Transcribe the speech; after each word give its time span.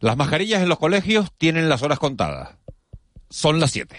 Las 0.00 0.16
mascarillas 0.16 0.62
en 0.62 0.68
los 0.68 0.78
colegios 0.78 1.32
tienen 1.38 1.68
las 1.68 1.82
horas 1.82 1.98
contadas. 1.98 2.50
Son 3.30 3.58
las 3.58 3.72
7. 3.72 3.96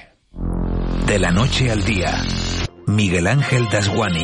De 1.05 1.19
la 1.19 1.29
noche 1.29 1.69
al 1.69 1.83
día, 1.83 2.23
Miguel 2.87 3.27
Ángel 3.27 3.67
Dasguani. 3.69 4.23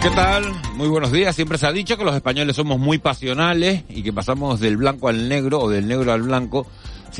¿Qué 0.00 0.08
tal? 0.14 0.44
Muy 0.76 0.88
buenos 0.88 1.12
días. 1.12 1.36
Siempre 1.36 1.58
se 1.58 1.66
ha 1.66 1.72
dicho 1.72 1.98
que 1.98 2.04
los 2.04 2.14
españoles 2.14 2.56
somos 2.56 2.78
muy 2.78 2.96
pasionales 2.96 3.84
y 3.90 4.02
que 4.02 4.14
pasamos 4.14 4.58
del 4.58 4.78
blanco 4.78 5.08
al 5.08 5.28
negro 5.28 5.60
o 5.60 5.68
del 5.68 5.86
negro 5.86 6.14
al 6.14 6.22
blanco 6.22 6.66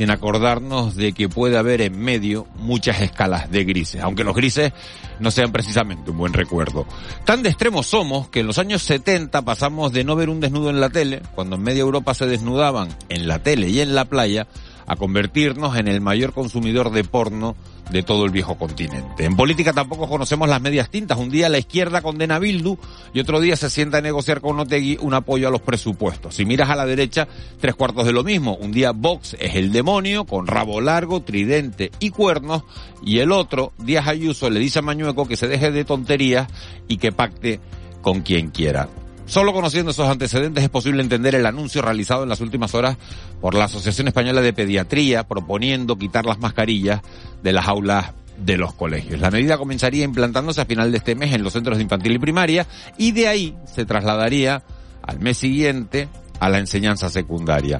sin 0.01 0.09
acordarnos 0.09 0.95
de 0.95 1.13
que 1.13 1.29
puede 1.29 1.59
haber 1.59 1.79
en 1.79 1.99
medio 1.99 2.47
muchas 2.55 3.01
escalas 3.01 3.51
de 3.51 3.63
grises, 3.65 4.01
aunque 4.01 4.23
los 4.23 4.35
grises 4.35 4.73
no 5.19 5.29
sean 5.29 5.51
precisamente 5.51 6.09
un 6.09 6.17
buen 6.17 6.33
recuerdo. 6.33 6.87
Tan 7.23 7.43
de 7.43 7.49
extremos 7.49 7.85
somos 7.85 8.27
que 8.27 8.39
en 8.39 8.47
los 8.47 8.57
años 8.57 8.81
70 8.81 9.43
pasamos 9.43 9.93
de 9.93 10.03
no 10.03 10.15
ver 10.15 10.29
un 10.29 10.39
desnudo 10.39 10.71
en 10.71 10.81
la 10.81 10.89
tele, 10.89 11.21
cuando 11.35 11.55
en 11.55 11.61
media 11.61 11.81
Europa 11.81 12.15
se 12.15 12.25
desnudaban 12.25 12.89
en 13.09 13.27
la 13.27 13.43
tele 13.43 13.69
y 13.69 13.79
en 13.79 13.93
la 13.93 14.05
playa, 14.05 14.47
a 14.91 14.97
convertirnos 14.97 15.77
en 15.77 15.87
el 15.87 16.01
mayor 16.01 16.33
consumidor 16.33 16.91
de 16.91 17.05
porno 17.05 17.55
de 17.91 18.03
todo 18.03 18.25
el 18.25 18.31
viejo 18.31 18.57
continente. 18.57 19.23
En 19.23 19.37
política 19.37 19.71
tampoco 19.71 20.09
conocemos 20.09 20.49
las 20.49 20.61
medias 20.61 20.89
tintas. 20.89 21.17
Un 21.17 21.29
día 21.29 21.47
la 21.47 21.59
izquierda 21.59 22.01
condena 22.01 22.35
a 22.35 22.39
Bildu 22.39 22.77
y 23.13 23.21
otro 23.21 23.39
día 23.39 23.55
se 23.55 23.69
sienta 23.69 23.99
a 23.99 24.01
negociar 24.01 24.41
con 24.41 24.59
Otegui 24.59 24.97
un 24.99 25.13
apoyo 25.13 25.47
a 25.47 25.51
los 25.51 25.61
presupuestos. 25.61 26.35
Si 26.35 26.43
miras 26.43 26.69
a 26.69 26.75
la 26.75 26.85
derecha, 26.85 27.29
tres 27.61 27.75
cuartos 27.75 28.05
de 28.05 28.11
lo 28.11 28.25
mismo. 28.25 28.57
Un 28.57 28.73
día 28.73 28.91
Vox 28.91 29.37
es 29.39 29.55
el 29.55 29.71
demonio 29.71 30.25
con 30.25 30.45
rabo 30.45 30.81
largo, 30.81 31.21
tridente 31.21 31.89
y 32.01 32.09
cuernos 32.09 32.63
y 33.01 33.19
el 33.19 33.31
otro, 33.31 33.71
Díaz 33.77 34.09
Ayuso, 34.09 34.49
le 34.49 34.59
dice 34.59 34.79
a 34.79 34.81
Mañueco 34.81 35.25
que 35.25 35.37
se 35.37 35.47
deje 35.47 35.71
de 35.71 35.85
tonterías 35.85 36.49
y 36.89 36.97
que 36.97 37.13
pacte 37.13 37.61
con 38.01 38.23
quien 38.23 38.49
quiera. 38.49 38.89
Solo 39.31 39.53
conociendo 39.53 39.91
esos 39.91 40.09
antecedentes 40.09 40.61
es 40.61 40.69
posible 40.69 41.01
entender 41.01 41.35
el 41.35 41.45
anuncio 41.45 41.81
realizado 41.81 42.23
en 42.23 42.27
las 42.27 42.41
últimas 42.41 42.75
horas 42.75 42.97
por 43.39 43.55
la 43.55 43.63
Asociación 43.63 44.09
Española 44.09 44.41
de 44.41 44.51
Pediatría 44.51 45.25
proponiendo 45.25 45.97
quitar 45.97 46.25
las 46.25 46.39
mascarillas 46.39 46.99
de 47.41 47.53
las 47.53 47.65
aulas 47.65 48.11
de 48.37 48.57
los 48.57 48.73
colegios. 48.73 49.21
La 49.21 49.31
medida 49.31 49.57
comenzaría 49.57 50.03
implantándose 50.03 50.59
a 50.59 50.65
final 50.65 50.91
de 50.91 50.97
este 50.97 51.15
mes 51.15 51.33
en 51.33 51.43
los 51.43 51.53
centros 51.53 51.77
de 51.77 51.83
infantil 51.83 52.11
y 52.11 52.19
primaria 52.19 52.67
y 52.97 53.13
de 53.13 53.29
ahí 53.29 53.55
se 53.73 53.85
trasladaría 53.85 54.63
al 55.01 55.21
mes 55.21 55.37
siguiente 55.37 56.09
a 56.41 56.49
la 56.49 56.59
enseñanza 56.59 57.09
secundaria. 57.09 57.79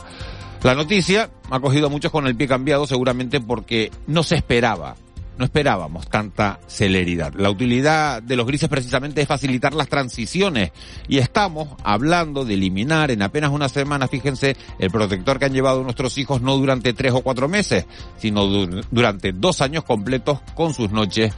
La 0.64 0.74
noticia 0.74 1.32
ha 1.50 1.60
cogido 1.60 1.88
a 1.88 1.90
muchos 1.90 2.14
con 2.14 2.28
el 2.28 2.36
pie 2.38 2.48
cambiado 2.48 2.88
seguramente 2.88 3.42
porque 3.42 3.92
no 4.08 4.24
se 4.24 4.36
esperaba 4.36 4.96
no 5.42 5.46
esperábamos 5.46 6.08
tanta 6.08 6.60
celeridad. 6.68 7.34
La 7.34 7.50
utilidad 7.50 8.22
de 8.22 8.36
los 8.36 8.46
grises 8.46 8.70
precisamente 8.70 9.24
es 9.24 9.28
facilitar 9.28 9.74
las 9.74 9.88
transiciones 9.88 10.72
y 11.08 11.18
estamos 11.18 11.70
hablando 11.84 12.46
de 12.46 12.54
eliminar 12.54 13.10
en 13.10 13.24
apenas 13.24 13.50
una 13.50 13.68
semana, 13.68 14.08
fíjense, 14.08 14.56
el 14.78 14.92
protector 14.92 15.40
que 15.40 15.46
han 15.46 15.54
llevado 15.54 15.82
nuestros 15.82 16.16
hijos 16.20 16.44
no 16.44 16.56
durante 16.60 16.94
tres 16.94 17.14
o 17.14 17.22
cuatro 17.22 17.48
meses, 17.50 17.88
sino 18.20 18.46
durante 18.46 19.32
dos 19.32 19.62
años 19.62 19.84
completos 19.84 20.42
con 20.54 20.76
sus 20.76 20.92
noches 20.92 21.34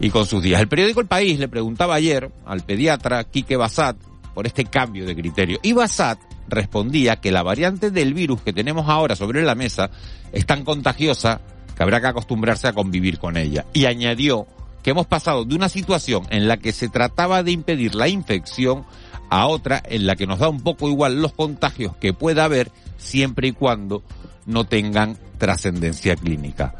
y 0.00 0.10
con 0.10 0.26
sus 0.26 0.42
días. 0.42 0.60
El 0.60 0.66
periódico 0.66 1.00
El 1.00 1.06
País 1.06 1.38
le 1.38 1.46
preguntaba 1.46 1.94
ayer 1.94 2.32
al 2.44 2.62
pediatra 2.62 3.22
Quique 3.22 3.56
Basat 3.56 3.96
por 4.34 4.48
este 4.48 4.64
cambio 4.64 5.06
de 5.06 5.14
criterio 5.14 5.60
y 5.62 5.74
Basat 5.74 6.18
respondía 6.48 7.20
que 7.20 7.30
la 7.30 7.44
variante 7.44 7.92
del 7.92 8.14
virus 8.14 8.42
que 8.42 8.52
tenemos 8.52 8.88
ahora 8.88 9.14
sobre 9.14 9.42
la 9.42 9.54
mesa 9.54 9.90
es 10.32 10.44
tan 10.44 10.64
contagiosa 10.64 11.40
que 11.78 11.84
habrá 11.84 12.00
que 12.00 12.08
acostumbrarse 12.08 12.66
a 12.66 12.72
convivir 12.72 13.20
con 13.20 13.36
ella. 13.36 13.64
Y 13.72 13.84
añadió 13.84 14.48
que 14.82 14.90
hemos 14.90 15.06
pasado 15.06 15.44
de 15.44 15.54
una 15.54 15.68
situación 15.68 16.24
en 16.30 16.48
la 16.48 16.56
que 16.56 16.72
se 16.72 16.88
trataba 16.88 17.44
de 17.44 17.52
impedir 17.52 17.94
la 17.94 18.08
infección 18.08 18.84
a 19.30 19.46
otra 19.46 19.80
en 19.84 20.04
la 20.04 20.16
que 20.16 20.26
nos 20.26 20.40
da 20.40 20.48
un 20.48 20.60
poco 20.60 20.88
igual 20.88 21.22
los 21.22 21.32
contagios 21.32 21.94
que 21.94 22.12
pueda 22.12 22.44
haber 22.44 22.72
siempre 22.96 23.46
y 23.46 23.52
cuando 23.52 24.02
no 24.44 24.64
tengan 24.64 25.16
trascendencia 25.38 26.16
clínica. 26.16 26.74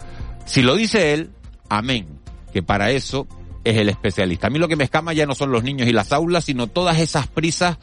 Si 0.46 0.62
lo 0.62 0.74
dice 0.74 1.14
él, 1.14 1.30
amén, 1.68 2.08
que 2.52 2.64
para 2.64 2.90
eso 2.90 3.28
es 3.62 3.76
el 3.76 3.90
especialista. 3.90 4.48
A 4.48 4.50
mí 4.50 4.58
lo 4.58 4.66
que 4.66 4.74
me 4.74 4.82
escama 4.82 5.12
ya 5.12 5.26
no 5.26 5.36
son 5.36 5.52
los 5.52 5.62
niños 5.62 5.86
y 5.86 5.92
las 5.92 6.12
aulas, 6.12 6.42
sino 6.42 6.66
todas 6.66 6.98
esas 6.98 7.28
prisas 7.28 7.78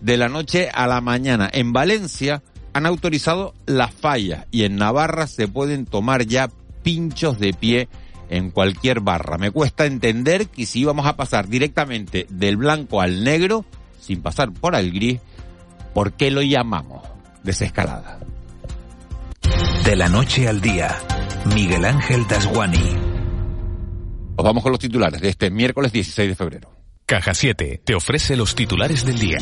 de 0.00 0.16
la 0.16 0.28
noche 0.28 0.70
a 0.74 0.88
la 0.88 1.00
mañana. 1.00 1.48
En 1.52 1.72
Valencia 1.72 2.42
han 2.72 2.86
autorizado 2.86 3.54
las 3.66 3.92
fallas 3.92 4.46
y 4.50 4.64
en 4.64 4.76
Navarra 4.76 5.26
se 5.26 5.48
pueden 5.48 5.86
tomar 5.86 6.26
ya 6.26 6.48
pinchos 6.82 7.38
de 7.38 7.52
pie 7.52 7.88
en 8.30 8.50
cualquier 8.50 9.00
barra. 9.00 9.38
Me 9.38 9.50
cuesta 9.50 9.86
entender 9.86 10.48
que 10.48 10.66
si 10.66 10.80
íbamos 10.80 11.06
a 11.06 11.16
pasar 11.16 11.48
directamente 11.48 12.26
del 12.28 12.56
blanco 12.56 13.00
al 13.00 13.24
negro, 13.24 13.64
sin 14.00 14.22
pasar 14.22 14.52
por 14.52 14.74
el 14.74 14.92
gris, 14.92 15.20
¿por 15.94 16.12
qué 16.12 16.30
lo 16.30 16.42
llamamos 16.42 17.02
desescalada? 17.42 18.20
De 19.84 19.96
la 19.96 20.08
noche 20.08 20.48
al 20.48 20.60
día, 20.60 20.98
Miguel 21.54 21.84
Ángel 21.84 22.26
Dasguani. 22.26 22.96
Os 24.36 24.44
vamos 24.44 24.62
con 24.62 24.72
los 24.72 24.78
titulares 24.78 25.20
de 25.20 25.30
este 25.30 25.50
miércoles 25.50 25.92
16 25.92 26.28
de 26.28 26.34
febrero. 26.36 26.70
Caja 27.06 27.32
7 27.32 27.80
te 27.82 27.94
ofrece 27.94 28.36
los 28.36 28.54
titulares 28.54 29.04
del 29.04 29.18
día. 29.18 29.38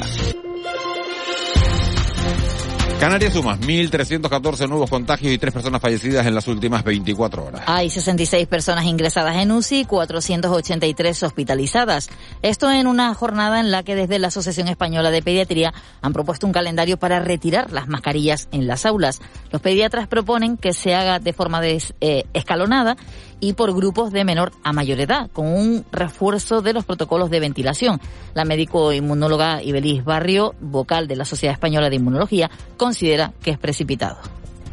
Canarias 3.00 3.34
suma 3.34 3.58
1.314 3.58 4.68
nuevos 4.68 4.88
contagios 4.88 5.30
y 5.30 5.36
tres 5.36 5.52
personas 5.52 5.82
fallecidas 5.82 6.26
en 6.26 6.34
las 6.34 6.48
últimas 6.48 6.82
24 6.82 7.44
horas. 7.44 7.62
Hay 7.66 7.90
66 7.90 8.46
personas 8.46 8.86
ingresadas 8.86 9.36
en 9.36 9.52
UCI 9.52 9.80
y 9.80 9.84
483 9.84 11.22
hospitalizadas. 11.22 12.08
Esto 12.40 12.70
en 12.72 12.86
una 12.86 13.12
jornada 13.12 13.60
en 13.60 13.70
la 13.70 13.82
que 13.82 13.94
desde 13.96 14.18
la 14.18 14.28
Asociación 14.28 14.68
Española 14.68 15.10
de 15.10 15.20
Pediatría 15.20 15.74
han 16.00 16.14
propuesto 16.14 16.46
un 16.46 16.54
calendario 16.54 16.96
para 16.96 17.20
retirar 17.20 17.70
las 17.70 17.86
mascarillas 17.86 18.48
en 18.50 18.66
las 18.66 18.86
aulas. 18.86 19.20
Los 19.52 19.60
pediatras 19.60 20.08
proponen 20.08 20.56
que 20.56 20.72
se 20.72 20.94
haga 20.94 21.18
de 21.18 21.34
forma 21.34 21.60
eh, 21.64 22.24
escalonada 22.32 22.96
y 23.40 23.52
por 23.52 23.74
grupos 23.74 24.12
de 24.12 24.24
menor 24.24 24.52
a 24.62 24.72
mayor 24.72 25.00
edad, 25.00 25.30
con 25.32 25.46
un 25.46 25.84
refuerzo 25.92 26.62
de 26.62 26.72
los 26.72 26.84
protocolos 26.84 27.30
de 27.30 27.40
ventilación. 27.40 28.00
La 28.34 28.44
médico 28.44 28.92
inmunóloga 28.92 29.62
Ibeliz 29.62 30.04
Barrio, 30.04 30.54
vocal 30.60 31.06
de 31.08 31.16
la 31.16 31.24
Sociedad 31.24 31.52
Española 31.52 31.90
de 31.90 31.96
Inmunología, 31.96 32.50
considera 32.76 33.32
que 33.42 33.50
es 33.50 33.58
precipitado. 33.58 34.16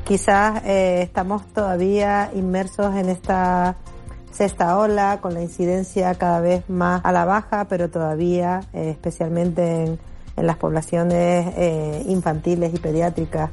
Quizás 0.06 0.64
eh, 0.66 1.02
estamos 1.02 1.46
todavía 1.54 2.32
inmersos 2.36 2.96
en 2.96 3.10
esta 3.10 3.78
sexta 4.32 4.78
ola, 4.78 5.20
con 5.22 5.34
la 5.34 5.42
incidencia 5.42 6.14
cada 6.16 6.42
vez 6.42 6.68
más 6.70 7.02
a 7.06 7.12
la 7.12 7.24
baja, 7.24 7.66
pero 7.70 7.90
todavía, 7.90 8.62
eh, 8.74 8.90
especialmente 8.90 9.86
en, 9.86 10.00
las 10.36 10.58
poblaciones 10.58 11.54
eh, 11.56 12.04
infantiles 12.08 12.74
y 12.74 12.80
pediátricas, 12.80 13.52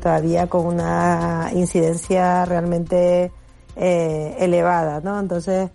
todavía 0.00 0.46
con 0.46 0.64
una 0.64 1.50
incidencia 1.52 2.44
realmente 2.44 3.32
eh, 3.82 4.36
elevada, 4.38 5.00
¿no? 5.00 5.18
Entonces 5.18 5.70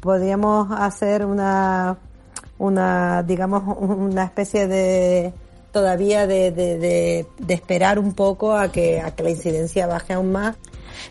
podríamos 0.00 0.68
hacer 0.72 1.26
una, 1.26 1.98
una, 2.56 3.22
digamos, 3.22 3.62
una 3.78 4.24
especie 4.24 4.66
de 4.66 5.34
todavía 5.70 6.26
de, 6.26 6.52
de, 6.52 7.26
de, 7.38 7.54
esperar 7.54 7.98
un 7.98 8.14
poco 8.14 8.56
a 8.56 8.72
que, 8.72 9.00
a 9.00 9.14
que 9.14 9.22
la 9.22 9.30
incidencia 9.30 9.86
baje 9.86 10.14
aún 10.14 10.32
más. 10.32 10.56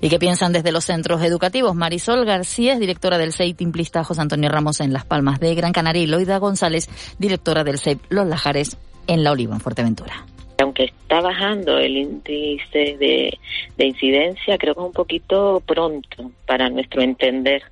¿Y 0.01 0.09
qué 0.09 0.17
piensan 0.17 0.51
desde 0.51 0.71
los 0.71 0.85
centros 0.85 1.21
educativos? 1.21 1.75
Marisol 1.75 2.25
García 2.25 2.73
es 2.73 2.79
directora 2.79 3.19
del 3.19 3.31
CEIP 3.31 3.57
Timplista 3.57 4.03
José 4.03 4.21
Antonio 4.21 4.49
Ramos 4.49 4.81
en 4.81 4.91
Las 4.91 5.05
Palmas 5.05 5.39
de 5.39 5.53
Gran 5.53 5.71
Canaria 5.71 6.01
y 6.01 6.07
Loida 6.07 6.39
González, 6.39 6.89
directora 7.19 7.63
del 7.63 7.79
CEIP 7.79 8.01
Los 8.09 8.27
Lajares 8.27 8.75
en 9.05 9.23
La 9.23 9.31
Oliva, 9.31 9.53
en 9.53 9.61
Fuerteventura 9.61 10.25
aunque 10.61 10.85
está 10.85 11.21
bajando 11.21 11.77
el 11.77 11.97
índice 11.97 12.97
de, 12.97 13.37
incidencia, 13.77 14.57
creo 14.57 14.75
que 14.75 14.81
es 14.81 14.87
un 14.87 14.93
poquito 14.93 15.63
pronto 15.65 16.31
para 16.45 16.69
nuestro 16.69 17.01
entender. 17.01 17.63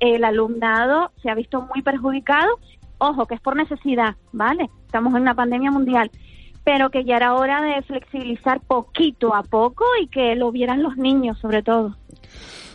El 0.00 0.24
alumnado 0.24 1.12
se 1.22 1.30
ha 1.30 1.34
visto 1.34 1.62
muy 1.62 1.82
perjudicado, 1.82 2.58
ojo, 2.98 3.26
que 3.26 3.36
es 3.36 3.40
por 3.40 3.56
necesidad, 3.56 4.16
¿vale? 4.32 4.68
Estamos 4.84 5.14
en 5.14 5.22
una 5.22 5.34
pandemia 5.34 5.70
mundial, 5.70 6.10
pero 6.64 6.90
que 6.90 7.04
ya 7.04 7.16
era 7.16 7.34
hora 7.34 7.62
de 7.62 7.82
flexibilizar 7.82 8.60
poquito 8.60 9.34
a 9.34 9.42
poco 9.42 9.84
y 10.02 10.08
que 10.08 10.34
lo 10.34 10.50
vieran 10.50 10.82
los 10.82 10.96
niños 10.96 11.38
sobre 11.38 11.62
todo. 11.62 11.96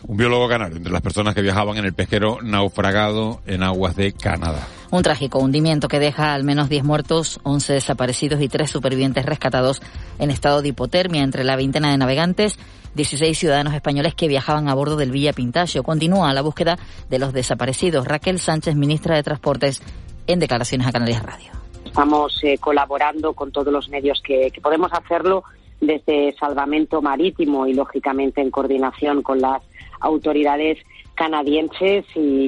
Un 0.06 0.16
biólogo 0.16 0.48
canario 0.48 0.76
entre 0.76 0.92
las 0.92 1.02
personas 1.02 1.34
que 1.34 1.42
viajaban 1.42 1.76
en 1.78 1.84
el 1.84 1.94
pesquero 1.94 2.38
naufragado 2.42 3.40
en 3.46 3.62
aguas 3.62 3.96
de 3.96 4.12
Canadá. 4.12 4.66
Un 4.90 5.02
trágico 5.02 5.38
hundimiento 5.38 5.88
que 5.88 5.98
deja 5.98 6.34
al 6.34 6.44
menos 6.44 6.68
10 6.68 6.84
muertos, 6.84 7.40
11 7.44 7.74
desaparecidos 7.74 8.40
y 8.40 8.48
3 8.48 8.68
supervivientes 8.68 9.24
rescatados 9.24 9.80
en 10.18 10.30
estado 10.30 10.60
de 10.60 10.68
hipotermia 10.68 11.22
entre 11.22 11.44
la 11.44 11.56
veintena 11.56 11.90
de 11.90 11.98
navegantes 11.98 12.58
16 12.94 13.38
ciudadanos 13.38 13.74
españoles 13.74 14.14
que 14.14 14.28
viajaban 14.28 14.68
a 14.68 14.74
bordo 14.74 14.96
del 14.96 15.10
Villa 15.10 15.32
Pintasio. 15.32 15.82
Continúa 15.82 16.32
la 16.34 16.42
búsqueda 16.42 16.78
de 17.08 17.18
los 17.18 17.32
desaparecidos. 17.32 18.06
Raquel 18.06 18.38
Sánchez, 18.38 18.74
ministra 18.76 19.16
de 19.16 19.22
Transportes, 19.22 19.82
en 20.26 20.38
declaraciones 20.38 20.86
a 20.86 20.92
Canarias 20.92 21.22
Radio. 21.22 21.52
Estamos 21.84 22.38
eh, 22.42 22.58
colaborando 22.58 23.32
con 23.32 23.50
todos 23.50 23.72
los 23.72 23.88
medios 23.88 24.20
que, 24.22 24.50
que 24.50 24.60
podemos 24.60 24.92
hacerlo 24.92 25.44
desde 25.80 26.32
salvamento 26.38 27.02
marítimo 27.02 27.66
y 27.66 27.74
lógicamente 27.74 28.40
en 28.40 28.50
coordinación 28.50 29.22
con 29.22 29.40
las 29.40 29.62
autoridades 30.02 30.78
canadienses 31.14 32.04
y, 32.14 32.46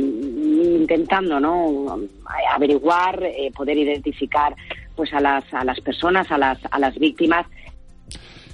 intentando 0.80 1.38
no 1.38 2.00
averiguar 2.54 3.22
eh, 3.22 3.50
poder 3.54 3.78
identificar 3.78 4.54
pues 4.96 5.12
a 5.12 5.20
las 5.20 5.44
a 5.52 5.64
las 5.64 5.80
personas 5.80 6.30
a 6.30 6.38
las 6.38 6.58
a 6.70 6.78
las 6.78 6.94
víctimas 6.98 7.46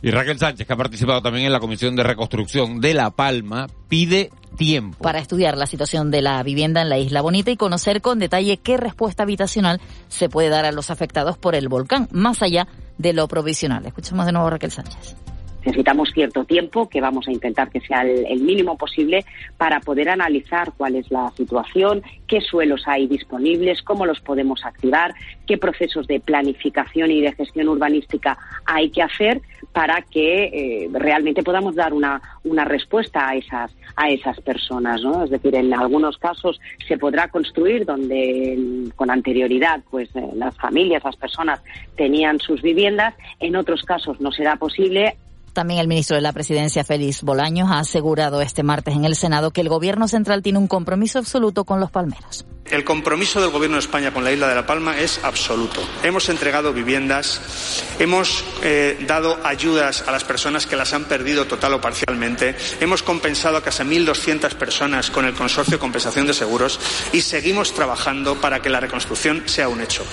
y 0.02 0.10
Raquel 0.10 0.38
Sánchez, 0.38 0.66
que 0.66 0.72
ha 0.72 0.76
participado 0.76 1.20
también 1.20 1.46
en 1.46 1.52
la 1.52 1.60
Comisión 1.60 1.94
de 1.94 2.02
Reconstrucción 2.02 2.80
de 2.80 2.94
La 2.94 3.10
Palma, 3.10 3.66
pide 3.88 4.30
tiempo. 4.56 4.96
Para 5.02 5.18
estudiar 5.18 5.58
la 5.58 5.66
situación 5.66 6.10
de 6.10 6.22
la 6.22 6.42
vivienda 6.42 6.80
en 6.80 6.88
la 6.88 6.98
Isla 6.98 7.20
Bonita 7.20 7.50
y 7.50 7.56
conocer 7.58 8.00
con 8.00 8.18
detalle 8.18 8.56
qué 8.56 8.78
respuesta 8.78 9.24
habitacional 9.24 9.78
se 10.08 10.30
puede 10.30 10.48
dar 10.48 10.64
a 10.64 10.72
los 10.72 10.90
afectados 10.90 11.36
por 11.36 11.54
el 11.54 11.68
volcán, 11.68 12.08
más 12.12 12.42
allá 12.42 12.66
de 12.96 13.12
lo 13.12 13.28
provisional. 13.28 13.84
Escuchemos 13.84 14.24
de 14.24 14.32
nuevo 14.32 14.48
a 14.48 14.52
Raquel 14.52 14.70
Sánchez 14.70 15.16
necesitamos 15.64 16.10
cierto 16.12 16.44
tiempo, 16.44 16.88
que 16.88 17.00
vamos 17.00 17.28
a 17.28 17.32
intentar 17.32 17.70
que 17.70 17.80
sea 17.80 18.02
el, 18.02 18.40
mínimo 18.40 18.76
posible, 18.76 19.24
para 19.56 19.80
poder 19.80 20.08
analizar 20.08 20.72
cuál 20.76 20.96
es 20.96 21.10
la 21.10 21.30
situación, 21.36 22.02
qué 22.26 22.40
suelos 22.40 22.82
hay 22.86 23.06
disponibles, 23.06 23.82
cómo 23.82 24.06
los 24.06 24.20
podemos 24.20 24.64
activar, 24.64 25.14
qué 25.46 25.58
procesos 25.58 26.06
de 26.06 26.20
planificación 26.20 27.10
y 27.10 27.20
de 27.20 27.32
gestión 27.32 27.68
urbanística 27.68 28.38
hay 28.64 28.90
que 28.90 29.02
hacer 29.02 29.42
para 29.72 30.02
que 30.02 30.44
eh, 30.44 30.88
realmente 30.92 31.42
podamos 31.42 31.74
dar 31.74 31.92
una, 31.92 32.20
una 32.44 32.64
respuesta 32.64 33.28
a 33.28 33.36
esas, 33.36 33.74
a 33.96 34.10
esas 34.10 34.40
personas. 34.40 35.02
¿no? 35.02 35.24
Es 35.24 35.30
decir, 35.30 35.54
en 35.54 35.72
algunos 35.74 36.18
casos 36.18 36.60
se 36.88 36.98
podrá 36.98 37.28
construir 37.28 37.84
donde 37.84 38.90
con 38.96 39.10
anterioridad 39.10 39.80
pues 39.90 40.08
eh, 40.16 40.30
las 40.34 40.56
familias, 40.56 41.04
las 41.04 41.16
personas 41.16 41.62
tenían 41.96 42.40
sus 42.40 42.62
viviendas, 42.62 43.14
en 43.38 43.56
otros 43.56 43.82
casos 43.82 44.20
no 44.20 44.32
será 44.32 44.56
posible 44.56 45.16
también 45.52 45.80
el 45.80 45.88
ministro 45.88 46.16
de 46.16 46.22
la 46.22 46.32
Presidencia, 46.32 46.84
Félix 46.84 47.22
Bolaños, 47.22 47.70
ha 47.70 47.80
asegurado 47.80 48.40
este 48.40 48.62
martes 48.62 48.94
en 48.94 49.04
el 49.04 49.16
Senado 49.16 49.50
que 49.50 49.60
el 49.60 49.68
Gobierno 49.68 50.08
central 50.08 50.42
tiene 50.42 50.58
un 50.58 50.68
compromiso 50.68 51.18
absoluto 51.18 51.64
con 51.64 51.80
los 51.80 51.90
palmeros. 51.90 52.44
El 52.70 52.84
compromiso 52.84 53.40
del 53.40 53.50
Gobierno 53.50 53.76
de 53.76 53.80
España 53.80 54.12
con 54.12 54.22
la 54.22 54.30
isla 54.30 54.46
de 54.46 54.54
La 54.54 54.64
Palma 54.64 54.96
es 54.96 55.18
absoluto. 55.24 55.80
Hemos 56.04 56.28
entregado 56.28 56.72
viviendas, 56.72 57.84
hemos 57.98 58.44
eh, 58.62 58.96
dado 59.08 59.38
ayudas 59.42 60.04
a 60.06 60.12
las 60.12 60.22
personas 60.22 60.66
que 60.66 60.76
las 60.76 60.92
han 60.92 61.06
perdido 61.06 61.46
total 61.46 61.74
o 61.74 61.80
parcialmente, 61.80 62.54
hemos 62.80 63.02
compensado 63.02 63.56
a 63.56 63.62
casi 63.62 63.82
1.200 63.82 64.54
personas 64.54 65.10
con 65.10 65.24
el 65.24 65.34
Consorcio 65.34 65.72
de 65.72 65.80
Compensación 65.80 66.26
de 66.26 66.34
Seguros 66.34 66.78
y 67.12 67.22
seguimos 67.22 67.74
trabajando 67.74 68.40
para 68.40 68.62
que 68.62 68.70
la 68.70 68.78
reconstrucción 68.78 69.42
sea 69.46 69.68
un 69.68 69.80
hecho. 69.80 70.04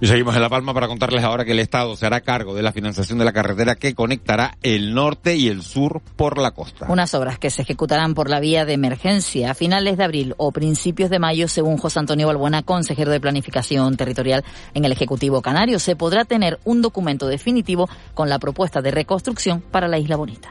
Y 0.00 0.06
seguimos 0.06 0.34
en 0.34 0.42
La 0.42 0.48
Palma 0.48 0.74
para 0.74 0.88
contarles 0.88 1.22
ahora 1.22 1.44
que 1.44 1.52
el 1.52 1.60
Estado 1.60 1.96
se 1.96 2.04
hará 2.04 2.20
cargo 2.20 2.54
de 2.54 2.62
la 2.62 2.72
financiación 2.72 3.18
de 3.18 3.24
la 3.24 3.32
carretera 3.32 3.76
que 3.76 3.94
conectará 3.94 4.56
el 4.62 4.92
norte 4.92 5.36
y 5.36 5.48
el 5.48 5.62
sur 5.62 6.02
por 6.16 6.38
la 6.38 6.50
costa. 6.50 6.86
Unas 6.88 7.14
obras 7.14 7.38
que 7.38 7.50
se 7.50 7.62
ejecutarán 7.62 8.14
por 8.14 8.28
la 8.28 8.40
vía 8.40 8.64
de 8.64 8.72
emergencia 8.72 9.52
a 9.52 9.54
finales 9.54 9.96
de 9.96 10.04
abril 10.04 10.34
o 10.36 10.52
principios 10.52 11.10
de 11.10 11.18
mayo, 11.18 11.48
según 11.48 11.78
José 11.78 12.00
Antonio 12.00 12.26
Balbuena, 12.26 12.62
consejero 12.62 13.12
de 13.12 13.20
Planificación 13.20 13.96
Territorial 13.96 14.44
en 14.74 14.84
el 14.84 14.92
Ejecutivo 14.92 15.40
Canario. 15.42 15.78
Se 15.78 15.96
podrá 15.96 16.24
tener 16.24 16.58
un 16.64 16.82
documento 16.82 17.28
definitivo 17.28 17.88
con 18.14 18.28
la 18.28 18.38
propuesta 18.38 18.82
de 18.82 18.90
reconstrucción 18.90 19.60
para 19.60 19.88
la 19.88 19.98
Isla 19.98 20.16
Bonita. 20.16 20.50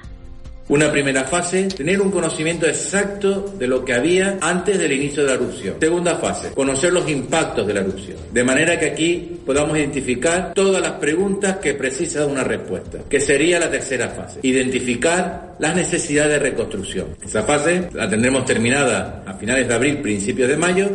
Una 0.69 0.89
primera 0.92 1.25
fase, 1.25 1.63
tener 1.68 2.01
un 2.01 2.10
conocimiento 2.10 2.65
exacto 2.65 3.54
de 3.60 3.68
lo 3.68 3.83
que 3.83 3.94
había 3.94 4.38
antes 4.39 4.80
del 4.80 4.94
inicio 4.94 5.24
de 5.24 5.30
la 5.30 5.36
erupción. 5.36 5.75
Segunda 5.80 6.15
fase, 6.15 6.51
conocer 6.51 6.94
los 6.94 7.10
impactos 7.10 7.68
de 7.68 7.74
la 7.74 7.81
erupción. 7.81 8.18
De 8.31 8.44
manera 8.45 8.80
que 8.80 8.86
aquí 8.86 9.39
podamos 9.45 9.77
identificar 9.77 10.54
todas 10.54 10.81
las 10.81 10.94
preguntas 10.94 11.57
que 11.57 11.74
precisan 11.74 12.31
una 12.31 12.45
respuesta, 12.45 13.00
que 13.10 13.19
sería 13.19 13.60
la 13.60 13.69
tercera 13.69 14.07
fase. 14.10 14.39
Identificar 14.42 15.56
las 15.60 15.75
necesidades 15.75 16.31
de 16.31 16.39
reconstrucción. 16.39 17.07
Esa 17.21 17.44
fase 17.44 17.89
la 17.94 18.10
tendremos 18.10 18.45
terminada 18.45 19.24
a 19.25 19.33
finales 19.33 19.68
de 19.68 19.74
abril, 19.74 19.98
principios 19.98 20.48
de 20.48 20.56
mayo, 20.56 20.89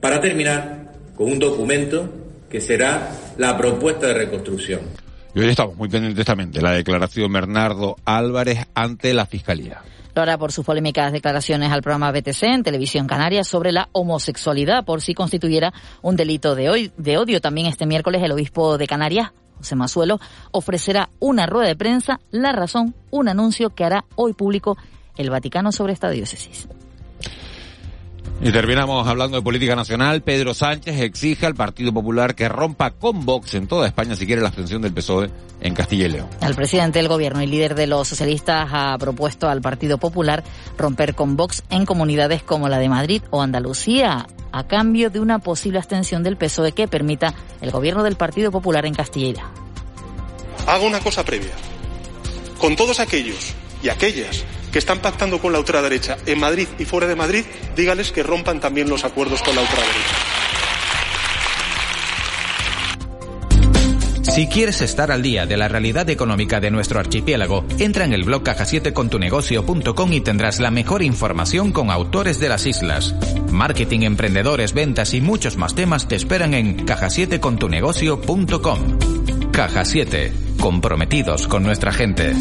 para 0.00 0.18
terminar 0.18 0.92
con 1.14 1.30
un 1.30 1.38
documento 1.38 2.08
que 2.48 2.60
será 2.60 3.10
la 3.36 3.56
propuesta 3.56 4.08
de 4.08 4.14
reconstrucción. 4.14 4.80
Y 5.34 5.38
hoy 5.38 5.48
estamos 5.48 5.76
muy 5.76 5.88
pendientes 5.88 6.26
también 6.26 6.50
de 6.50 6.60
la 6.60 6.72
declaración 6.72 7.32
Bernardo 7.32 7.96
Álvarez 8.04 8.66
ante 8.74 9.14
la 9.14 9.26
Fiscalía. 9.26 9.82
Ahora 10.14 10.36
por 10.36 10.52
sus 10.52 10.66
polémicas 10.66 11.12
declaraciones 11.12 11.70
al 11.70 11.82
programa 11.82 12.10
BTC 12.10 12.42
en 12.42 12.62
Televisión 12.62 13.06
Canaria 13.06 13.44
sobre 13.44 13.70
la 13.72 13.88
homosexualidad 13.92 14.84
por 14.84 15.00
si 15.00 15.14
constituyera 15.14 15.72
un 16.02 16.16
delito 16.16 16.54
de, 16.54 16.68
hoy, 16.68 16.92
de 16.96 17.16
odio. 17.16 17.40
También 17.40 17.68
este 17.68 17.86
miércoles 17.86 18.22
el 18.22 18.32
obispo 18.32 18.76
de 18.76 18.86
Canarias, 18.86 19.30
José 19.58 19.76
Mazuelo, 19.76 20.20
ofrecerá 20.50 21.08
una 21.20 21.46
rueda 21.46 21.68
de 21.68 21.76
prensa, 21.76 22.20
la 22.32 22.52
razón, 22.52 22.94
un 23.10 23.28
anuncio 23.28 23.70
que 23.70 23.84
hará 23.84 24.04
hoy 24.16 24.34
público 24.34 24.76
el 25.16 25.30
Vaticano 25.30 25.70
sobre 25.70 25.92
esta 25.92 26.10
diócesis. 26.10 26.68
Y 28.42 28.52
terminamos 28.52 29.06
hablando 29.06 29.36
de 29.36 29.42
política 29.42 29.76
nacional. 29.76 30.22
Pedro 30.22 30.54
Sánchez 30.54 30.98
exige 31.00 31.44
al 31.44 31.54
Partido 31.54 31.92
Popular 31.92 32.34
que 32.34 32.48
rompa 32.48 32.90
con 32.90 33.26
Vox 33.26 33.52
en 33.52 33.66
toda 33.66 33.86
España 33.86 34.16
si 34.16 34.24
quiere 34.24 34.40
la 34.40 34.48
abstención 34.48 34.80
del 34.80 34.94
PSOE 34.94 35.30
en 35.60 35.74
Castilla 35.74 36.06
y 36.06 36.08
León. 36.08 36.28
El 36.40 36.54
presidente 36.54 37.00
del 37.00 37.08
gobierno 37.08 37.42
y 37.42 37.46
líder 37.46 37.74
de 37.74 37.86
los 37.86 38.08
socialistas 38.08 38.70
ha 38.72 38.96
propuesto 38.98 39.50
al 39.50 39.60
Partido 39.60 39.98
Popular 39.98 40.42
romper 40.78 41.14
con 41.14 41.36
Vox 41.36 41.64
en 41.68 41.84
comunidades 41.84 42.42
como 42.42 42.70
la 42.70 42.78
de 42.78 42.88
Madrid 42.88 43.22
o 43.28 43.42
Andalucía 43.42 44.26
a 44.52 44.66
cambio 44.66 45.10
de 45.10 45.20
una 45.20 45.40
posible 45.40 45.78
abstención 45.78 46.22
del 46.22 46.38
PSOE 46.38 46.72
que 46.72 46.88
permita 46.88 47.34
el 47.60 47.70
gobierno 47.70 48.02
del 48.02 48.16
Partido 48.16 48.50
Popular 48.50 48.86
en 48.86 48.94
Castilla 48.94 49.28
y 49.28 49.34
León. 49.34 49.50
Hago 50.66 50.86
una 50.86 51.00
cosa 51.00 51.22
previa. 51.24 51.52
Con 52.58 52.74
todos 52.74 53.00
aquellos 53.00 53.54
y 53.82 53.88
aquellas 53.88 54.44
que 54.72 54.78
están 54.78 55.00
pactando 55.00 55.40
con 55.40 55.52
la 55.52 55.58
ultraderecha 55.58 56.16
en 56.26 56.38
Madrid 56.38 56.68
y 56.78 56.84
fuera 56.84 57.06
de 57.06 57.16
Madrid, 57.16 57.44
dígales 57.76 58.12
que 58.12 58.22
rompan 58.22 58.60
también 58.60 58.88
los 58.88 59.04
acuerdos 59.04 59.42
con 59.42 59.54
la 59.54 59.62
ultraderecha. 59.62 60.40
Si 64.30 64.46
quieres 64.46 64.80
estar 64.80 65.10
al 65.10 65.22
día 65.22 65.44
de 65.44 65.56
la 65.56 65.66
realidad 65.66 66.08
económica 66.08 66.60
de 66.60 66.70
nuestro 66.70 67.00
archipiélago, 67.00 67.64
entra 67.78 68.04
en 68.04 68.12
el 68.12 68.22
blog 68.22 68.44
caja7 68.44 68.92
con 68.92 69.10
y 70.12 70.20
tendrás 70.20 70.60
la 70.60 70.70
mejor 70.70 71.02
información 71.02 71.72
con 71.72 71.90
autores 71.90 72.38
de 72.38 72.48
las 72.48 72.64
islas. 72.64 73.14
Marketing, 73.50 74.02
emprendedores, 74.02 74.72
ventas 74.72 75.14
y 75.14 75.20
muchos 75.20 75.56
más 75.56 75.74
temas 75.74 76.06
te 76.06 76.14
esperan 76.14 76.54
en 76.54 76.86
caja7 76.86 77.40
con 77.40 77.58
Caja 79.50 79.84
7, 79.84 80.32
comprometidos 80.60 81.48
con 81.48 81.64
nuestra 81.64 81.92
gente. 81.92 82.32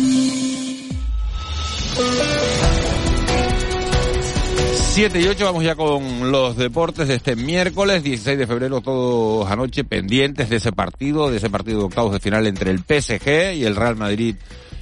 7 5.00 5.21
y 5.21 5.27
8 5.27 5.45
vamos 5.45 5.63
ya 5.63 5.75
con 5.75 6.31
los 6.31 6.57
deportes 6.57 7.07
de 7.07 7.15
este 7.15 7.36
miércoles 7.38 8.03
16 8.03 8.38
de 8.38 8.45
febrero 8.45 8.81
todos 8.81 9.49
anoche 9.49 9.85
pendientes 9.85 10.49
de 10.49 10.57
ese 10.57 10.73
partido, 10.73 11.31
de 11.31 11.37
ese 11.37 11.49
partido 11.49 11.80
de 11.80 11.85
octavos 11.85 12.11
de 12.11 12.19
final 12.19 12.47
entre 12.47 12.71
el 12.71 12.80
PSG 12.80 13.56
y 13.56 13.64
el 13.64 13.78
Real 13.78 13.95
Madrid 13.95 14.35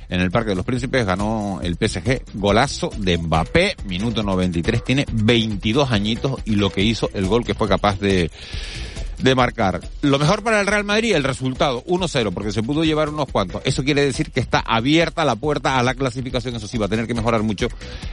en 0.09 0.21
el 0.21 0.31
Parque 0.31 0.49
de 0.49 0.55
los 0.55 0.65
Príncipes. 0.65 1.05
Ganó 1.05 1.59
el 1.61 1.75
PSG 1.75 2.21
golazo 2.33 2.89
de 2.97 3.17
Mbappé, 3.17 3.75
minuto 3.85 4.23
93, 4.23 4.83
tiene 4.83 5.05
22 5.11 5.91
añitos 5.91 6.39
y 6.45 6.55
lo 6.55 6.71
que 6.71 6.81
hizo 6.81 7.09
el 7.13 7.27
gol 7.27 7.45
que 7.45 7.53
fue 7.53 7.67
capaz 7.67 7.99
de 7.99 8.31
de 9.19 9.35
marcar. 9.35 9.81
Lo 10.01 10.19
mejor 10.19 10.43
para 10.43 10.61
el 10.61 10.67
Real 10.67 10.83
Madrid, 10.83 11.15
el 11.15 11.23
resultado, 11.23 11.83
1-0, 11.85 12.33
porque 12.33 12.51
se 12.51 12.63
pudo 12.63 12.83
llevar 12.83 13.09
unos 13.09 13.27
cuantos. 13.31 13.61
Eso 13.65 13.83
quiere 13.83 14.05
decir 14.05 14.31
que 14.31 14.39
está 14.39 14.59
abierta 14.59 15.25
la 15.25 15.35
puerta 15.35 15.77
a 15.77 15.83
la 15.83 15.95
clasificación. 15.95 16.55
Eso 16.55 16.67
sí, 16.67 16.77
va 16.77 16.85
a 16.85 16.89
tener 16.89 17.07
que 17.07 17.13
mejorar 17.13 17.43
mucho 17.43 17.67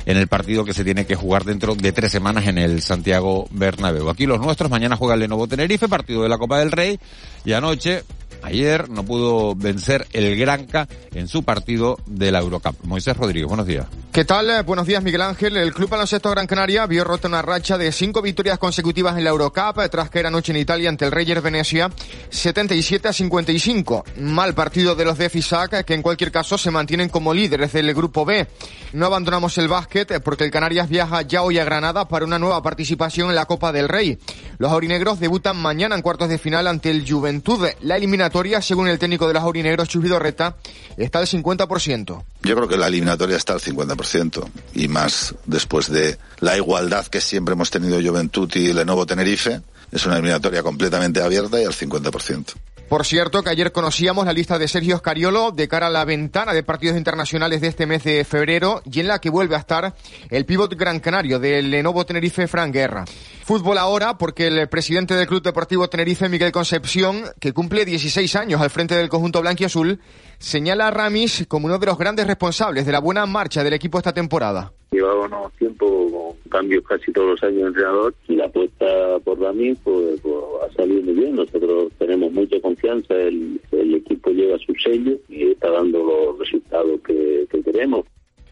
en 0.07 0.17
el 0.17 0.29
partido 0.29 0.65
que 0.65 0.75
se 0.75 0.85
tiene 0.85 1.07
que 1.07 1.15
jugar 1.15 1.45
dentro 1.45 1.75
de 1.75 1.93
tres 1.93 2.13
semanas 2.13 2.47
en 2.47 2.59
el 2.59 2.83
Santiago 2.83 3.47
Bernabéu. 3.51 4.09
Aquí 4.09 4.27
los 4.27 4.41
nuestros, 4.41 4.71
mañana 4.71 4.97
juega 4.97 5.15
el 5.15 5.21
Lenovo 5.21 5.47
Tenerife, 5.47 5.89
partido 5.89 6.23
de 6.23 6.29
la 6.29 6.39
Copa 6.39 6.59
del 6.59 6.73
Rey, 6.73 6.99
y 7.45 7.53
anoche 7.53 8.05
Ayer 8.45 8.91
no 8.91 9.05
pudo 9.05 9.55
vencer 9.55 10.07
el 10.13 10.37
Granca 10.37 10.87
en 11.15 11.29
su 11.29 11.45
partido 11.45 11.99
de 12.05 12.31
la 12.31 12.41
Eurocup. 12.41 12.77
Moisés 12.85 13.17
Rodríguez, 13.17 13.49
buenos 13.49 13.67
días. 13.67 13.87
¿Qué 14.13 14.27
tal? 14.27 14.51
Eh, 14.51 14.63
buenos 14.63 14.87
días, 14.87 15.03
Miguel 15.03 15.23
Ángel. 15.23 15.57
El 15.57 15.73
Club 15.73 15.89
Baloncesto 15.89 16.31
Gran 16.31 16.47
Canaria 16.47 16.87
vio 16.87 17.05
rota 17.05 17.27
una 17.27 17.41
racha 17.41 17.79
de 17.79 17.91
cinco 17.91 18.21
victorias 18.21 18.59
consecutivas 18.59 19.17
en 19.17 19.25
la 19.25 19.31
Eurocup 19.31 19.79
eh, 19.81 19.89
tras 19.89 20.11
caer 20.11 20.27
anoche 20.27 20.53
en 20.53 20.59
Italia 20.59 20.91
ante 20.95 21.07
el 21.07 21.11
Reyes 21.11 21.43
Venecia 21.43 21.91
77 22.31 23.09
a 23.09 23.13
55. 23.13 24.05
Mal 24.21 24.55
partido 24.55 24.95
de 24.95 25.05
los 25.05 25.19
de 25.19 25.29
Fisac 25.29 25.85
que 25.85 25.95
en 25.95 26.03
cualquier 26.03 26.31
caso 26.31 26.57
se 26.57 26.71
mantienen 26.71 27.09
como 27.09 27.35
líderes 27.35 27.73
del 27.73 27.93
Grupo 27.95 28.25
B. 28.25 28.47
No 28.93 29.07
abandonamos 29.07 29.59
el 29.59 29.67
básquet 29.67 30.23
porque 30.23 30.45
el 30.45 30.53
Canarias 30.53 30.89
viaja 30.89 31.23
ya 31.23 31.43
hoy 31.43 31.59
a 31.59 31.65
Granada 31.65 32.07
para 32.07 32.25
una 32.25 32.39
nueva 32.39 32.63
participación 32.63 33.29
en 33.29 33.35
la 33.35 33.47
Copa 33.47 33.73
del 33.73 33.89
Rey. 33.89 34.19
Los 34.59 34.71
aurinegros 34.71 35.19
debutan 35.19 35.57
mañana 35.57 35.97
en 35.97 36.03
cuartos 36.03 36.29
de 36.29 36.39
final 36.39 36.69
ante 36.69 36.91
el 36.91 37.05
Juventud. 37.11 37.67
La 37.81 37.97
eliminatoria 37.97 38.63
según 38.63 38.87
el 38.87 39.01
técnico 39.01 39.27
de 39.27 39.35
los 39.35 39.43
aurinegros, 39.43 39.89
Chus 39.89 40.09
Reta, 40.09 40.57
está 40.97 41.19
al 41.19 41.27
50%. 41.27 42.23
Yo 42.43 42.55
creo 42.55 42.69
que 42.69 42.77
la 42.77 42.87
eliminatoria 42.87 43.37
está 43.37 43.55
al 43.55 43.61
50% 43.61 44.49
y 44.75 44.87
más 44.87 45.35
después 45.45 45.91
de 45.91 46.19
la 46.39 46.57
igualdad 46.57 47.07
que 47.07 47.21
siempre 47.21 47.55
hemos 47.55 47.71
tenido 47.71 48.01
Juventud 48.01 48.49
y 48.55 48.73
Lenovo 48.73 49.07
Tenerife. 49.07 49.61
Es 49.91 50.07
una 50.07 50.17
eliminatoria 50.17 50.63
completamente 50.63 51.23
abierta 51.23 51.61
y 51.61 51.65
al 51.65 51.73
50%. 51.73 52.55
Por 52.89 53.07
cierto, 53.07 53.43
que 53.43 53.51
ayer 53.51 53.73
conocíamos 53.73 54.27
la 54.27 54.33
lista 54.33 54.59
de 54.59 54.69
Sergio 54.69 54.99
Scariolo 54.99 55.51
de 55.53 55.69
cara 55.69 55.87
a 55.87 55.91
la 55.91 56.05
ventana 56.05 56.53
de 56.53 56.63
partidos 56.63 56.99
internacionales 56.99 57.63
de 57.63 57.69
este 57.69 57.87
mes 57.87 58.05
de 58.05 58.25
febrero 58.25 58.83
y 58.85 59.01
en 59.01 59.09
la 59.09 59.21
que 59.21 59.31
vuelve 59.31 59.57
a 59.57 59.59
estar 59.59 59.95
el 60.31 60.45
pívot 60.45 60.75
gran 60.77 61.01
canario 61.01 61.39
del 61.39 61.71
Lenovo 61.71 62.05
Tenerife, 62.05 62.47
Fran 62.47 62.71
Guerra. 62.71 63.07
Fútbol 63.43 63.79
ahora 63.79 64.19
porque 64.19 64.49
el 64.49 64.69
presidente 64.69 65.15
del 65.15 65.27
Club 65.27 65.43
Deportivo 65.43 65.89
Tenerife, 65.89 66.29
Miguel 66.29 66.53
Concepción, 66.53 67.25
que 67.41 67.53
cumple 67.53 67.87
16 67.87 68.37
años 68.37 68.61
al 68.61 68.71
frente 68.71 68.95
del 68.95 69.09
conjunto 69.09 69.41
blanquiazul, 69.41 70.01
señala 70.39 70.89
a 70.89 70.91
Ramis 70.91 71.47
como 71.49 71.67
uno 71.67 71.79
de 71.79 71.87
los 71.87 71.99
grandes 71.99 72.27
responsables 72.27 72.85
de 72.85 72.93
la 72.93 73.01
buena 73.01 73.25
marcha 73.25 73.65
del 73.65 73.73
equipo 73.73 73.97
esta 73.99 74.13
temporada. 74.13 74.73
Llevábamos 74.95 75.53
tiempo 75.55 76.37
con 76.45 76.51
cambios 76.53 76.85
casi 76.85 77.11
todos 77.11 77.31
los 77.31 77.43
años 77.43 77.63
de 77.63 77.67
entrenador 77.67 78.15
y 78.29 78.37
la 78.37 78.45
apuesta 78.45 78.87
por 79.25 79.41
Ramis 79.41 79.77
pues, 79.83 80.21
ha 80.63 80.73
salido 80.73 81.03
muy 81.03 81.15
bien. 81.15 81.35
Nosotros 81.35 81.91
tenemos 81.99 82.31
mucha 82.31 82.61
confianza, 82.61 83.13
el, 83.15 83.61
equipo 83.73 84.31
lleva 84.31 84.57
su 84.59 84.73
sello 84.77 85.19
y 85.29 85.51
está 85.51 85.69
dando 85.69 85.99
los 85.99 86.39
resultados 86.39 87.01
que, 87.05 87.49
queremos. 87.65 88.05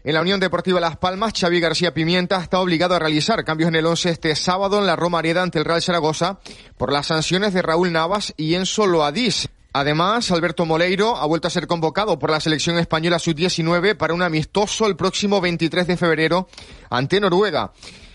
En 0.03 0.15
la 0.15 0.21
Unión 0.21 0.41
Deportiva 0.41 0.81
Las 0.81 0.97
Palmas, 0.97 1.31
Xavi 1.33 1.61
García 1.61 1.93
Pimienta 1.93 2.41
está 2.41 2.59
obligado 2.59 2.95
a 2.95 2.99
realizar 2.99 3.45
cambios 3.45 3.69
en 3.69 3.75
el 3.75 3.85
11 3.85 4.09
este 4.09 4.35
sábado 4.35 4.79
en 4.79 4.85
la 4.85 4.97
Roma 4.97 5.19
Areda 5.19 5.43
ante 5.43 5.59
el 5.59 5.65
Real 5.65 5.81
Zaragoza 5.81 6.41
por 6.77 6.91
las 6.91 7.07
sanciones 7.07 7.53
de 7.53 7.61
Raúl 7.61 7.93
Navas 7.93 8.33
y 8.35 8.55
Enzo 8.55 8.85
Loadís. 8.85 9.47
Además, 9.73 10.29
Alberto 10.29 10.67
Moleiro 10.67 11.17
ha 11.17 11.25
vuelto 11.25 11.47
a 11.47 11.51
ser 11.51 11.65
convocado 11.65 12.19
por 12.19 12.29
la 12.29 12.39
selección 12.39 12.77
española 12.77 13.17
sub-19 13.17 13.97
para 13.97 14.13
un 14.13 14.21
amistoso 14.21 14.85
el 14.85 14.95
próximo 14.95 15.41
23 15.41 15.87
de 15.87 15.97
febrero 15.97 16.47
ante 16.91 17.19
Noruega. 17.19 17.73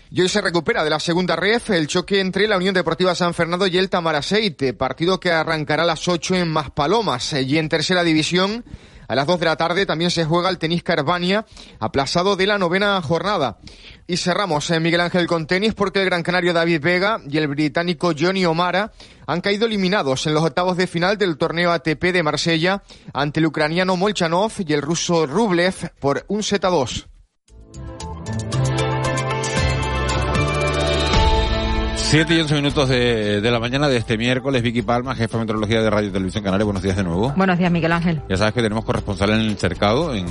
Y 0.09 0.21
hoy 0.21 0.29
se 0.29 0.41
recupera 0.41 0.85
de 0.85 0.89
la 0.89 1.01
segunda 1.01 1.35
ref 1.35 1.69
el 1.69 1.87
choque 1.87 2.21
entre 2.21 2.47
la 2.47 2.57
Unión 2.57 2.73
Deportiva 2.73 3.13
San 3.13 3.33
Fernando 3.33 3.67
y 3.67 3.77
el 3.77 3.89
Tamaraceite, 3.89 4.73
partido 4.73 5.19
que 5.19 5.31
arrancará 5.31 5.83
a 5.83 5.85
las 5.85 6.07
8 6.07 6.35
en 6.35 6.47
Maspalomas. 6.47 7.33
Y 7.33 7.57
en 7.57 7.67
tercera 7.67 8.03
división, 8.03 8.63
a 9.09 9.15
las 9.15 9.27
2 9.27 9.39
de 9.39 9.45
la 9.47 9.55
tarde 9.55 9.85
también 9.87 10.11
se 10.11 10.23
juega 10.23 10.49
el 10.49 10.59
tenis 10.59 10.83
Carbania, 10.83 11.43
aplazado 11.79 12.35
de 12.35 12.45
la 12.45 12.59
novena 12.59 13.01
jornada. 13.01 13.57
Y 14.07 14.17
cerramos 14.17 14.69
en 14.69 14.77
eh, 14.77 14.79
Miguel 14.79 15.01
Ángel 15.01 15.25
con 15.25 15.47
tenis 15.47 15.73
porque 15.73 15.99
el 15.99 16.05
gran 16.05 16.21
canario 16.21 16.53
David 16.53 16.79
Vega 16.79 17.19
y 17.27 17.37
el 17.37 17.47
británico 17.47 18.13
Johnny 18.17 18.45
O'Mara 18.45 18.91
han 19.29 19.41
caído 19.41 19.67
eliminados 19.67 20.25
en 20.25 20.33
los 20.33 20.43
octavos 20.43 20.75
de 20.75 20.87
final 20.87 21.19
del 21.19 21.37
torneo 21.37 21.71
ATP 21.71 22.05
de 22.05 22.23
Marsella 22.23 22.81
ante 23.13 23.39
el 23.39 23.45
ucraniano 23.45 23.95
Molchanov 23.95 24.51
y 24.65 24.73
el 24.73 24.81
ruso 24.81 25.27
Rublev 25.27 25.91
por 25.99 26.25
un 26.29 26.41
set 26.41 26.65
a 26.65 26.69
2. 26.69 27.07
7 31.95 32.33
y 32.33 32.39
11 32.39 32.55
minutos 32.55 32.89
de, 32.89 33.39
de, 33.39 33.51
la 33.51 33.59
mañana 33.59 33.87
de 33.87 33.97
este 33.97 34.17
miércoles. 34.17 34.63
Vicky 34.63 34.81
Palma, 34.81 35.13
jefa 35.13 35.37
de 35.37 35.43
meteorología 35.43 35.83
de 35.83 35.91
Radio 35.91 36.09
y 36.09 36.11
Televisión 36.11 36.43
Canaria. 36.43 36.65
Buenos 36.65 36.81
días 36.81 36.97
de 36.97 37.03
nuevo. 37.03 37.31
Buenos 37.37 37.59
días, 37.59 37.71
Miguel 37.71 37.91
Ángel. 37.91 38.23
Ya 38.27 38.35
sabes 38.35 38.55
que 38.55 38.63
tenemos 38.63 38.83
corresponsal 38.83 39.29
en 39.29 39.41
el 39.41 39.57
cercado, 39.59 40.15
en, 40.15 40.25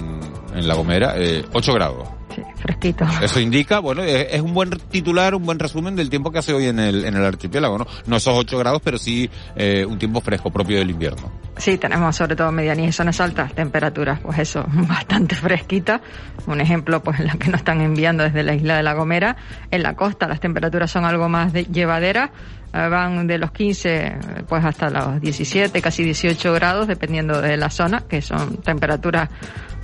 en 0.56 0.66
La 0.66 0.74
Gomera, 0.74 1.12
eh, 1.16 1.44
8 1.52 1.72
grados 1.72 2.17
fresquito. 2.56 3.04
Eso 3.22 3.40
indica, 3.40 3.78
bueno, 3.80 4.02
es 4.02 4.40
un 4.40 4.54
buen 4.54 4.70
titular, 4.70 5.34
un 5.34 5.44
buen 5.44 5.58
resumen 5.58 5.96
del 5.96 6.10
tiempo 6.10 6.30
que 6.30 6.38
hace 6.38 6.52
hoy 6.52 6.66
en 6.66 6.78
el, 6.78 7.04
en 7.04 7.14
el 7.14 7.24
archipiélago, 7.24 7.78
¿no? 7.78 7.86
No 8.06 8.16
esos 8.16 8.34
8 8.36 8.58
grados, 8.58 8.80
pero 8.82 8.98
sí 8.98 9.28
eh, 9.56 9.84
un 9.84 9.98
tiempo 9.98 10.20
fresco 10.20 10.50
propio 10.50 10.78
del 10.78 10.90
invierno. 10.90 11.30
Sí, 11.56 11.76
tenemos 11.78 12.14
sobre 12.16 12.36
todo 12.36 12.52
medianías 12.52 12.90
y 12.90 12.92
zonas 12.92 13.20
altas, 13.20 13.52
temperaturas, 13.52 14.20
pues 14.20 14.38
eso, 14.38 14.64
bastante 14.88 15.34
fresquitas. 15.34 16.00
Un 16.46 16.60
ejemplo, 16.60 17.02
pues 17.02 17.20
la 17.20 17.34
que 17.34 17.48
nos 17.48 17.60
están 17.60 17.80
enviando 17.80 18.22
desde 18.22 18.42
la 18.42 18.54
isla 18.54 18.76
de 18.76 18.82
La 18.82 18.94
Gomera. 18.94 19.36
En 19.70 19.82
la 19.82 19.94
costa 19.94 20.28
las 20.28 20.40
temperaturas 20.40 20.90
son 20.90 21.04
algo 21.04 21.28
más 21.28 21.52
de 21.52 21.64
llevaderas, 21.64 22.30
eh, 22.72 22.88
van 22.88 23.26
de 23.26 23.38
los 23.38 23.50
15 23.50 24.44
pues 24.48 24.64
hasta 24.64 24.90
los 24.90 25.20
17, 25.20 25.80
casi 25.80 26.04
18 26.04 26.52
grados, 26.52 26.86
dependiendo 26.86 27.40
de 27.40 27.56
la 27.56 27.70
zona, 27.70 28.02
que 28.08 28.22
son 28.22 28.58
temperaturas 28.58 29.28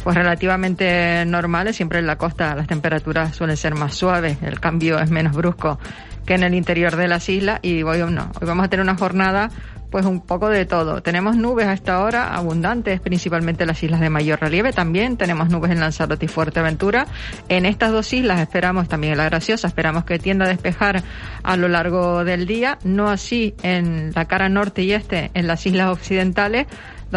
pues 0.04 0.16
relativamente 0.16 1.24
normales. 1.26 1.76
Siempre 1.76 1.98
en 1.98 2.06
la 2.06 2.16
costa 2.16 2.54
las 2.54 2.68
temperaturas 2.68 3.34
suelen 3.34 3.56
ser 3.56 3.74
más 3.74 3.94
suaves, 3.94 4.38
el 4.42 4.60
cambio 4.60 5.00
es 5.00 5.10
menos 5.10 5.34
brusco 5.34 5.80
que 6.26 6.34
en 6.34 6.42
el 6.42 6.54
interior 6.54 6.96
de 6.96 7.08
las 7.08 7.28
islas 7.28 7.58
y 7.62 7.82
hoy 7.82 7.98
no. 8.10 8.30
Hoy 8.40 8.46
vamos 8.46 8.64
a 8.64 8.68
tener 8.68 8.82
una 8.82 8.96
jornada 8.96 9.50
pues 9.90 10.06
un 10.06 10.22
poco 10.22 10.48
de 10.48 10.66
todo. 10.66 11.02
Tenemos 11.02 11.36
nubes 11.36 11.66
a 11.66 11.72
esta 11.72 12.02
hora 12.02 12.34
abundantes, 12.34 13.00
principalmente 13.00 13.62
en 13.62 13.68
las 13.68 13.80
islas 13.80 14.00
de 14.00 14.10
mayor 14.10 14.40
relieve. 14.40 14.72
También 14.72 15.16
tenemos 15.16 15.50
nubes 15.50 15.70
en 15.70 15.78
Lanzarote 15.78 16.24
y 16.24 16.28
Fuerteventura. 16.28 17.06
En 17.48 17.64
estas 17.64 17.92
dos 17.92 18.12
islas 18.12 18.40
esperamos, 18.40 18.88
también 18.88 19.12
en 19.12 19.18
la 19.18 19.26
Graciosa, 19.26 19.68
esperamos 19.68 20.04
que 20.04 20.18
tienda 20.18 20.46
a 20.46 20.48
despejar 20.48 21.04
a 21.44 21.56
lo 21.56 21.68
largo 21.68 22.24
del 22.24 22.44
día. 22.44 22.78
No 22.82 23.08
así 23.08 23.54
en 23.62 24.10
la 24.16 24.24
cara 24.24 24.48
norte 24.48 24.82
y 24.82 24.92
este, 24.92 25.30
en 25.32 25.46
las 25.46 25.64
islas 25.64 25.90
occidentales 25.90 26.66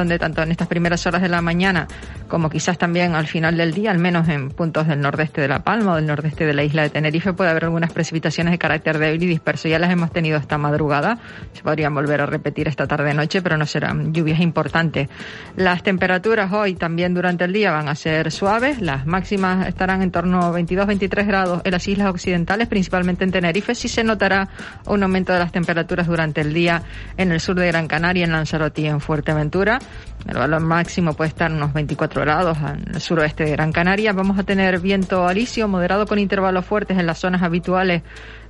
donde 0.02 0.20
tanto 0.20 0.42
en 0.42 0.52
estas 0.52 0.68
primeras 0.68 1.06
horas 1.06 1.22
de 1.22 1.30
la 1.30 1.42
mañana 1.42 1.88
como 2.28 2.50
quizás 2.50 2.78
también 2.78 3.16
al 3.16 3.28
final 3.28 3.58
del 3.58 3.74
día, 3.74 3.92
al 3.92 4.00
menos 4.00 4.28
en 4.28 4.50
puntos 4.50 4.88
del 4.88 5.00
nordeste 5.00 5.42
de 5.42 5.48
La 5.48 5.64
Palma 5.64 5.94
o 5.94 5.96
del 5.96 6.06
nordeste 6.06 6.46
de 6.46 6.54
la 6.54 6.64
isla 6.64 6.84
de 6.84 6.90
Tenerife, 6.90 7.34
puede 7.34 7.50
haber 7.50 7.66
algunas 7.66 7.92
precipitaciones 7.92 8.52
de 8.52 8.58
carácter 8.58 8.98
débil 8.98 9.24
y 9.24 9.28
disperso. 9.28 9.68
Ya 9.68 9.80
las 9.80 9.92
hemos 9.92 10.12
tenido 10.12 10.38
esta 10.38 10.58
madrugada, 10.58 11.20
se 11.54 11.64
podrían 11.64 11.94
volver 11.94 12.22
a 12.22 12.26
repetir 12.26 12.68
esta 12.68 12.88
tarde-noche, 12.88 13.42
pero 13.42 13.58
no 13.58 13.66
serán 13.66 14.14
lluvias 14.14 14.40
importantes. 14.40 15.10
Las 15.56 15.84
temperaturas 15.84 16.52
hoy 16.52 16.76
también 16.76 17.14
durante 17.14 17.46
el 17.46 17.54
día 17.54 17.72
van 17.72 17.88
a 17.88 17.96
ser 17.96 18.32
suaves, 18.32 18.82
las 18.82 19.06
máximas 19.06 19.68
estarán 19.68 20.02
en 20.02 20.12
torno 20.12 20.42
a 20.42 20.52
22-23 20.52 21.26
grados 21.26 21.62
en 21.64 21.72
las 21.72 21.88
islas 21.88 22.10
occidentales, 22.10 22.68
principalmente 22.68 23.24
en 23.24 23.32
Tenerife. 23.32 23.76
Sí 23.76 23.88
se 23.88 24.04
notará 24.04 24.50
un 24.86 25.04
aumento 25.04 25.34
de 25.34 25.40
las 25.40 25.52
temperaturas 25.52 26.08
durante 26.08 26.42
el 26.42 26.54
día 26.54 26.84
en 27.18 27.32
el 27.32 27.40
sur 27.40 27.56
de 27.56 27.68
Gran 27.68 27.88
Canaria, 27.88 28.26
en 28.26 28.32
Lanzarote 28.32 28.82
y 28.82 28.88
en 28.88 29.00
Fuerteventura. 29.00 29.80
El 30.28 30.38
valor 30.38 30.62
máximo 30.62 31.14
puede 31.14 31.30
estar 31.30 31.52
unos 31.52 31.74
24 31.74 32.22
grados 32.22 32.58
en 32.58 32.96
el 32.96 33.02
suroeste 33.02 33.46
de 33.46 33.52
Gran 33.52 33.72
Canaria. 33.72 34.12
Vamos 34.14 34.38
a 34.38 34.44
tener 34.44 34.80
viento 34.80 35.28
alisio 35.28 35.68
moderado 35.68 36.06
con 36.06 36.20
intervalos 36.20 36.66
fuertes 36.66 36.98
en 36.98 37.06
las 37.06 37.20
zonas 37.20 37.44
habituales 37.44 38.02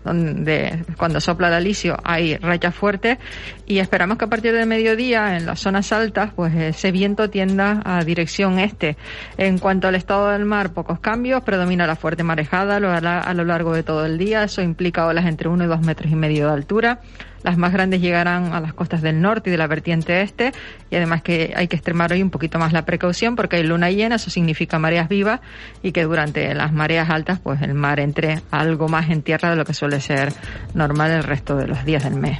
donde 0.04 0.86
cuando 0.98 1.20
sopla 1.20 1.50
el 1.50 1.56
alisio 1.56 1.98
hay 2.04 2.38
rachas 2.38 2.74
fuertes 2.74 3.18
y 3.66 3.80
esperamos 3.80 4.18
que 4.18 4.26
a 4.26 4.28
partir 4.30 4.54
de 4.54 4.66
mediodía 4.66 5.36
en 5.36 5.46
las 5.46 5.60
zonas 5.60 5.92
altas 5.92 6.32
pues 6.36 6.56
ese 6.56 6.92
viento 6.92 7.30
tienda 7.30 7.82
a 7.84 8.04
dirección 8.04 8.60
este. 8.60 8.98
En 9.38 9.58
cuanto 9.58 9.88
al 9.88 9.96
estado 9.96 10.30
del 10.32 10.46
mar, 10.46 10.72
pocos 10.72 11.00
cambios, 11.00 11.44
predomina 11.44 11.86
la 11.86 11.96
fuerte 11.96 12.24
marejada 12.24 12.78
a 12.78 13.34
lo 13.34 13.44
largo 13.44 13.74
de 13.74 13.84
todo 13.84 14.06
el 14.06 14.18
día, 14.18 14.44
eso 14.44 14.62
implica 14.62 15.06
olas 15.06 15.26
entre 15.26 15.50
1 15.50 15.66
y 15.66 15.68
2 15.68 15.82
metros 15.82 16.12
y 16.12 16.16
medio 16.16 16.48
de 16.48 16.54
altura. 16.54 17.02
Las 17.44 17.58
más 17.58 17.74
grandes 17.74 18.02
llegarán 18.02 18.54
a 18.54 18.60
las 18.60 18.74
costas 18.74 19.02
del 19.02 19.22
norte 19.22 19.50
y 19.50 19.52
de 19.52 19.58
la 19.58 19.68
vertiente 19.68 20.22
este 20.22 20.52
y 20.90 20.96
además 20.96 21.22
que 21.22 21.54
hay 21.56 21.68
que 21.68 21.76
extremar 21.76 22.12
hoy 22.12 22.22
un 22.22 22.30
poquito 22.30 22.60
más 22.60 22.74
la 22.74 22.86
precaución 22.86 23.36
porque 23.36 23.58
hay 23.58 23.64
luna 23.64 23.92
llena, 23.92 24.16
eso 24.16 24.30
significa 24.30 24.80
mareas 24.80 25.10
vivas 25.10 25.40
y 25.82 25.92
que 25.92 26.04
durante 26.04 26.54
las 26.54 26.74
mareas 26.74 27.10
altas 27.10 27.40
pues 27.40 27.62
el 27.62 27.74
mar 27.74 28.00
entre 28.00 28.42
algo 28.52 28.88
más 28.88 29.10
en 29.10 29.22
tierra 29.22 29.50
de 29.50 29.56
lo 29.56 29.66
que 29.66 29.74
suele 29.74 30.02
ser 30.02 30.34
normal 30.74 31.12
el 31.12 31.24
resto 31.24 31.56
de 31.56 31.68
los 31.68 31.86
días 31.86 32.04
del 32.04 32.16
mes. 32.16 32.40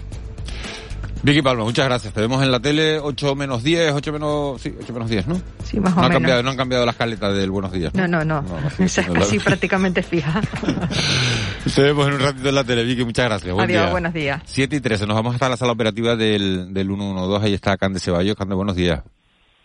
Vicky 1.28 1.42
Palma, 1.42 1.66
muchas 1.66 1.86
gracias. 1.86 2.14
Te 2.14 2.22
vemos 2.22 2.42
en 2.42 2.50
la 2.50 2.62
tele 2.62 3.00
8 3.00 3.36
menos 3.36 3.62
10, 3.62 3.92
8 3.92 4.14
menos, 4.14 4.62
sí, 4.62 4.74
8 4.82 4.94
menos 4.94 5.10
10, 5.10 5.28
¿no? 5.28 5.42
Sí, 5.62 5.78
más 5.78 5.92
o 5.92 5.96
no 5.98 6.04
menos. 6.04 6.06
Han 6.06 6.12
cambiado, 6.14 6.44
no 6.44 6.50
han 6.52 6.56
cambiado 6.56 6.86
las 6.86 6.96
caletas 6.96 7.36
del 7.36 7.52
Buenos 7.52 7.74
Días, 7.74 7.94
¿no? 7.94 8.08
No, 8.08 8.24
no, 8.24 8.42
no. 8.42 8.58
Esa 8.80 9.02
es 9.02 9.10
casi 9.10 9.38
prácticamente 9.38 10.02
fija. 10.04 10.40
Te 11.76 11.82
vemos 11.82 12.08
en 12.08 12.14
un 12.14 12.20
ratito 12.22 12.48
en 12.48 12.56
la 12.56 12.64
tele, 12.64 12.86
Vicky, 12.86 13.04
muchas 13.04 13.26
gracias. 13.26 13.54
Buen 13.54 13.66
Adiós, 13.70 13.84
día. 13.84 13.92
buenos 13.92 14.14
días. 14.14 14.42
7 14.46 14.78
y 14.78 14.80
13, 14.80 15.06
nos 15.06 15.18
vamos 15.18 15.34
hasta 15.34 15.50
la 15.50 15.58
sala 15.58 15.74
operativa 15.74 16.16
del, 16.16 16.74
del 16.74 16.88
112, 16.88 17.46
ahí 17.46 17.54
está 17.54 17.76
Cande 17.76 18.00
Ceballos. 18.00 18.38
Cande, 18.38 18.56
buenos 18.56 18.78
días. 18.78 19.04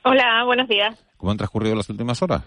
Hola, 0.03 0.43
buenos 0.45 0.67
días. 0.67 0.97
¿Cómo 1.17 1.31
han 1.31 1.39
transcurrido 1.39 1.77
las 1.77 1.89
últimas 1.89 2.21
horas? 2.23 2.43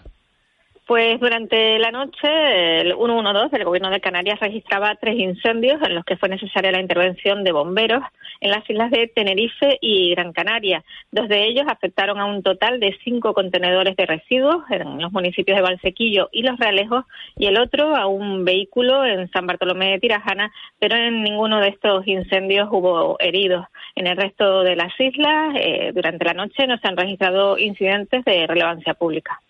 Pues 0.86 1.18
durante 1.18 1.80
la 1.80 1.90
noche, 1.90 2.80
el 2.80 2.94
112 2.94 3.50
del 3.50 3.64
Gobierno 3.64 3.90
de 3.90 4.00
Canarias 4.00 4.38
registraba 4.38 4.94
tres 4.94 5.18
incendios 5.18 5.82
en 5.82 5.96
los 5.96 6.04
que 6.04 6.16
fue 6.16 6.28
necesaria 6.28 6.70
la 6.70 6.80
intervención 6.80 7.42
de 7.42 7.50
bomberos 7.50 8.04
en 8.40 8.52
las 8.52 8.70
islas 8.70 8.92
de 8.92 9.08
Tenerife 9.08 9.78
y 9.80 10.14
Gran 10.14 10.32
Canaria. 10.32 10.84
Dos 11.10 11.28
de 11.28 11.44
ellos 11.44 11.66
afectaron 11.66 12.20
a 12.20 12.26
un 12.26 12.44
total 12.44 12.78
de 12.78 12.96
cinco 13.02 13.34
contenedores 13.34 13.96
de 13.96 14.06
residuos 14.06 14.62
en 14.70 15.02
los 15.02 15.10
municipios 15.10 15.56
de 15.56 15.62
Valsequillo 15.62 16.28
y 16.30 16.42
Los 16.42 16.56
Realejos 16.56 17.04
y 17.36 17.46
el 17.46 17.58
otro 17.58 17.96
a 17.96 18.06
un 18.06 18.44
vehículo 18.44 19.04
en 19.04 19.28
San 19.32 19.48
Bartolomé 19.48 19.90
de 19.90 19.98
Tirajana, 19.98 20.52
pero 20.78 20.94
en 20.94 21.20
ninguno 21.24 21.58
de 21.58 21.70
estos 21.70 22.06
incendios 22.06 22.68
hubo 22.70 23.16
heridos. 23.18 23.66
En 23.96 24.06
el 24.06 24.16
resto 24.16 24.62
de 24.62 24.76
las 24.76 24.92
islas, 25.00 25.52
eh, 25.58 25.90
durante 25.92 26.24
la 26.26 26.34
noche 26.34 26.64
no 26.68 26.78
se 26.78 26.86
han 26.86 26.96
registrado 26.96 27.58
incidentes 27.58 28.24
de 28.24 28.46
relevancia 28.46 28.94
pública. 28.94 29.40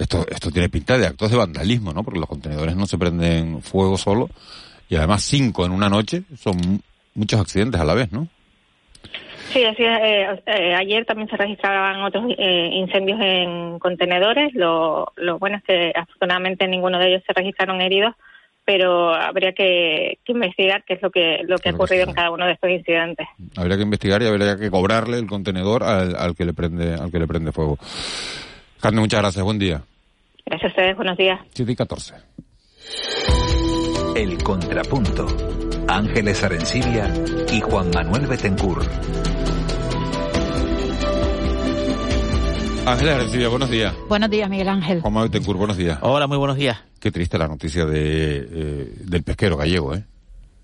Esto, 0.00 0.24
esto 0.30 0.50
tiene 0.50 0.70
pinta 0.70 0.96
de 0.96 1.06
actos 1.06 1.30
de 1.30 1.36
vandalismo, 1.36 1.92
¿no? 1.92 2.02
Porque 2.02 2.18
los 2.18 2.28
contenedores 2.28 2.74
no 2.74 2.86
se 2.86 2.96
prenden 2.96 3.60
fuego 3.60 3.98
solo. 3.98 4.30
Y 4.88 4.96
además 4.96 5.22
cinco 5.22 5.66
en 5.66 5.72
una 5.72 5.90
noche 5.90 6.22
son 6.38 6.82
muchos 7.14 7.38
accidentes 7.38 7.78
a 7.78 7.84
la 7.84 7.92
vez, 7.92 8.10
¿no? 8.10 8.26
Sí, 9.52 9.62
así 9.62 9.82
es. 9.84 10.00
Eh, 10.02 10.42
eh, 10.46 10.74
ayer 10.74 11.04
también 11.04 11.28
se 11.28 11.36
registraban 11.36 12.02
otros 12.02 12.24
eh, 12.38 12.70
incendios 12.72 13.18
en 13.20 13.78
contenedores. 13.78 14.54
Lo, 14.54 15.12
lo 15.16 15.38
bueno 15.38 15.58
es 15.58 15.64
que 15.64 15.92
afortunadamente 15.94 16.66
ninguno 16.66 16.98
de 16.98 17.08
ellos 17.08 17.22
se 17.26 17.34
registraron 17.34 17.82
heridos, 17.82 18.14
pero 18.64 19.12
habría 19.12 19.52
que, 19.52 20.18
investigar 20.26 20.82
qué 20.84 20.94
es 20.94 21.02
lo 21.02 21.10
que 21.10 21.42
lo 21.46 21.58
que 21.58 21.68
ha 21.68 21.72
ocurrido 21.74 22.04
en 22.04 22.14
cada 22.14 22.30
uno 22.30 22.46
de 22.46 22.52
estos 22.52 22.70
incidentes. 22.70 23.26
Habría 23.56 23.76
que 23.76 23.82
investigar 23.82 24.22
y 24.22 24.26
habría 24.26 24.56
que 24.56 24.70
cobrarle 24.70 25.18
el 25.18 25.26
contenedor 25.26 25.82
al, 25.82 26.34
que 26.34 26.46
le 26.46 26.54
prende 26.54 26.94
al 26.94 27.10
que 27.10 27.18
le 27.18 27.26
prende 27.26 27.52
fuego. 27.52 27.76
Carmen, 28.80 29.00
muchas 29.02 29.20
gracias. 29.20 29.44
Buen 29.44 29.58
día. 29.58 29.82
Gracias 30.50 30.64
a 30.64 30.72
ustedes. 30.72 30.96
Buenos 30.96 31.16
días. 31.16 31.40
7 31.54 31.70
y 31.70 31.76
14. 31.76 32.14
El 34.16 34.42
contrapunto. 34.42 35.28
Ángeles 35.86 36.42
Arencibia 36.42 37.08
y 37.52 37.60
Juan 37.60 37.90
Manuel 37.94 38.26
Betencur. 38.26 38.82
Ángeles 42.84 43.14
Arencibia, 43.14 43.48
buenos 43.48 43.70
días. 43.70 43.94
Buenos 44.08 44.28
días, 44.28 44.50
Miguel 44.50 44.68
Ángel. 44.68 45.00
Juan 45.00 45.14
Manuel 45.14 45.30
Betencur, 45.30 45.56
buenos 45.56 45.76
días. 45.76 45.98
Hola, 46.02 46.26
muy 46.26 46.36
buenos 46.36 46.56
días. 46.56 46.78
Qué 46.98 47.12
triste 47.12 47.38
la 47.38 47.46
noticia 47.46 47.86
de, 47.86 48.48
eh, 48.50 48.92
del 49.04 49.22
pesquero 49.22 49.56
gallego, 49.56 49.94
¿eh? 49.94 50.02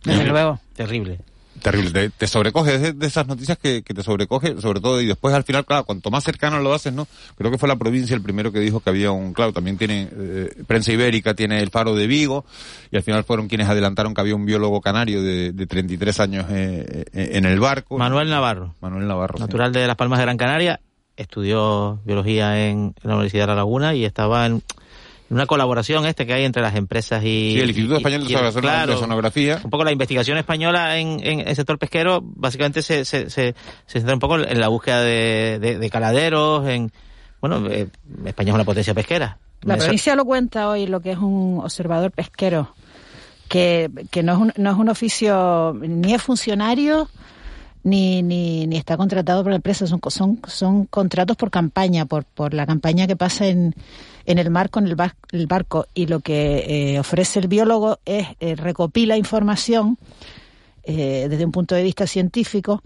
Desde 0.03 0.27
luego, 0.27 0.59
terrible. 0.75 1.21
Terrible, 1.63 2.11
te, 2.11 2.27
sobrecoge, 2.27 2.93
de, 2.93 3.07
esas 3.07 3.27
noticias 3.27 3.59
que, 3.59 3.83
te 3.83 4.03
sobrecoge, 4.03 4.61
sobre 4.61 4.81
todo, 4.81 5.01
y 5.01 5.07
después 5.07 5.35
al 5.35 5.45
final, 5.45 5.65
claro, 5.65 5.85
cuanto 5.85 6.11
más 6.11 6.25
cercano 6.25 6.61
lo 6.61 6.73
haces, 6.73 6.93
¿no? 6.93 7.07
Creo 7.37 7.51
que 7.51 7.59
fue 7.59 7.69
la 7.69 7.77
provincia 7.77 8.15
el 8.15 8.23
primero 8.23 8.53
que 8.53 8.61
dijo 8.61 8.81
que 8.81 8.91
había 8.91 9.11
un, 9.11 9.33
claro, 9.33 9.53
también 9.53 9.77
tiene, 9.77 10.09
eh, 10.13 10.63
Prensa 10.67 10.93
Ibérica 10.93 11.35
tiene 11.35 11.61
el 11.61 11.71
faro 11.71 11.95
de 11.95 12.07
Vigo, 12.07 12.45
y 12.91 12.97
al 12.97 13.03
final 13.03 13.25
fueron 13.25 13.49
quienes 13.49 13.69
adelantaron 13.69 14.15
que 14.15 14.21
había 14.21 14.35
un 14.35 14.47
biólogo 14.47 14.81
canario 14.81 15.23
de, 15.23 15.53
de 15.53 15.67
33 15.67 16.21
años 16.21 16.47
eh, 16.51 17.05
eh, 17.13 17.31
en 17.33 17.45
el 17.45 17.59
barco. 17.59 17.99
Manuel 17.99 18.29
Navarro. 18.29 18.75
Manuel 18.81 19.07
Navarro. 19.07 19.39
Natural 19.39 19.73
de 19.73 19.87
Las 19.87 19.97
Palmas 19.97 20.19
de 20.19 20.25
Gran 20.25 20.37
Canaria, 20.37 20.81
estudió 21.17 22.01
biología 22.05 22.69
en 22.69 22.95
la 23.03 23.15
Universidad 23.15 23.45
de 23.45 23.49
La 23.49 23.55
Laguna 23.57 23.95
y 23.95 24.05
estaba 24.05 24.47
en 24.47 24.63
una 25.29 25.47
colaboración 25.47 26.07
este 26.07 26.27
que 26.27 26.35
hay 26.35 26.45
entre 26.45 26.63
las 26.63 26.75
empresas 26.77 27.23
y... 27.25 27.53
Sí, 27.55 27.61
el 27.61 27.69
Instituto 27.71 27.97
Español 27.97 28.27
de, 28.27 28.97
Sonografía. 28.97 29.61
Un 29.65 29.71
poco 29.71 29.85
la 29.85 29.93
investigación 29.93 30.39
española 30.39 30.99
en, 30.99 31.21
en 31.23 31.41
el 31.41 31.57
sector 31.57 31.79
pesquero 31.79 32.21
básicamente 32.23 32.83
se, 32.83 33.05
se, 33.05 33.29
se, 33.31 33.55
centra 33.87 34.15
un 34.15 34.21
poco 34.21 34.39
en 34.39 34.61
la 34.61 34.69
búsqueda 34.69 35.01
de, 35.01 35.59
de, 35.81 35.91
caladeros, 35.91 36.69
en... 36.69 36.93
Bueno, 37.41 37.69
eh, 37.69 37.89
España 38.25 38.51
es 38.51 38.55
una 38.55 38.65
potencia 38.65 38.95
pesquera. 38.95 39.39
La 39.63 39.77
provincia 39.77 40.15
lo 40.15 40.25
cuenta 40.25 40.69
hoy 40.69 40.87
lo 40.87 41.01
que 41.01 41.13
es 41.13 41.19
un 41.19 41.61
observador 41.63 42.13
pesquero, 42.13 42.75
que, 43.49 43.91
que 44.11 44.23
no, 44.23 44.33
es 44.33 44.39
un, 44.39 44.53
no 44.57 44.71
es 44.71 44.77
un 44.77 44.89
oficio, 44.89 45.77
ni 45.81 46.15
es 46.15 46.23
funcionario, 46.23 47.09
ni, 47.83 48.23
ni, 48.23 48.67
ni 48.67 48.77
está 48.77 48.97
contratado 48.97 49.43
por 49.43 49.51
la 49.51 49.57
empresa, 49.57 49.87
son, 49.87 50.01
son, 50.09 50.41
son 50.47 50.87
contratos 50.87 51.37
por 51.37 51.51
campaña, 51.51 52.07
por, 52.07 52.25
por 52.25 52.55
la 52.55 52.67
campaña 52.67 53.07
que 53.07 53.17
pasa 53.17 53.47
en 53.47 53.75
en 54.27 54.39
el 54.39 54.51
mar 54.51 54.71
con 54.71 54.87
el, 54.87 54.97
barco 55.47 55.87
y 55.95 56.07
lo 56.07 56.21
que 56.21 56.95
eh, 56.95 56.99
ofrece 56.99 57.39
el 57.39 57.49
biólogo 57.49 58.01
es 58.05 58.27
eh, 58.41 58.57
recopila 58.57 59.17
información 59.17 59.99
eh, 60.85 61.29
desde 61.31 61.45
un 61.45 61.53
punto 61.53 61.75
de 61.75 61.83
vista 61.83 62.07
científico 62.07 62.83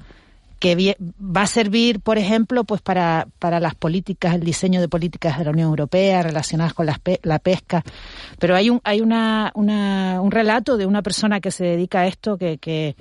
que 0.58 0.94
va 1.18 1.42
a 1.42 1.46
servir, 1.46 2.00
por 2.00 2.18
ejemplo, 2.18 2.64
pues 2.64 2.82
para, 2.82 3.26
para 3.38 3.60
las 3.60 3.74
políticas, 3.74 4.34
el 4.34 4.44
diseño 4.44 4.82
de 4.82 4.88
políticas 4.88 5.38
de 5.38 5.44
la 5.44 5.52
Unión 5.52 5.70
Europea 5.70 6.22
relacionadas 6.22 6.74
con 6.74 6.84
la, 6.84 7.38
pesca. 7.38 7.82
Pero 8.38 8.54
hay 8.54 8.68
un, 8.68 8.78
hay 8.84 9.00
una, 9.00 9.52
un 9.54 10.30
relato 10.30 10.76
de 10.76 10.84
una 10.84 11.00
persona 11.00 11.40
que 11.40 11.50
se 11.50 11.64
dedica 11.64 12.00
a 12.00 12.06
esto 12.06 12.36
que, 12.36 12.58
que, 12.58 12.94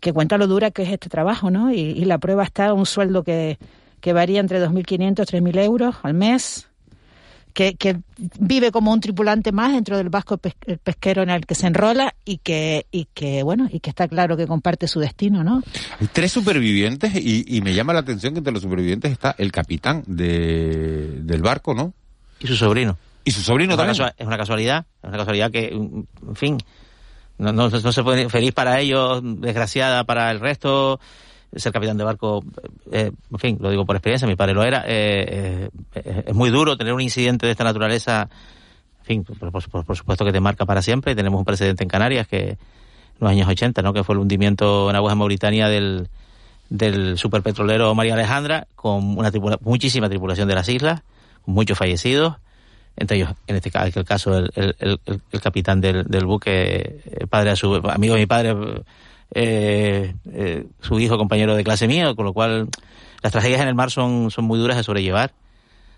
que 0.00 0.14
cuenta 0.14 0.38
lo 0.38 0.46
dura 0.46 0.70
que 0.70 0.84
es 0.84 0.88
este 0.88 1.10
trabajo, 1.10 1.50
¿no? 1.50 1.70
Y, 1.70 1.80
y 1.80 2.06
la 2.06 2.16
prueba 2.16 2.44
está 2.44 2.72
un 2.72 2.86
sueldo 2.86 3.22
que, 3.22 3.58
que 4.00 4.14
varía 4.14 4.40
entre 4.40 4.64
2.500 4.64 5.34
y 5.34 5.42
3.000 5.42 5.64
euros 5.64 5.96
al 6.02 6.14
mes, 6.14 6.65
que, 7.56 8.00
vive 8.38 8.70
como 8.70 8.92
un 8.92 9.00
tripulante 9.00 9.50
más 9.50 9.72
dentro 9.72 9.96
del 9.96 10.10
vasco 10.10 10.36
pesquero 10.36 11.22
en 11.22 11.30
el 11.30 11.46
que 11.46 11.54
se 11.54 11.66
enrola 11.66 12.14
y 12.24 12.38
que, 12.38 12.86
y 12.90 13.06
que, 13.14 13.42
bueno, 13.42 13.66
y 13.72 13.80
que 13.80 13.88
está 13.88 14.08
claro 14.08 14.36
que 14.36 14.46
comparte 14.46 14.86
su 14.86 15.00
destino, 15.00 15.42
¿no? 15.42 15.62
Hay 15.98 16.08
tres 16.12 16.32
supervivientes 16.32 17.14
y, 17.16 17.60
me 17.62 17.74
llama 17.74 17.94
la 17.94 18.00
atención 18.00 18.34
que 18.34 18.38
entre 18.38 18.52
los 18.52 18.62
supervivientes 18.62 19.10
está 19.10 19.34
el 19.38 19.50
capitán 19.52 20.04
de, 20.06 21.20
del 21.22 21.42
barco, 21.42 21.74
¿no? 21.74 21.94
Y 22.40 22.46
su 22.46 22.56
sobrino. 22.56 22.98
Y 23.24 23.30
su 23.30 23.40
sobrino 23.40 23.74
también. 23.76 24.12
es 24.18 24.26
una 24.26 24.36
casualidad, 24.36 24.84
es 25.02 25.08
una 25.08 25.18
casualidad 25.18 25.50
que, 25.50 25.68
en 25.68 26.06
fin, 26.34 26.58
no, 27.38 27.52
no, 27.52 27.70
no 27.70 27.92
se 27.92 28.02
puede, 28.02 28.28
feliz 28.28 28.52
para 28.52 28.80
ellos, 28.80 29.22
desgraciada 29.22 30.04
para 30.04 30.30
el 30.30 30.40
resto 30.40 31.00
ser 31.54 31.72
capitán 31.72 31.96
de 31.96 32.04
barco, 32.04 32.44
eh, 32.92 33.12
en 33.30 33.38
fin, 33.38 33.58
lo 33.60 33.70
digo 33.70 33.86
por 33.86 33.96
experiencia, 33.96 34.26
mi 34.26 34.36
padre 34.36 34.54
lo 34.54 34.64
era, 34.64 34.84
eh, 34.86 35.68
eh, 35.94 36.24
es 36.26 36.34
muy 36.34 36.50
duro 36.50 36.76
tener 36.76 36.92
un 36.92 37.00
incidente 37.00 37.46
de 37.46 37.52
esta 37.52 37.64
naturaleza, 37.64 38.28
en 39.00 39.04
fin, 39.04 39.24
por, 39.24 39.62
supuesto 39.62 40.24
que 40.24 40.32
te 40.32 40.40
marca 40.40 40.66
para 40.66 40.82
siempre. 40.82 41.14
Tenemos 41.14 41.38
un 41.38 41.44
precedente 41.44 41.84
en 41.84 41.88
Canarias 41.88 42.26
que 42.26 42.50
en 42.50 42.58
los 43.20 43.30
años 43.30 43.48
80, 43.48 43.80
¿no? 43.82 43.92
que 43.92 44.02
fue 44.02 44.14
el 44.14 44.18
hundimiento 44.18 44.90
en 44.90 44.96
aguas 44.96 45.12
de 45.12 45.16
Mauritania 45.16 45.68
del, 45.68 46.08
del 46.70 47.16
superpetrolero 47.16 47.94
María 47.94 48.14
Alejandra, 48.14 48.66
con 48.74 49.16
una 49.16 49.30
muchísima 49.60 50.08
tripulación 50.08 50.48
de 50.48 50.54
las 50.56 50.68
islas, 50.68 51.02
muchos 51.46 51.78
fallecidos 51.78 52.36
entre 52.96 53.18
ellos, 53.18 53.30
en 53.46 53.56
este 53.56 53.70
caso, 53.70 54.00
el 54.00 54.06
caso, 54.06 54.38
el, 54.38 54.50
el, 54.54 54.98
el, 55.06 55.40
capitán 55.42 55.82
del, 55.82 56.04
del 56.04 56.24
buque, 56.24 57.02
padre 57.28 57.50
de 57.50 57.56
su, 57.56 57.74
amigo 57.74 58.14
de 58.14 58.20
mi 58.20 58.26
padre, 58.26 58.56
eh, 59.34 60.14
eh, 60.32 60.66
su 60.80 60.98
hijo 61.00 61.18
compañero 61.18 61.56
de 61.56 61.64
clase 61.64 61.88
mía, 61.88 62.14
con 62.14 62.24
lo 62.24 62.32
cual 62.32 62.68
las 63.22 63.32
tragedias 63.32 63.60
en 63.60 63.68
el 63.68 63.74
mar 63.74 63.90
son, 63.90 64.30
son 64.30 64.44
muy 64.44 64.58
duras 64.58 64.76
de 64.76 64.84
sobrellevar. 64.84 65.32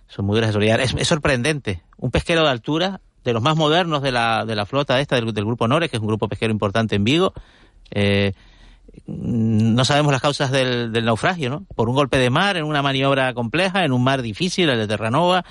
Son 0.08 0.24
muy 0.24 0.36
duras 0.36 0.48
de 0.48 0.52
sobrellevar. 0.54 0.80
Es, 0.80 1.08
sorprendente. 1.08 1.82
Un 1.98 2.10
pesquero 2.10 2.42
de 2.42 2.50
altura, 2.50 3.00
de 3.24 3.32
los 3.32 3.42
más 3.42 3.56
modernos 3.56 4.02
de 4.02 4.12
la, 4.12 4.46
de 4.46 4.54
la 4.54 4.64
flota 4.64 5.00
esta, 5.00 5.16
del, 5.16 5.32
Grupo 5.32 5.68
Nores, 5.68 5.90
que 5.90 5.96
es 5.96 6.00
un 6.00 6.08
grupo 6.08 6.28
pesquero 6.28 6.52
importante 6.52 6.96
en 6.96 7.04
Vigo, 7.04 7.34
eh, 7.90 8.32
no 9.06 9.84
sabemos 9.84 10.12
las 10.12 10.22
causas 10.22 10.50
del, 10.50 10.90
naufragio, 11.04 11.50
¿no? 11.50 11.64
Por 11.74 11.88
un 11.88 11.94
golpe 11.94 12.16
de 12.16 12.30
mar, 12.30 12.56
en 12.56 12.64
una 12.64 12.82
maniobra 12.82 13.34
compleja, 13.34 13.84
en 13.84 13.92
un 13.92 14.02
mar 14.02 14.22
difícil, 14.22 14.68
el 14.70 14.78
de 14.78 14.88
Terranova, 14.88 15.44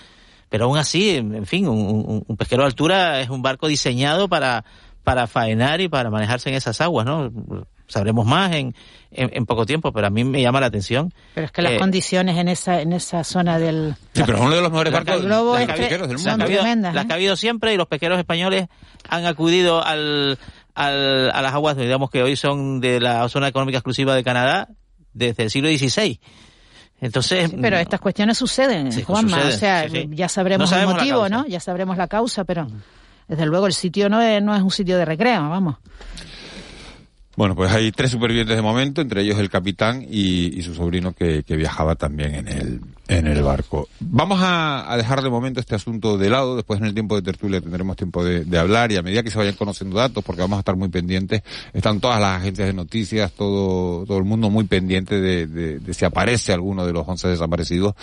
pero 0.50 0.66
aún 0.66 0.78
así, 0.78 1.12
en 1.12 1.46
fin, 1.46 1.68
un, 1.68 2.24
un 2.26 2.38
pesquero 2.38 2.64
de 2.64 2.68
altura 2.68 3.22
es 3.22 3.30
un 3.30 3.42
barco 3.42 3.68
diseñado 3.68 4.28
para, 4.28 4.66
para 5.08 5.26
faenar 5.26 5.80
y 5.80 5.88
para 5.88 6.10
manejarse 6.10 6.50
en 6.50 6.56
esas 6.56 6.82
aguas, 6.82 7.06
¿no? 7.06 7.32
Sabremos 7.88 8.26
más 8.26 8.52
en, 8.52 8.76
en, 9.10 9.46
poco 9.46 9.66
tiempo, 9.66 9.94
pero 9.94 10.08
a 10.08 10.10
mí 10.10 10.26
me 10.26 10.42
llama 10.42 10.60
la 10.60 10.66
atención. 10.66 11.14
Pero 11.34 11.46
es 11.46 11.52
que 11.54 11.62
las 11.62 11.80
condiciones 11.80 12.36
en 12.38 12.50
esa 12.50 12.82
en 12.82 12.92
esa 12.92 13.24
zona 13.24 13.58
del... 13.58 13.96
Sí, 14.12 14.24
pero 14.26 14.40
es 14.40 14.44
uno 14.44 14.56
de 14.56 14.62
los 14.62 14.70
mejores 14.70 14.92
barcos 14.92 15.22
del 15.22 15.30
mundo. 15.32 16.92
Las 16.92 17.06
que 17.06 17.14
ha 17.14 17.16
habido 17.16 17.38
siempre 17.38 17.74
y 17.74 17.78
los 17.78 17.88
pesqueros 17.88 18.20
españoles 18.20 18.68
han 19.08 19.26
acudido 19.26 19.82
al, 19.82 20.38
al, 20.76 21.32
a 21.32 21.42
las 21.42 21.54
aguas, 21.54 21.78
digamos 21.78 22.10
que 22.10 22.22
hoy 22.22 22.36
son 22.36 22.82
de 22.82 23.00
la 23.00 23.30
zona 23.30 23.48
económica 23.48 23.78
exclusiva 23.78 24.14
de 24.14 24.26
Canadá 24.26 24.68
desde 25.14 25.44
el 25.44 25.52
siglo 25.52 25.70
XVI. 25.70 26.20
Entonces, 27.00 27.50
pero 27.62 27.78
estas 27.78 28.02
cuestiones 28.02 28.38
suceden, 28.38 28.92
Juanma. 29.06 29.40
o 29.48 29.52
sea, 29.52 29.88
ya 29.88 30.28
sabremos 30.28 30.70
el 30.74 30.86
motivo, 30.86 31.30
¿no? 31.30 31.48
Ya 31.48 31.62
sabremos 31.62 31.96
la 31.96 32.10
causa, 32.10 32.44
pero 32.44 32.68
desde 33.28 33.46
luego 33.46 33.68
el 33.68 33.74
sitio 33.74 34.10
no 34.10 34.22
es, 34.22 34.42
no 34.42 34.56
es 34.56 34.62
un 34.62 34.72
sitio 34.72 34.98
de 34.98 35.06
recreo, 35.06 35.50
vamos. 35.50 35.76
Bueno, 37.38 37.56
pues 37.56 37.72
hay 37.72 37.92
tres 37.92 38.10
supervivientes 38.10 38.56
de 38.56 38.64
momento, 38.64 39.00
entre 39.00 39.22
ellos 39.22 39.38
el 39.38 39.52
capitán 39.52 40.04
y, 40.10 40.60
su 40.64 40.74
sobrino 40.74 41.14
que, 41.14 41.44
viajaba 41.48 41.94
también 41.94 42.34
en 42.34 42.48
el, 42.48 42.82
en 43.08 43.28
el 43.28 43.44
barco. 43.44 43.88
Vamos 44.00 44.40
a, 44.42 44.92
dejar 44.98 45.22
de 45.22 45.30
momento 45.30 45.60
este 45.60 45.76
asunto 45.76 46.18
de 46.18 46.32
lado, 46.32 46.56
después 46.56 46.80
en 46.80 46.88
el 46.88 46.96
tiempo 46.96 47.16
de 47.16 47.22
tertulia 47.22 47.62
tendremos 47.62 47.96
tiempo 47.96 48.24
de, 48.26 48.58
hablar 48.58 48.92
y 48.92 48.98
a 48.98 49.04
medida 49.04 49.22
que 49.22 49.30
se 49.30 49.38
vayan 49.38 49.54
conociendo 49.54 49.98
datos, 49.98 50.24
porque 50.24 50.42
vamos 50.42 50.58
a 50.58 50.62
estar 50.62 50.76
muy 50.76 50.90
pendientes, 50.90 51.44
están 51.74 52.00
todas 52.00 52.20
las 52.20 52.42
agencias 52.42 52.70
de 52.70 52.74
noticias, 52.74 53.32
todo, 53.34 54.04
todo 54.08 54.18
el 54.18 54.24
mundo 54.24 54.50
muy 54.50 54.64
pendiente 54.64 55.22
de, 55.22 55.80
si 55.94 56.06
aparece 56.06 56.54
alguno 56.54 56.88
de 56.88 56.94
los 56.94 57.08
once 57.08 57.28
desaparecidos, 57.28 57.94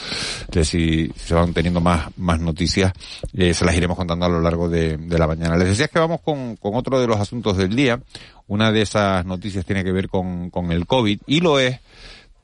de 0.53 0.65
si, 0.65 1.11
se 1.17 1.35
van 1.35 1.53
teniendo 1.53 1.81
más, 1.81 2.07
más 2.19 2.39
noticias, 2.39 2.93
eh, 3.33 3.53
se 3.53 3.65
las 3.65 3.77
iremos 3.77 3.97
contando 3.97 4.27
a 4.27 4.29
lo 4.29 4.41
largo 4.41 4.69
de, 4.69 4.97
la 5.09 5.27
mañana. 5.27 5.57
Les 5.57 5.71
decía 5.71 5.89
que 5.89 5.99
vamos 5.99 6.21
con, 6.21 6.55
con 6.55 6.77
otro 6.77 7.01
de 7.01 7.09
los 7.09 7.19
asuntos 7.19 7.57
del 7.57 7.75
día. 7.75 8.01
Una 8.47 8.73
de 8.73 8.83
esas 8.83 9.25
noticias 9.25 9.65
tiene 9.65 9.85
que 9.85 9.93
ver 9.93 10.09
con, 10.09 10.51
con 10.51 10.71
el 10.71 10.87
COVID 10.87 11.21
y 11.27 11.41
lo 11.41 11.59
es 11.59 11.81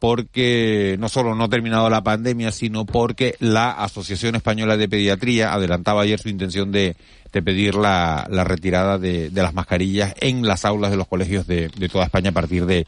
porque 0.01 0.97
no 0.99 1.11
solo 1.11 1.35
no 1.35 1.45
ha 1.45 1.49
terminado 1.49 1.91
la 1.91 2.03
pandemia, 2.03 2.53
sino 2.53 2.87
porque 2.87 3.37
la 3.39 3.71
Asociación 3.71 4.35
Española 4.35 4.79
de 4.79 4.89
Pediatría 4.89 5.53
adelantaba 5.53 6.03
ayer 6.03 6.19
su 6.19 6.31
intención 6.31 6.73
de 6.73 6.97
de 7.33 7.43
pedir 7.43 7.77
la, 7.77 8.27
la 8.29 8.45
retirada 8.45 8.99
de, 8.99 9.31
de, 9.31 9.43
las 9.43 9.55
mascarillas 9.55 10.15
en 10.21 10.47
las 10.47 10.65
aulas 10.65 10.91
de 10.91 10.97
los 10.97 11.07
colegios 11.07 11.47
de, 11.47 11.69
de 11.69 11.89
toda 11.89 12.05
España 12.05 12.31
a 12.31 12.33
partir 12.33 12.67
de, 12.67 12.87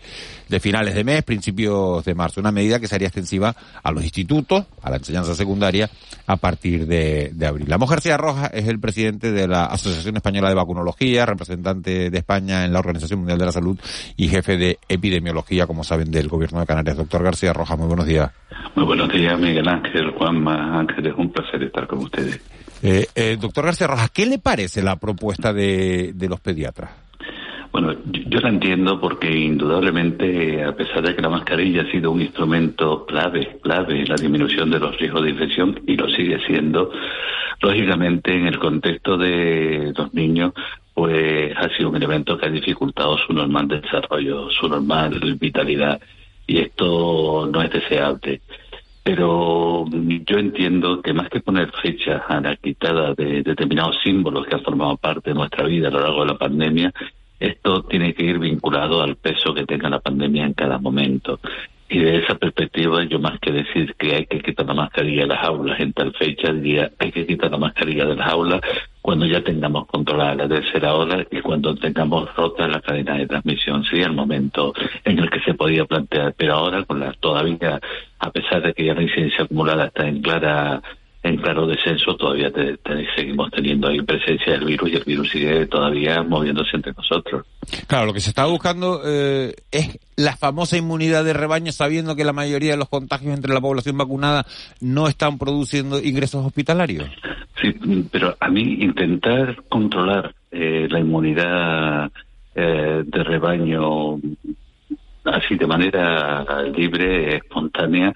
de, 0.48 0.60
finales 0.60 0.94
de 0.94 1.04
mes, 1.04 1.22
principios 1.22 2.04
de 2.04 2.14
marzo. 2.14 2.40
Una 2.40 2.52
medida 2.52 2.80
que 2.80 2.88
sería 2.88 3.08
extensiva 3.08 3.54
a 3.82 3.92
los 3.92 4.02
institutos, 4.02 4.66
a 4.82 4.90
la 4.90 4.96
enseñanza 4.96 5.34
secundaria, 5.34 5.88
a 6.26 6.36
partir 6.36 6.86
de, 6.86 7.30
de 7.32 7.46
abril. 7.46 7.68
La 7.68 7.78
mujer 7.78 7.92
García 7.92 8.16
Roja 8.16 8.46
es 8.46 8.66
el 8.66 8.80
presidente 8.80 9.30
de 9.30 9.46
la 9.46 9.66
Asociación 9.66 10.16
Española 10.16 10.48
de 10.48 10.54
Vacunología, 10.54 11.24
representante 11.24 12.10
de 12.10 12.18
España 12.18 12.64
en 12.64 12.72
la 12.72 12.80
Organización 12.80 13.20
Mundial 13.20 13.38
de 13.38 13.46
la 13.46 13.52
Salud 13.52 13.78
y 14.16 14.28
jefe 14.28 14.56
de 14.56 14.78
epidemiología, 14.88 15.66
como 15.66 15.84
saben, 15.84 16.10
del 16.10 16.26
Gobierno 16.26 16.58
de 16.58 16.66
Canarias. 16.66 16.96
Doctor 16.96 17.22
García 17.22 17.52
Roja, 17.52 17.76
muy 17.76 17.86
buenos 17.86 18.06
días. 18.06 18.30
Muy 18.74 18.86
buenos 18.86 19.12
días, 19.12 19.38
Miguel 19.38 19.68
Ángel, 19.68 20.10
Juanma 20.12 20.80
Ángel, 20.80 21.06
es 21.06 21.14
un 21.16 21.30
placer 21.30 21.62
estar 21.62 21.86
con 21.86 22.00
ustedes. 22.00 22.40
Eh, 22.82 23.06
eh, 23.14 23.36
doctor 23.40 23.64
García 23.64 23.86
Rojas, 23.86 24.10
¿qué 24.10 24.26
le 24.26 24.38
parece 24.38 24.82
la 24.82 24.96
propuesta 24.96 25.52
de, 25.52 26.12
de 26.14 26.28
los 26.28 26.40
pediatras? 26.40 26.90
Bueno, 27.70 27.94
yo 28.04 28.40
la 28.40 28.50
entiendo 28.50 29.00
porque 29.00 29.30
indudablemente, 29.30 30.62
a 30.62 30.72
pesar 30.72 31.02
de 31.02 31.16
que 31.16 31.22
la 31.22 31.30
mascarilla 31.30 31.82
ha 31.82 31.90
sido 31.90 32.10
un 32.10 32.20
instrumento 32.20 33.06
clave, 33.06 33.60
clave 33.62 34.00
en 34.00 34.08
la 34.08 34.16
disminución 34.16 34.70
de 34.70 34.78
los 34.78 34.98
riesgos 34.98 35.22
de 35.22 35.30
infección 35.30 35.80
y 35.86 35.96
lo 35.96 36.06
sigue 36.10 36.38
siendo, 36.46 36.90
lógicamente 37.62 38.34
en 38.34 38.46
el 38.46 38.58
contexto 38.58 39.16
de 39.16 39.94
los 39.96 40.12
niños, 40.12 40.52
pues 40.92 41.56
ha 41.56 41.74
sido 41.74 41.88
un 41.88 41.96
elemento 41.96 42.36
que 42.36 42.46
ha 42.46 42.50
dificultado 42.50 43.16
su 43.16 43.32
normal 43.32 43.68
desarrollo, 43.68 44.50
su 44.50 44.68
normal 44.68 45.18
vitalidad 45.40 45.98
y 46.46 46.58
esto 46.58 47.48
no 47.50 47.62
es 47.62 47.70
deseable. 47.70 48.42
Pero 49.04 49.84
yo 49.90 50.38
entiendo 50.38 51.02
que 51.02 51.12
más 51.12 51.28
que 51.28 51.40
poner 51.40 51.72
fechas 51.82 52.22
a 52.28 52.40
la 52.40 52.54
quitada 52.56 53.14
de 53.14 53.42
determinados 53.42 53.96
símbolos 54.04 54.46
que 54.46 54.54
han 54.54 54.62
formado 54.62 54.96
parte 54.96 55.30
de 55.30 55.34
nuestra 55.34 55.64
vida 55.66 55.88
a 55.88 55.90
lo 55.90 56.00
largo 56.00 56.20
de 56.20 56.32
la 56.32 56.38
pandemia, 56.38 56.92
esto 57.40 57.82
tiene 57.82 58.14
que 58.14 58.22
ir 58.22 58.38
vinculado 58.38 59.02
al 59.02 59.16
peso 59.16 59.52
que 59.52 59.66
tenga 59.66 59.90
la 59.90 59.98
pandemia 59.98 60.44
en 60.44 60.54
cada 60.54 60.78
momento. 60.78 61.40
Y 61.88 61.98
de 61.98 62.18
esa 62.18 62.36
perspectiva, 62.36 63.02
yo 63.04 63.18
más 63.18 63.40
que 63.40 63.50
decir 63.50 63.94
que 63.98 64.14
hay 64.14 64.26
que 64.26 64.40
quitar 64.40 64.66
la 64.66 64.74
mascarilla 64.74 65.22
de 65.22 65.28
las 65.28 65.44
aulas 65.44 65.80
en 65.80 65.92
tal 65.92 66.12
fecha, 66.14 66.52
diría 66.52 66.90
hay 66.98 67.10
que 67.10 67.26
quitar 67.26 67.50
la 67.50 67.58
mascarilla 67.58 68.06
de 68.06 68.14
las 68.14 68.28
aulas 68.28 68.60
cuando 69.02 69.26
ya 69.26 69.42
tengamos 69.42 69.86
controlada 69.88 70.36
la 70.36 70.48
tercera 70.48 70.94
ola 70.94 71.26
y 71.28 71.40
cuando 71.40 71.74
tengamos 71.74 72.32
rota 72.36 72.68
la 72.68 72.80
cadena 72.80 73.18
de 73.18 73.26
transmisión. 73.26 73.84
Sería 73.84 74.06
el 74.06 74.12
momento 74.12 74.72
en 75.04 75.18
el 75.18 75.28
que 75.28 75.40
se 75.40 75.54
podía 75.54 75.84
plantear. 75.84 76.34
Pero 76.36 76.54
ahora, 76.54 76.84
con 76.84 77.00
la 77.00 77.12
todavía, 77.14 77.80
a 78.20 78.30
pesar 78.30 78.62
de 78.62 78.72
que 78.72 78.86
ya 78.86 78.94
la 78.94 79.02
incidencia 79.02 79.44
acumulada 79.44 79.86
está 79.86 80.06
en 80.06 80.22
clara 80.22 80.80
en 81.24 81.36
claro 81.36 81.66
descenso, 81.66 82.16
todavía 82.16 82.50
seguimos 83.14 83.50
teniendo 83.52 83.86
ahí 83.86 84.02
presencia 84.02 84.54
del 84.54 84.64
virus 84.64 84.90
y 84.90 84.96
el 84.96 85.04
virus 85.04 85.30
sigue 85.30 85.66
todavía 85.66 86.20
moviéndose 86.22 86.70
entre 86.74 86.92
nosotros. 86.92 87.46
Claro, 87.86 88.06
lo 88.06 88.12
que 88.12 88.20
se 88.20 88.30
está 88.30 88.46
buscando 88.46 89.02
eh, 89.06 89.54
es 89.70 90.00
la 90.16 90.36
famosa 90.36 90.76
inmunidad 90.76 91.24
de 91.24 91.32
rebaño, 91.32 91.70
sabiendo 91.70 92.16
que 92.16 92.24
la 92.24 92.32
mayoría 92.32 92.72
de 92.72 92.76
los 92.76 92.88
contagios 92.88 93.34
entre 93.34 93.54
la 93.54 93.60
población 93.60 93.96
vacunada 93.96 94.44
no 94.80 95.06
están 95.06 95.38
produciendo 95.38 96.00
ingresos 96.00 96.44
hospitalarios. 96.44 97.08
Sí, 97.62 97.74
pero 98.10 98.36
a 98.40 98.48
mí 98.48 98.78
intentar 98.80 99.62
controlar 99.68 100.34
eh, 100.50 100.88
la 100.90 100.98
inmunidad 100.98 102.10
eh, 102.56 103.04
de 103.06 103.24
rebaño 103.24 104.18
así 105.24 105.54
de 105.54 105.66
manera 105.68 106.44
libre, 106.74 107.36
espontánea, 107.36 108.12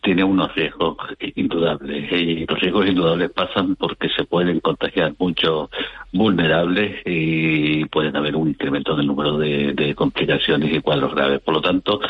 tiene 0.00 0.22
unos 0.22 0.54
riesgos 0.54 0.96
indudables 1.34 2.12
y 2.12 2.46
los 2.46 2.60
riesgos 2.60 2.86
indudables 2.86 3.32
pasan 3.32 3.74
porque 3.74 4.08
se 4.10 4.24
pueden 4.24 4.60
contagiar 4.60 5.14
muchos 5.18 5.70
vulnerables 6.12 7.02
y 7.06 7.84
pueden 7.86 8.14
haber 8.14 8.36
un 8.36 8.48
incremento 8.48 8.94
del 8.94 9.06
número 9.06 9.38
de, 9.38 9.94
complicaciones 9.96 10.72
y 10.72 10.80
cuadros 10.80 11.14
graves. 11.14 11.40
Por 11.40 11.54
lo 11.54 11.62
tanto, 11.62 12.00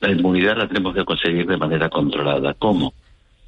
la 0.00 0.10
inmunidad 0.10 0.56
la 0.56 0.66
tenemos 0.66 0.94
que 0.94 1.04
conseguir 1.04 1.46
de 1.46 1.58
manera 1.58 1.88
controlada. 1.90 2.54
¿Cómo? 2.54 2.94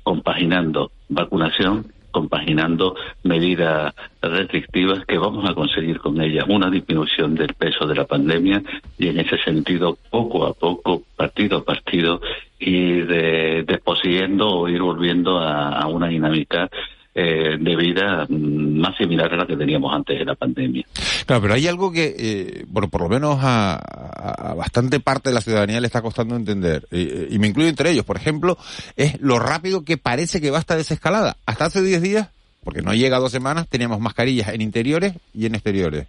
Compaginando 0.03 0.93
vacunación 1.09 1.94
compaginando 2.15 2.95
medidas 3.25 3.93
restrictivas 4.23 5.05
que 5.05 5.19
vamos 5.19 5.51
a 5.51 5.55
conseguir 5.55 5.99
con 5.99 6.21
ellas 6.23 6.47
una 6.49 6.71
disminución 6.71 7.35
del 7.35 7.55
peso 7.55 7.87
de 7.87 7.97
la 7.97 8.07
pandemia 8.07 8.63
y 8.97 9.09
en 9.09 9.19
ese 9.19 9.37
sentido 9.39 9.99
poco 10.11 10.47
a 10.47 10.55
poco, 10.55 11.03
partido 11.17 11.59
a 11.59 11.65
partido, 11.65 12.21
ir 12.61 13.07
de, 13.09 13.65
desposeyendo 13.67 14.49
o 14.49 14.69
ir 14.69 14.81
volviendo 14.81 15.39
a, 15.39 15.87
una 15.89 16.09
dinámica 16.09 16.71
eh, 17.17 17.57
de 17.61 17.77
vida 17.77 18.27
más 18.29 18.97
similar 18.97 19.33
a 19.33 19.37
la 19.37 19.47
que 19.47 19.57
teníamos 19.57 19.95
antes 19.95 20.19
de 20.19 20.25
la 20.25 20.35
pandemia. 20.35 20.85
Claro, 21.27 21.43
pero 21.43 21.55
hay 21.55 21.69
algo 21.69 21.93
que, 21.93 22.15
eh, 22.19 22.65
bueno, 22.67 22.89
por 22.89 23.03
lo 23.03 23.09
menos 23.09 23.39
a, 23.41 24.55
bastante 24.57 24.99
parte 24.99 25.31
de 25.31 25.35
la 25.35 25.41
ciudadanía 25.41 25.81
le 25.81 25.87
está 25.87 26.03
costando 26.03 26.35
entender, 26.35 26.89
y, 26.91 27.39
me 27.39 27.47
incluyo 27.47 27.69
entre 27.69 27.91
ellos, 27.91 28.05
por 28.05 28.17
ejemplo, 28.17 28.59
es 28.97 29.21
lo 29.21 29.39
rápido 29.39 29.85
que 29.85 29.97
parece 29.97 30.41
que 30.41 30.51
va 30.51 30.59
esta 30.59 30.77
desescalada. 30.77 31.37
Hasta 31.47 31.67
hace 31.67 31.83
10 31.83 32.03
días, 32.03 32.29
porque 32.65 32.83
no 32.83 32.95
llega 32.95 33.19
a 33.19 33.21
dos 33.21 33.31
semanas, 33.31 33.69
teníamos 33.69 34.01
mascarillas 34.01 34.49
en 34.49 34.61
interiores 34.61 35.15
y 35.33 35.47
en 35.47 35.55
exteriores. 35.55 36.09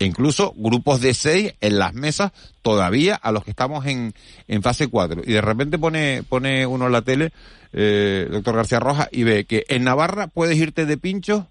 E 0.00 0.06
incluso 0.06 0.52
grupos 0.56 1.00
de 1.00 1.14
seis 1.14 1.54
en 1.60 1.78
las 1.78 1.94
mesas 1.94 2.32
todavía 2.62 3.14
a 3.14 3.30
los 3.30 3.44
que 3.44 3.50
estamos 3.50 3.86
en, 3.86 4.12
en 4.48 4.62
fase 4.62 4.88
4. 4.88 5.22
Y 5.24 5.32
de 5.32 5.40
repente 5.40 5.78
pone, 5.78 6.24
pone 6.28 6.66
uno 6.66 6.88
la 6.88 7.02
tele, 7.02 7.30
eh, 7.72 8.28
doctor 8.30 8.56
García 8.56 8.80
Roja, 8.80 9.08
y 9.10 9.24
ve 9.24 9.44
que 9.44 9.64
en 9.68 9.84
Navarra 9.84 10.26
puedes 10.26 10.58
irte 10.58 10.86
de 10.86 10.96
pincho 10.96 11.46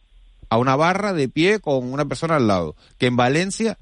a 0.49 0.57
una 0.57 0.75
barra 0.75 1.13
de 1.13 1.29
pie 1.29 1.59
con 1.59 1.91
una 1.91 2.05
persona 2.05 2.35
al 2.35 2.47
lado. 2.47 2.75
Que 2.97 3.07
en 3.07 3.15
Valencia 3.15 3.77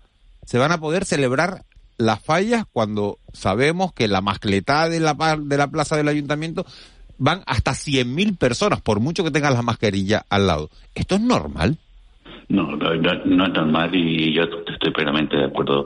se 0.45 0.57
van 0.57 0.71
a 0.71 0.79
poder 0.79 1.05
celebrar 1.05 1.63
las 1.97 2.23
fallas 2.23 2.65
cuando 2.71 3.17
sabemos 3.33 3.91
que 3.93 4.07
la 4.07 4.21
mascletada 4.21 4.89
de 4.89 4.99
la, 4.99 5.15
de 5.39 5.57
la 5.57 5.67
plaza 5.67 5.97
del 5.97 6.07
ayuntamiento 6.07 6.65
van 7.17 7.41
hasta 7.45 7.71
100.000 7.71 8.37
personas, 8.37 8.81
por 8.81 8.99
mucho 8.99 9.23
que 9.23 9.31
tengan 9.31 9.53
la 9.53 9.61
mascarilla 9.61 10.23
al 10.29 10.47
lado. 10.47 10.69
¿Esto 10.95 11.15
es 11.15 11.21
normal? 11.21 11.77
No, 12.47 12.75
no, 12.75 12.95
no, 12.95 13.11
es 13.11 13.25
normal 13.25 13.93
y 13.93 14.33
yo 14.33 14.43
estoy 14.43 14.91
plenamente 14.91 15.35
de 15.37 15.45
acuerdo 15.45 15.85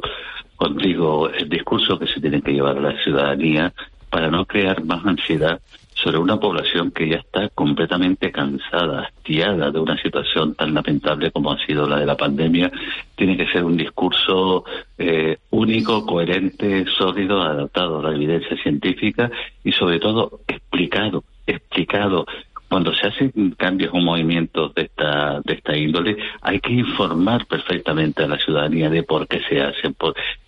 contigo. 0.56 1.30
El 1.30 1.50
discurso 1.50 1.98
que 1.98 2.08
se 2.08 2.22
tiene 2.22 2.42
que 2.42 2.54
llevar 2.54 2.78
a 2.78 2.82
la 2.82 3.04
ciudadanía 3.04 3.74
para 4.10 4.30
no 4.30 4.46
crear 4.46 4.84
más 4.86 5.04
ansiedad 5.06 5.60
sobre 6.04 6.18
una 6.18 6.38
población 6.38 6.92
que 6.92 7.08
ya 7.08 7.18
está 7.18 7.50
completamente 7.50 8.32
cansada, 8.32 9.04
hastiada 9.04 9.72
de 9.72 9.80
una 9.80 9.98
situación 9.98 10.54
tan 10.54 10.74
lamentable 10.74 11.32
como 11.32 11.54
ha 11.54 11.66
sido 11.66 11.88
la 11.88 12.00
de 12.00 12.06
la 12.06 12.18
pandemia, 12.18 12.72
tiene 13.16 13.38
que 13.38 13.48
ser 13.48 13.64
un 13.64 13.78
discurso 13.78 14.66
eh, 14.98 15.38
único, 15.52 16.06
coherente, 16.06 16.86
sólido, 16.98 17.42
adaptado 17.42 18.00
a 18.00 18.10
la 18.10 18.16
evidencia 18.16 18.58
científica 18.58 19.32
y 19.64 19.72
sobre 19.72 20.00
todo 20.00 20.42
explicado, 20.48 21.24
explicado 21.48 22.26
cuando 22.68 22.94
se 22.96 23.08
hacen 23.08 23.54
cambios 23.56 23.94
o 23.94 23.98
movimientos 23.98 24.74
de 24.74 24.84
esta, 24.84 25.42
de 25.42 25.54
esta 25.54 25.78
índole, 25.78 26.18
hay 26.42 26.60
que 26.60 26.74
informar 26.74 27.46
perfectamente 27.46 28.24
a 28.24 28.28
la 28.28 28.40
ciudadanía 28.40 28.90
de 28.90 29.04
por 29.04 29.28
qué 29.28 29.42
se 29.48 29.62
hacen. 29.62 29.96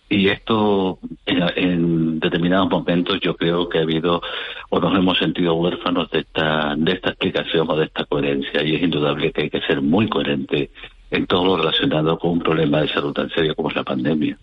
Y 0.10 0.30
esto, 0.30 1.00
en, 1.26 2.20
determinados 2.20 2.70
momentos, 2.70 3.20
yo 3.22 3.36
creo 3.36 3.68
que 3.68 3.80
ha 3.80 3.82
habido 3.82 4.22
o 4.70 4.80
nos 4.80 4.98
hemos 4.98 5.18
sentido 5.18 5.56
huérfanos 5.56 6.10
de 6.12 6.20
esta, 6.20 6.76
de 6.78 6.92
esta 6.92 7.10
explicación 7.10 7.70
o 7.70 7.76
de 7.76 7.86
esta 7.86 8.06
coherencia. 8.06 8.64
Y 8.64 8.76
es 8.76 8.84
indudable 8.84 9.32
que 9.32 9.44
hay 9.44 9.50
que 9.50 9.62
ser 9.62 9.82
muy 9.82 10.08
coherente 10.08 10.70
en 11.12 11.28
todo 11.28 11.46
lo 11.46 11.58
relacionado 11.58 12.18
con 12.18 12.32
un 12.32 12.40
problema 12.40 12.82
de 12.82 12.90
salud 12.90 13.14
tan 13.14 13.30
serio 13.30 13.56
como 13.56 13.70
es 13.70 13.76
la 13.76 13.84
pandemia. 13.84 14.38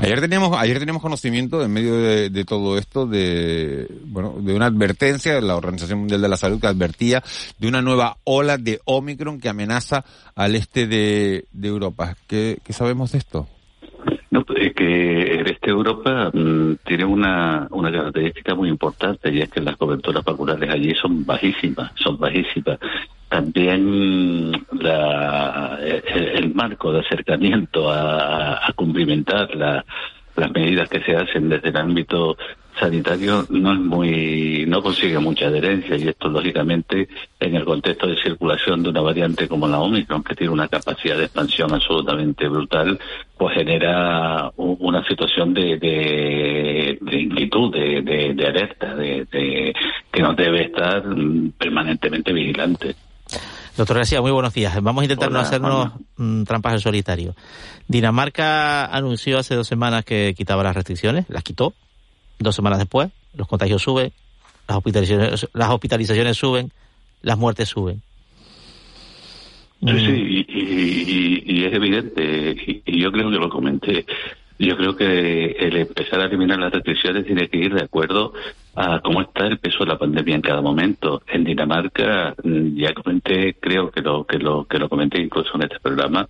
Ayer 0.00 0.20
teníamos, 0.20 0.56
ayer 0.56 0.78
teníamos 0.78 1.02
conocimiento 1.02 1.62
en 1.62 1.72
medio 1.72 1.96
de, 1.96 2.44
todo 2.44 2.76
esto 2.76 3.06
de, 3.06 3.86
bueno, 4.06 4.34
de 4.40 4.54
una 4.54 4.66
advertencia 4.66 5.34
de 5.34 5.42
la 5.42 5.56
Organización 5.56 6.00
Mundial 6.00 6.20
de 6.20 6.28
la 6.28 6.36
Salud 6.36 6.60
que 6.60 6.66
advertía 6.66 7.22
de 7.58 7.68
una 7.68 7.82
nueva 7.82 8.16
ola 8.24 8.58
de 8.58 8.80
Omicron 8.84 9.40
que 9.40 9.48
amenaza 9.48 10.04
al 10.34 10.54
este 10.54 10.86
de, 10.86 11.46
Europa. 11.62 12.16
¿Qué, 12.26 12.58
sabemos 12.70 13.12
de 13.12 13.18
esto? 13.18 13.48
No, 14.32 14.46
es 14.56 14.72
que 14.72 15.42
este 15.42 15.70
Europa 15.70 16.30
mm, 16.32 16.76
tiene 16.86 17.04
una, 17.04 17.68
una 17.70 17.92
característica 17.92 18.54
muy 18.54 18.70
importante 18.70 19.30
y 19.30 19.40
es 19.42 19.50
que 19.50 19.60
las 19.60 19.76
coberturas 19.76 20.24
vacunales 20.24 20.70
allí 20.70 20.94
son 20.94 21.26
bajísimas, 21.26 21.92
son 21.96 22.16
bajísimas. 22.16 22.78
También 23.28 24.52
la, 24.80 25.78
el, 25.82 26.54
marco 26.54 26.94
de 26.94 27.00
acercamiento 27.00 27.92
a, 27.92 28.72
cumplimentar 28.74 29.54
las 29.54 30.50
medidas 30.50 30.88
que 30.88 31.00
se 31.00 31.14
hacen 31.14 31.50
desde 31.50 31.68
el 31.68 31.76
ámbito 31.76 32.38
sanitario 32.78 33.46
no 33.50 33.72
es 33.72 33.78
muy 33.78 34.64
no 34.66 34.82
consigue 34.82 35.18
mucha 35.18 35.46
adherencia 35.46 35.96
y 35.96 36.08
esto 36.08 36.28
lógicamente 36.28 37.08
en 37.38 37.54
el 37.54 37.64
contexto 37.64 38.06
de 38.06 38.16
circulación 38.22 38.82
de 38.82 38.90
una 38.90 39.00
variante 39.00 39.48
como 39.48 39.68
la 39.68 39.80
Omicron 39.80 40.22
que 40.24 40.34
tiene 40.34 40.52
una 40.52 40.68
capacidad 40.68 41.16
de 41.16 41.24
expansión 41.24 41.72
absolutamente 41.72 42.48
brutal 42.48 42.98
pues 43.36 43.54
genera 43.56 44.50
una 44.56 45.04
situación 45.06 45.52
de, 45.52 45.76
de, 45.78 47.20
inquietud 47.20 47.72
de, 47.72 48.02
de, 48.34 48.46
alerta 48.46 48.94
de, 48.94 49.74
que 50.10 50.22
nos 50.22 50.36
debe 50.36 50.64
estar 50.66 51.02
permanentemente 51.58 52.32
vigilante 52.32 52.94
Doctor 53.76 53.96
García, 53.96 54.20
muy 54.20 54.32
buenos 54.32 54.52
días. 54.52 54.74
Vamos 54.82 55.00
a 55.00 55.04
intentar 55.06 55.30
no 55.30 55.38
hacernos 55.38 55.92
mm, 56.18 56.42
trampas 56.42 56.74
en 56.74 56.80
solitario. 56.80 57.34
Dinamarca 57.88 58.84
anunció 58.84 59.38
hace 59.38 59.54
dos 59.54 59.66
semanas 59.66 60.04
que 60.04 60.34
quitaba 60.36 60.62
las 60.62 60.76
restricciones, 60.76 61.24
las 61.30 61.42
quitó. 61.42 61.72
Dos 62.42 62.56
semanas 62.56 62.78
después, 62.78 63.10
los 63.36 63.48
contagios 63.48 63.82
suben, 63.82 64.12
las 64.68 64.76
hospitalizaciones, 64.76 65.48
las 65.52 65.70
hospitalizaciones 65.70 66.36
suben, 66.36 66.70
las 67.22 67.38
muertes 67.38 67.68
suben. 67.68 68.02
Sí, 69.84 69.98
sí, 69.98 70.46
y, 71.44 71.64
es 71.64 71.72
evidente, 71.72 72.82
y, 72.86 73.00
yo 73.00 73.10
creo 73.10 73.30
que 73.30 73.36
lo 73.36 73.48
comenté, 73.48 74.06
yo 74.58 74.76
creo 74.76 74.96
que 74.96 75.56
el 75.58 75.76
empezar 75.76 76.20
a 76.20 76.26
eliminar 76.26 76.58
las 76.58 76.72
restricciones 76.72 77.26
tiene 77.26 77.48
que 77.48 77.58
ir 77.58 77.74
de 77.74 77.82
acuerdo 77.82 78.32
a 78.76 79.00
cómo 79.00 79.22
está 79.22 79.46
el 79.46 79.58
peso 79.58 79.80
de 79.80 79.86
la 79.86 79.98
pandemia 79.98 80.36
en 80.36 80.40
cada 80.40 80.60
momento. 80.60 81.22
En 81.26 81.42
Dinamarca, 81.42 82.34
mm, 82.44 82.76
ya 82.76 82.94
comenté, 82.94 83.54
creo 83.54 83.90
que 83.90 84.00
lo 84.02 84.24
que 84.24 84.38
lo 84.38 84.64
que 84.64 84.78
lo 84.78 84.88
comenté 84.88 85.20
incluso 85.20 85.50
en 85.56 85.64
este 85.64 85.80
programa, 85.80 86.28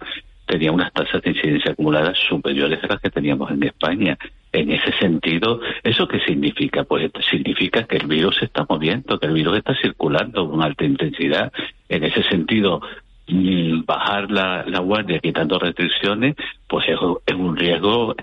tenía 0.52 0.70
unas 0.70 0.92
tasas 0.92 1.22
de 1.22 1.30
incidencia 1.30 1.72
acumuladas 1.72 2.18
superiores 2.28 2.78
a 2.84 2.86
las 2.86 3.00
que 3.00 3.08
teníamos 3.08 3.50
en 3.50 3.62
España. 3.62 4.18
En 4.52 4.70
ese 4.70 4.92
sentido, 4.98 5.60
¿eso 5.82 6.06
qué 6.06 6.20
significa? 6.26 6.84
Pues 6.84 7.10
significa 7.30 7.84
que 7.84 7.96
el 7.96 8.06
virus 8.06 8.36
se 8.36 8.44
está 8.44 8.66
moviendo, 8.68 9.18
que 9.18 9.28
el 9.28 9.32
virus 9.32 9.56
está 9.56 9.74
circulando 9.80 10.50
con 10.50 10.62
alta 10.62 10.84
intensidad. 10.84 11.50
En 11.88 12.04
ese 12.04 12.22
sentido, 12.24 12.82
mm, 13.28 13.86
bajar 13.86 14.30
la, 14.30 14.78
guardia 14.80 15.20
quitando 15.20 15.58
restricciones, 15.58 16.36
pues 16.68 16.86
es, 16.86 16.98
es 17.24 17.34
un 17.34 17.56
riesgo 17.56 18.14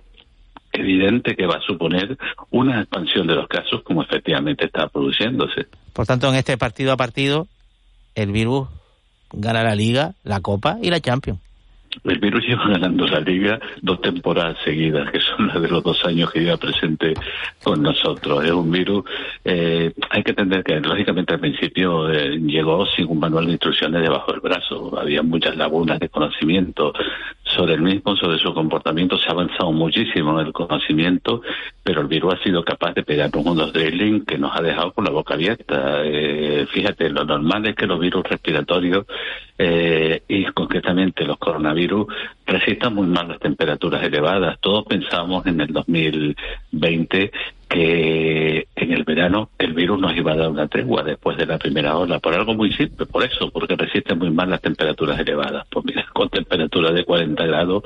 evidente 0.71 1.35
que 1.35 1.47
va 1.47 1.55
a 1.55 1.61
suponer 1.61 2.15
una 2.51 2.81
expansión 2.81 3.25
de 3.25 3.33
los 3.33 3.47
casos 3.47 3.81
como 3.81 4.03
efectivamente 4.03 4.65
está 4.65 4.87
produciéndose. 4.87 5.65
Por 5.93 6.05
tanto, 6.05 6.29
en 6.29 6.35
este 6.35 6.59
partido 6.59 6.91
a 6.93 6.97
partido, 6.97 7.47
el 8.13 8.31
virus 8.31 8.67
gana 9.33 9.63
la 9.63 9.73
Liga, 9.73 10.13
la 10.23 10.41
Copa 10.41 10.77
y 10.79 10.91
la 10.91 10.99
Champions. 10.99 11.48
El 12.04 12.19
virus 12.19 12.45
lleva 12.45 12.67
ganando 12.67 13.08
la 13.08 13.19
liga 13.19 13.60
dos 13.82 13.99
temporadas 14.02 14.58
seguidas, 14.63 15.12
que 15.12 15.19
son 15.19 15.47
las 15.47 15.62
de 15.62 15.67
los 15.67 15.84
dos 15.84 16.06
años 16.06 16.32
que 16.32 16.39
lleva 16.41 16.58
presente 16.58 17.13
con 17.63 17.82
nosotros. 17.82 18.45
Es 18.45 18.52
un 18.52 18.71
virus, 18.71 19.04
eh, 19.43 19.91
hay 20.10 20.23
que 20.23 20.30
entender 20.32 20.63
que 20.63 20.80
lógicamente 20.80 21.34
al 21.34 21.39
principio 21.39 22.10
eh, 22.10 22.38
llegó 22.38 22.86
sin 22.86 23.08
un 23.08 23.19
manual 23.19 23.47
de 23.47 23.54
instrucciones 23.54 24.02
debajo 24.02 24.32
del 24.32 24.41
brazo. 24.41 24.99
Había 24.99 25.23
muchas 25.23 25.58
lagunas 25.58 25.99
de 25.99 26.10
conocimiento 26.10 26.93
sobre 27.43 27.73
el 27.73 27.82
mismo, 27.82 28.15
sobre 28.15 28.38
su 28.38 28.54
comportamiento. 28.54 29.17
Se 29.17 29.28
ha 29.28 29.32
avanzado 29.32 29.71
muchísimo 29.71 30.39
en 30.39 30.47
el 30.47 30.54
conocimiento, 30.54 31.41
pero 31.89 32.02
el 32.02 32.08
virus 32.08 32.36
ha 32.36 32.43
sido 32.43 32.63
capaz 32.63 32.93
de 32.93 33.02
pegarnos 33.02 33.43
unos 33.43 33.73
drilling 33.73 34.23
que 34.23 34.38
nos 34.38 34.56
ha 34.56 34.62
dejado 34.62 34.91
con 34.91 35.06
la 35.06 35.10
boca 35.10 35.34
abierta. 35.34 36.04
Eh, 36.04 36.67
fíjate, 36.71 37.10
lo 37.10 37.25
normal 37.25 37.65
es 37.65 37.75
que 37.75 37.88
los 37.88 37.99
virus 37.99 38.21
respiratorios 38.30 39.08
eh, 39.58 40.21
y 40.28 40.45
concretamente 40.52 41.25
los 41.25 41.39
coronavirus 41.39 42.06
resistan 42.49 42.95
muy 42.95 43.07
mal 43.07 43.27
las 43.27 43.39
temperaturas 43.39 44.03
elevadas. 44.03 44.59
Todos 44.59 44.85
pensábamos 44.85 45.45
en 45.45 45.62
el 45.62 45.71
2020 45.71 47.31
que 47.69 48.67
en 48.75 48.91
el 48.91 49.03
verano 49.03 49.51
el 49.59 49.73
virus 49.73 49.99
nos 49.99 50.17
iba 50.17 50.31
a 50.31 50.35
dar 50.35 50.49
una 50.49 50.67
tregua 50.67 51.03
después 51.03 51.38
de 51.38 51.45
la 51.45 51.59
primera 51.59 51.95
ola, 51.97 52.17
por 52.17 52.33
algo 52.33 52.55
muy 52.55 52.73
simple, 52.73 53.05
por 53.05 53.23
eso, 53.23 53.51
porque 53.51 53.75
resiste 53.75 54.15
muy 54.15 54.31
mal 54.31 54.49
las 54.49 54.62
temperaturas 54.62 55.19
elevadas. 55.19 55.67
Pues 55.69 55.85
mira, 55.85 56.05
con 56.13 56.29
temperaturas 56.29 56.95
de 56.95 57.05
40 57.05 57.45
grados 57.45 57.83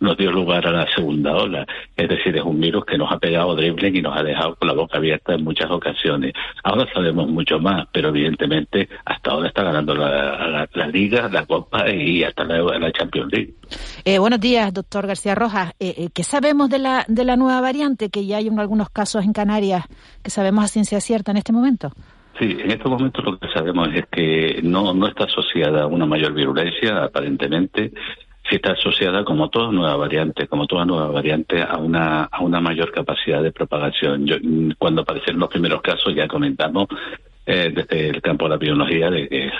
nos 0.00 0.16
dio 0.16 0.32
lugar 0.32 0.66
a 0.66 0.72
la 0.72 0.86
segunda 0.94 1.36
ola. 1.36 1.66
Es 1.94 2.08
decir, 2.08 2.34
es 2.34 2.42
un 2.42 2.58
virus 2.58 2.86
que 2.86 2.96
nos 2.96 3.12
ha 3.12 3.18
pegado 3.18 3.54
dribbling 3.54 3.96
y 3.96 4.02
nos 4.02 4.16
ha 4.16 4.22
dejado 4.22 4.54
con 4.54 4.68
la 4.68 4.74
boca 4.74 4.96
abierta 4.96 5.34
en 5.34 5.44
muchas 5.44 5.70
ocasiones. 5.70 6.32
Ahora 6.64 6.86
sabemos 6.94 7.28
mucho 7.28 7.58
más, 7.60 7.86
pero 7.92 8.08
evidentemente 8.08 8.88
hasta 9.04 9.32
ahora 9.32 9.48
está 9.48 9.64
ganando 9.64 9.94
la, 9.94 10.66
Liga, 10.90 11.28
la 11.30 11.44
Copa 11.44 11.90
y 11.90 12.22
hasta 12.22 12.44
la, 12.44 12.92
Champions 12.92 13.32
League. 13.32 13.54
Eh, 14.08 14.20
buenos 14.20 14.38
días, 14.38 14.72
doctor 14.72 15.04
García 15.08 15.34
Rojas. 15.34 15.72
Eh, 15.80 15.92
eh, 15.98 16.08
¿Qué 16.14 16.22
sabemos 16.22 16.70
de 16.70 16.78
la, 16.78 17.04
de 17.08 17.24
la 17.24 17.34
nueva 17.34 17.60
variante 17.60 18.08
que 18.08 18.24
ya 18.24 18.36
hay 18.36 18.46
en 18.46 18.60
algunos 18.60 18.88
casos 18.88 19.24
en 19.24 19.32
Canarias 19.32 19.84
que 20.22 20.30
sabemos 20.30 20.64
a 20.64 20.68
ciencia 20.68 21.00
cierta 21.00 21.32
en 21.32 21.38
este 21.38 21.52
momento? 21.52 21.90
Sí, 22.38 22.56
en 22.56 22.70
estos 22.70 22.88
momentos 22.88 23.24
lo 23.24 23.36
que 23.36 23.48
sabemos 23.48 23.88
es 23.92 24.06
que 24.06 24.60
no, 24.62 24.94
no 24.94 25.08
está 25.08 25.24
asociada 25.24 25.82
a 25.82 25.86
una 25.88 26.06
mayor 26.06 26.34
virulencia, 26.34 27.02
aparentemente, 27.02 27.90
sí 28.48 28.54
está 28.54 28.74
asociada, 28.74 29.24
como 29.24 29.50
toda 29.50 29.72
nueva 29.72 29.96
variante, 29.96 30.46
como 30.46 30.68
toda 30.68 30.84
nueva 30.84 31.08
variante, 31.08 31.60
a 31.60 31.76
una, 31.76 32.28
a 32.30 32.44
una 32.44 32.60
mayor 32.60 32.92
capacidad 32.92 33.42
de 33.42 33.50
propagación. 33.50 34.24
Yo, 34.24 34.36
cuando 34.78 35.02
aparecieron 35.02 35.40
los 35.40 35.50
primeros 35.50 35.82
casos 35.82 36.14
ya 36.14 36.28
comentamos 36.28 36.86
eh, 37.46 37.72
desde 37.74 38.08
el 38.08 38.20
campo 38.20 38.44
de 38.44 38.50
la 38.50 38.56
biología 38.56 39.08
de 39.08 39.28
que, 39.28 39.50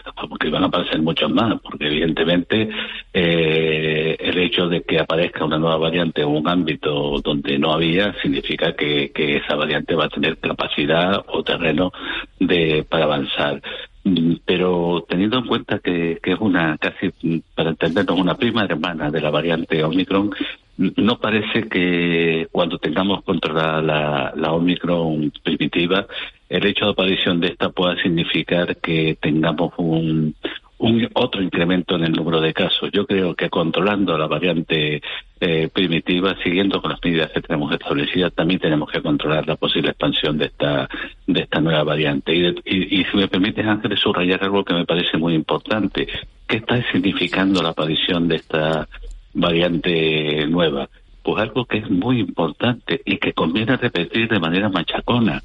que, 0.40 0.50
van 0.50 0.64
a 0.64 0.66
aparecer 0.66 1.00
muchos 1.00 1.30
más, 1.30 1.60
porque 1.60 1.86
evidentemente 1.86 2.68
eh, 3.12 4.16
el 4.18 4.38
hecho 4.38 4.68
de 4.68 4.82
que 4.82 4.98
aparezca 4.98 5.44
una 5.44 5.58
nueva 5.58 5.76
variante 5.76 6.22
en 6.22 6.28
un 6.28 6.48
ámbito 6.48 7.20
donde 7.22 7.58
no 7.58 7.72
había 7.72 8.12
significa 8.20 8.74
que, 8.74 9.12
que 9.12 9.36
esa 9.36 9.54
variante 9.54 9.94
va 9.94 10.06
a 10.06 10.08
tener 10.08 10.36
capacidad 10.38 11.24
o 11.28 11.42
terreno 11.42 11.92
de 12.40 12.84
para 12.88 13.04
avanzar. 13.04 13.62
Mm, 14.06 14.36
pero 14.44 15.04
teniendo 15.08 15.38
en 15.38 15.46
cuenta 15.46 15.80
que, 15.80 16.20
es 16.22 16.38
una 16.38 16.78
casi, 16.78 17.10
para 17.54 17.70
entendernos, 17.70 18.18
una 18.18 18.36
prima 18.36 18.64
hermana 18.64 19.10
de 19.10 19.20
la 19.20 19.30
variante 19.30 19.82
Omicron, 19.82 20.30
no 20.76 21.18
parece 21.18 21.68
que 21.68 22.46
cuando 22.52 22.78
tengamos 22.78 23.24
controlada 23.24 23.82
la, 23.82 24.32
la 24.36 24.52
Omicron 24.52 25.32
primitiva, 25.42 26.06
el 26.48 26.66
hecho 26.66 26.86
de 26.86 26.92
aparición 26.92 27.40
de 27.40 27.48
esta 27.48 27.70
pueda 27.70 28.00
significar 28.02 28.76
que 28.76 29.16
tengamos 29.20 29.72
un, 29.78 30.34
un 30.78 31.08
otro 31.14 31.42
incremento 31.42 31.96
en 31.96 32.04
el 32.04 32.12
número 32.12 32.40
de 32.40 32.52
casos. 32.52 32.90
Yo 32.92 33.06
creo 33.06 33.34
que 33.34 33.48
controlando 33.48 34.16
la 34.18 34.26
variante 34.26 35.00
eh, 35.40 35.68
primitiva, 35.72 36.36
siguiendo 36.42 36.80
con 36.80 36.90
las 36.92 37.00
medidas 37.02 37.30
que 37.32 37.40
tenemos 37.40 37.72
establecidas, 37.72 38.32
también 38.34 38.60
tenemos 38.60 38.90
que 38.90 39.02
controlar 39.02 39.46
la 39.46 39.56
posible 39.56 39.90
expansión 39.90 40.38
de 40.38 40.46
esta 40.46 40.88
de 41.26 41.40
esta 41.40 41.60
nueva 41.60 41.82
variante. 41.82 42.34
Y, 42.34 42.46
y, 42.64 43.00
y 43.00 43.04
si 43.04 43.16
me 43.16 43.28
permites, 43.28 43.66
Ángeles, 43.66 44.00
subrayar 44.00 44.42
algo 44.44 44.64
que 44.64 44.74
me 44.74 44.84
parece 44.84 45.18
muy 45.18 45.34
importante. 45.34 46.06
¿Qué 46.46 46.58
está 46.58 46.80
significando 46.92 47.62
la 47.62 47.70
aparición 47.70 48.28
de 48.28 48.36
esta 48.36 48.88
variante 49.34 50.46
nueva? 50.46 50.88
Pues 51.22 51.42
algo 51.42 51.64
que 51.64 51.78
es 51.78 51.90
muy 51.90 52.20
importante 52.20 53.00
y 53.04 53.16
que 53.16 53.32
conviene 53.32 53.76
repetir 53.76 54.28
de 54.28 54.38
manera 54.38 54.68
machacona. 54.68 55.42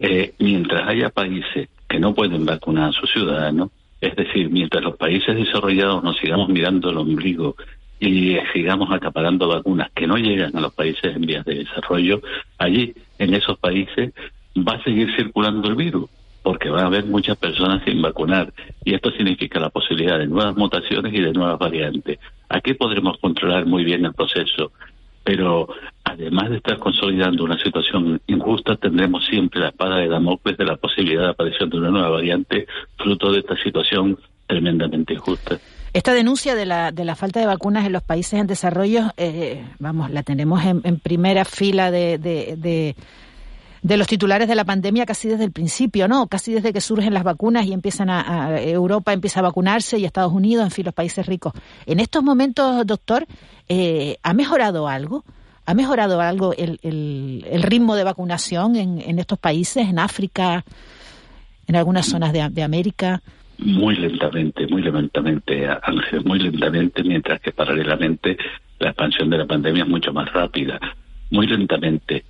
Eh, 0.00 0.32
mientras 0.38 0.88
haya 0.88 1.10
países 1.10 1.68
que 1.86 2.00
no 2.00 2.14
pueden 2.14 2.46
vacunar 2.46 2.88
a 2.88 2.92
sus 2.92 3.10
ciudadanos, 3.12 3.70
es 4.00 4.16
decir, 4.16 4.48
mientras 4.48 4.82
los 4.82 4.96
países 4.96 5.36
desarrollados 5.36 6.02
nos 6.02 6.16
sigamos 6.16 6.48
mirando 6.48 6.88
el 6.88 6.96
ombligo 6.96 7.54
y 8.00 8.38
sigamos 8.54 8.90
acaparando 8.90 9.46
vacunas 9.46 9.90
que 9.94 10.06
no 10.06 10.16
llegan 10.16 10.56
a 10.56 10.60
los 10.60 10.72
países 10.72 11.14
en 11.14 11.20
vías 11.20 11.44
de 11.44 11.56
desarrollo, 11.56 12.22
allí, 12.56 12.94
en 13.18 13.34
esos 13.34 13.58
países, 13.58 14.14
va 14.56 14.76
a 14.76 14.82
seguir 14.82 15.14
circulando 15.14 15.68
el 15.68 15.74
virus, 15.74 16.08
porque 16.42 16.70
va 16.70 16.80
a 16.80 16.86
haber 16.86 17.04
muchas 17.04 17.36
personas 17.36 17.82
sin 17.84 18.00
vacunar, 18.00 18.54
y 18.82 18.94
esto 18.94 19.10
significa 19.10 19.60
la 19.60 19.68
posibilidad 19.68 20.18
de 20.18 20.26
nuevas 20.26 20.56
mutaciones 20.56 21.12
y 21.12 21.20
de 21.20 21.32
nuevas 21.34 21.58
variantes. 21.58 22.18
Aquí 22.48 22.72
podremos 22.72 23.18
controlar 23.18 23.66
muy 23.66 23.84
bien 23.84 24.06
el 24.06 24.14
proceso, 24.14 24.72
pero 25.24 25.68
además 26.04 26.50
de 26.50 26.56
estar 26.56 26.78
consolidando 26.78 27.44
una 27.44 27.58
situación 27.58 28.20
injusta, 28.26 28.76
tendremos 28.76 29.24
siempre 29.26 29.60
la 29.60 29.68
espada 29.68 29.96
de 29.96 30.08
Damocles 30.08 30.56
de 30.56 30.64
la 30.64 30.76
posibilidad 30.76 31.22
de 31.22 31.30
aparición 31.30 31.70
de 31.70 31.78
una 31.78 31.90
nueva 31.90 32.10
variante 32.10 32.66
fruto 32.96 33.32
de 33.32 33.40
esta 33.40 33.56
situación 33.62 34.18
tremendamente 34.46 35.14
injusta. 35.14 35.58
Esta 35.92 36.14
denuncia 36.14 36.54
de 36.54 36.66
la, 36.66 36.92
de 36.92 37.04
la 37.04 37.16
falta 37.16 37.40
de 37.40 37.46
vacunas 37.46 37.84
en 37.84 37.92
los 37.92 38.02
países 38.02 38.34
en 38.40 38.46
desarrollo, 38.46 39.12
eh, 39.16 39.64
vamos, 39.80 40.10
la 40.10 40.22
tenemos 40.22 40.64
en, 40.64 41.00
primera 41.00 41.44
fila 41.44 41.90
de, 41.90 42.18
de, 42.18 42.94
los 43.82 44.06
titulares 44.06 44.48
de 44.48 44.54
la 44.54 44.64
pandemia 44.64 45.06
casi 45.06 45.28
desde 45.28 45.44
el 45.44 45.52
principio, 45.52 46.08
¿no? 46.08 46.26
Casi 46.26 46.52
desde 46.52 46.72
que 46.72 46.80
surgen 46.80 47.14
las 47.14 47.24
vacunas 47.24 47.66
y 47.66 47.72
empiezan 47.72 48.10
a, 48.10 48.60
Europa 48.60 49.12
empieza 49.12 49.40
a 49.40 49.44
vacunarse 49.44 49.98
y 49.98 50.04
Estados 50.04 50.32
Unidos, 50.32 50.64
en 50.64 50.70
fin, 50.70 50.84
los 50.84 50.94
países 50.94 51.26
ricos. 51.26 51.52
En 51.86 52.00
estos 52.00 52.22
momentos, 52.22 52.86
doctor, 52.86 53.26
eh, 53.68 54.18
¿ha 54.22 54.34
mejorado 54.34 54.88
algo? 54.88 55.24
¿Ha 55.66 55.74
mejorado 55.74 56.20
algo 56.20 56.52
el, 56.56 56.78
el, 56.82 57.62
ritmo 57.62 57.94
de 57.94 58.04
vacunación 58.04 58.76
en, 58.76 59.00
en, 59.00 59.18
estos 59.18 59.38
países, 59.38 59.88
en 59.88 59.98
África, 59.98 60.64
en 61.66 61.76
algunas 61.76 62.06
zonas 62.06 62.32
de, 62.32 62.48
de 62.50 62.62
América? 62.62 63.22
Muy 63.58 63.94
lentamente, 63.94 64.66
muy 64.66 64.82
lentamente, 64.82 65.68
Ángel, 65.68 66.24
muy 66.24 66.38
lentamente, 66.38 67.04
mientras 67.04 67.40
que 67.40 67.52
paralelamente 67.52 68.36
la 68.78 68.88
expansión 68.88 69.28
de 69.30 69.38
la 69.38 69.46
pandemia 69.46 69.84
es 69.84 69.88
mucho 69.88 70.12
más 70.12 70.32
rápida, 70.32 70.80
muy 71.30 71.46
lentamente. 71.46 72.24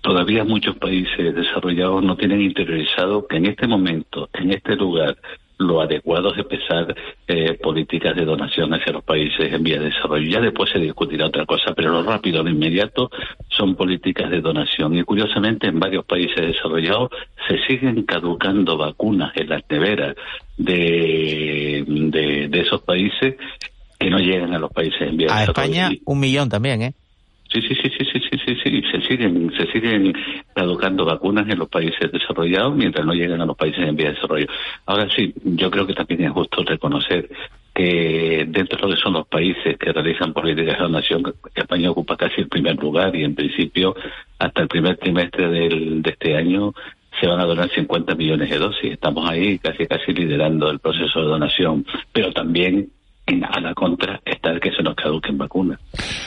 Todavía 0.00 0.44
muchos 0.44 0.76
países 0.76 1.34
desarrollados 1.34 2.02
no 2.02 2.16
tienen 2.16 2.40
interiorizado 2.40 3.26
que 3.26 3.36
en 3.36 3.46
este 3.46 3.66
momento, 3.66 4.28
en 4.32 4.52
este 4.52 4.76
lugar, 4.76 5.16
lo 5.58 5.80
adecuado 5.80 6.32
es 6.32 6.38
empezar 6.38 6.94
eh, 7.26 7.54
políticas 7.54 8.16
de 8.16 8.24
donación 8.24 8.72
hacia 8.74 8.92
los 8.92 9.04
países 9.04 9.52
en 9.52 9.62
vía 9.62 9.78
de 9.78 9.86
desarrollo. 9.86 10.28
Ya 10.28 10.40
después 10.40 10.70
se 10.70 10.78
discutirá 10.78 11.26
otra 11.26 11.46
cosa, 11.46 11.72
pero 11.74 11.90
lo 11.90 12.02
rápido, 12.02 12.42
lo 12.42 12.50
inmediato 12.50 13.10
son 13.48 13.76
políticas 13.76 14.30
de 14.30 14.40
donación. 14.40 14.96
Y 14.96 15.02
curiosamente 15.02 15.68
en 15.68 15.78
varios 15.78 16.04
países 16.04 16.36
desarrollados 16.36 17.10
se 17.48 17.58
siguen 17.66 18.02
caducando 18.02 18.76
vacunas 18.76 19.32
en 19.36 19.48
las 19.48 19.62
neveras 19.68 20.16
de, 20.56 21.84
de, 21.86 22.60
esos 22.60 22.82
países 22.82 23.36
que 23.98 24.10
no 24.10 24.18
llegan 24.18 24.54
a 24.54 24.58
los 24.58 24.72
países 24.72 25.00
en 25.02 25.16
vía 25.16 25.28
de 25.28 25.40
desarrollo. 25.40 25.72
A 25.72 25.86
España 25.86 25.90
un 26.04 26.20
millón 26.20 26.48
también, 26.48 26.82
¿eh? 26.82 26.94
Sí, 27.52 27.60
sí, 27.60 27.74
sí, 27.74 27.90
sí, 27.98 28.04
sí, 28.10 28.18
sí, 28.44 28.56
sí, 28.62 28.82
se 28.90 29.00
siguen, 29.02 29.52
se 29.56 29.66
siguen 29.72 30.12
caducando 30.54 31.04
vacunas 31.04 31.48
en 31.48 31.58
los 31.58 31.68
países 31.68 32.10
desarrollados 32.12 32.74
mientras 32.74 33.04
no 33.04 33.12
llegan 33.12 33.40
a 33.40 33.46
los 33.46 33.56
países 33.56 33.86
en 33.86 33.96
vía 33.96 34.08
de 34.08 34.14
desarrollo. 34.14 34.46
Ahora 34.86 35.08
sí, 35.14 35.34
yo 35.44 35.70
creo 35.70 35.86
que 35.86 35.94
también 35.94 36.24
es 36.24 36.30
justo 36.32 36.62
reconocer 36.64 37.28
que 37.74 38.44
dentro 38.48 38.76
de 38.76 38.82
lo 38.82 38.94
que 38.94 39.02
son 39.02 39.14
los 39.14 39.26
países 39.26 39.78
que 39.78 39.92
realizan 39.92 40.32
políticas 40.32 40.76
de 40.76 40.82
donación, 40.82 41.34
España 41.54 41.90
ocupa 41.90 42.16
casi 42.16 42.42
el 42.42 42.48
primer 42.48 42.76
lugar 42.76 43.16
y 43.16 43.24
en 43.24 43.34
principio 43.34 43.94
hasta 44.38 44.62
el 44.62 44.68
primer 44.68 44.96
trimestre 44.98 45.48
del, 45.48 46.02
de 46.02 46.10
este 46.10 46.36
año 46.36 46.74
se 47.20 47.26
van 47.26 47.40
a 47.40 47.44
donar 47.44 47.70
50 47.70 48.14
millones 48.14 48.50
de 48.50 48.58
dosis. 48.58 48.92
Estamos 48.92 49.28
ahí 49.28 49.58
casi 49.58 49.86
casi 49.86 50.12
liderando 50.12 50.70
el 50.70 50.80
proceso 50.80 51.20
de 51.20 51.26
donación, 51.26 51.86
pero 52.12 52.32
también 52.32 52.90
a 53.26 53.60
la 53.60 53.74
contra 53.74 54.20
está 54.24 54.50
el 54.50 54.60
que 54.60 54.70
se 54.72 54.82
nos 54.82 54.94
caduquen 54.94 55.38
vacunas. 55.38 55.78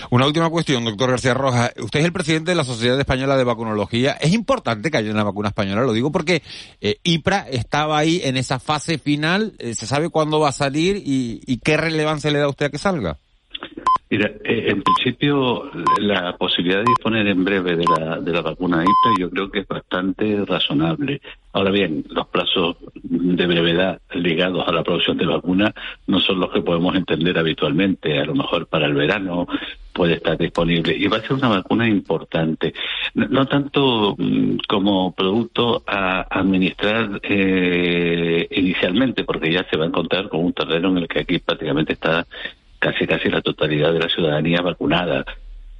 Una 0.09 0.25
última 0.25 0.49
cuestión, 0.49 0.85
doctor 0.85 1.11
García 1.11 1.33
Rojas. 1.33 1.73
Usted 1.77 1.99
es 1.99 2.05
el 2.05 2.13
presidente 2.13 2.51
de 2.51 2.55
la 2.55 2.63
Sociedad 2.63 2.99
Española 2.99 3.37
de 3.37 3.43
Vacunología. 3.43 4.13
Es 4.13 4.33
importante 4.33 4.89
que 4.89 4.97
haya 4.97 5.11
una 5.11 5.23
vacuna 5.23 5.49
española, 5.49 5.83
lo 5.83 5.93
digo 5.93 6.11
porque 6.11 6.41
eh, 6.81 6.97
IPRA 7.03 7.47
estaba 7.49 7.97
ahí 7.97 8.21
en 8.23 8.37
esa 8.37 8.59
fase 8.59 8.97
final. 8.97 9.53
Eh, 9.59 9.75
¿Se 9.75 9.85
sabe 9.85 10.09
cuándo 10.09 10.39
va 10.39 10.49
a 10.49 10.53
salir 10.53 10.97
y, 10.97 11.41
y 11.45 11.57
qué 11.57 11.77
relevancia 11.77 12.31
le 12.31 12.39
da 12.39 12.45
a 12.45 12.49
usted 12.49 12.67
a 12.67 12.69
que 12.69 12.77
salga? 12.77 13.19
Mira, 14.09 14.31
eh, 14.43 14.65
en 14.67 14.83
principio 14.83 15.71
la 15.97 16.37
posibilidad 16.37 16.79
de 16.79 16.85
disponer 16.85 17.27
en 17.27 17.43
breve 17.43 17.75
de 17.75 17.85
la, 17.85 18.19
de 18.19 18.31
la 18.31 18.41
vacuna 18.41 18.83
IPRA 18.83 19.13
yo 19.19 19.29
creo 19.31 19.49
que 19.49 19.59
es 19.59 19.67
bastante 19.67 20.45
razonable. 20.45 21.21
Ahora 21.53 21.71
bien, 21.71 22.05
los 22.09 22.27
plazos 22.27 22.77
de 22.93 23.47
brevedad 23.47 24.01
ligados 24.13 24.67
a 24.67 24.71
la 24.71 24.83
producción 24.83 25.17
de 25.17 25.25
vacunas 25.25 25.73
no 26.05 26.19
son 26.19 26.39
los 26.39 26.51
que 26.51 26.61
podemos 26.61 26.95
entender 26.95 27.37
habitualmente. 27.37 28.19
A 28.19 28.25
lo 28.25 28.35
mejor 28.35 28.67
para 28.67 28.85
el 28.85 28.93
verano 28.93 29.47
puede 29.95 30.15
estar 30.15 30.37
disponible 30.37 30.93
y 30.93 31.07
va 31.07 31.17
a 31.17 31.21
ser 31.21 31.33
una 31.33 31.47
vacuna 31.47 31.87
importante. 31.87 32.73
No, 33.13 33.45
tanto 33.47 34.15
mm, 34.17 34.57
como 34.67 35.13
producto 35.13 35.83
a 35.87 36.27
administrar 36.29 37.21
eh, 37.23 38.45
inicialmente, 38.51 39.23
porque 39.23 39.51
ya 39.51 39.65
se 39.69 39.77
va 39.77 39.85
a 39.85 39.87
encontrar 39.87 40.27
con 40.27 40.43
un 40.43 40.53
terreno 40.53 40.89
en 40.89 40.97
el 40.97 41.07
que 41.07 41.19
aquí 41.19 41.39
prácticamente 41.39 41.93
está 41.93 42.27
casi 42.85 43.07
casi 43.07 43.29
la 43.29 43.41
totalidad 43.41 43.91
de 43.91 43.99
la 43.99 44.09
ciudadanía 44.09 44.61
vacunada. 44.61 45.25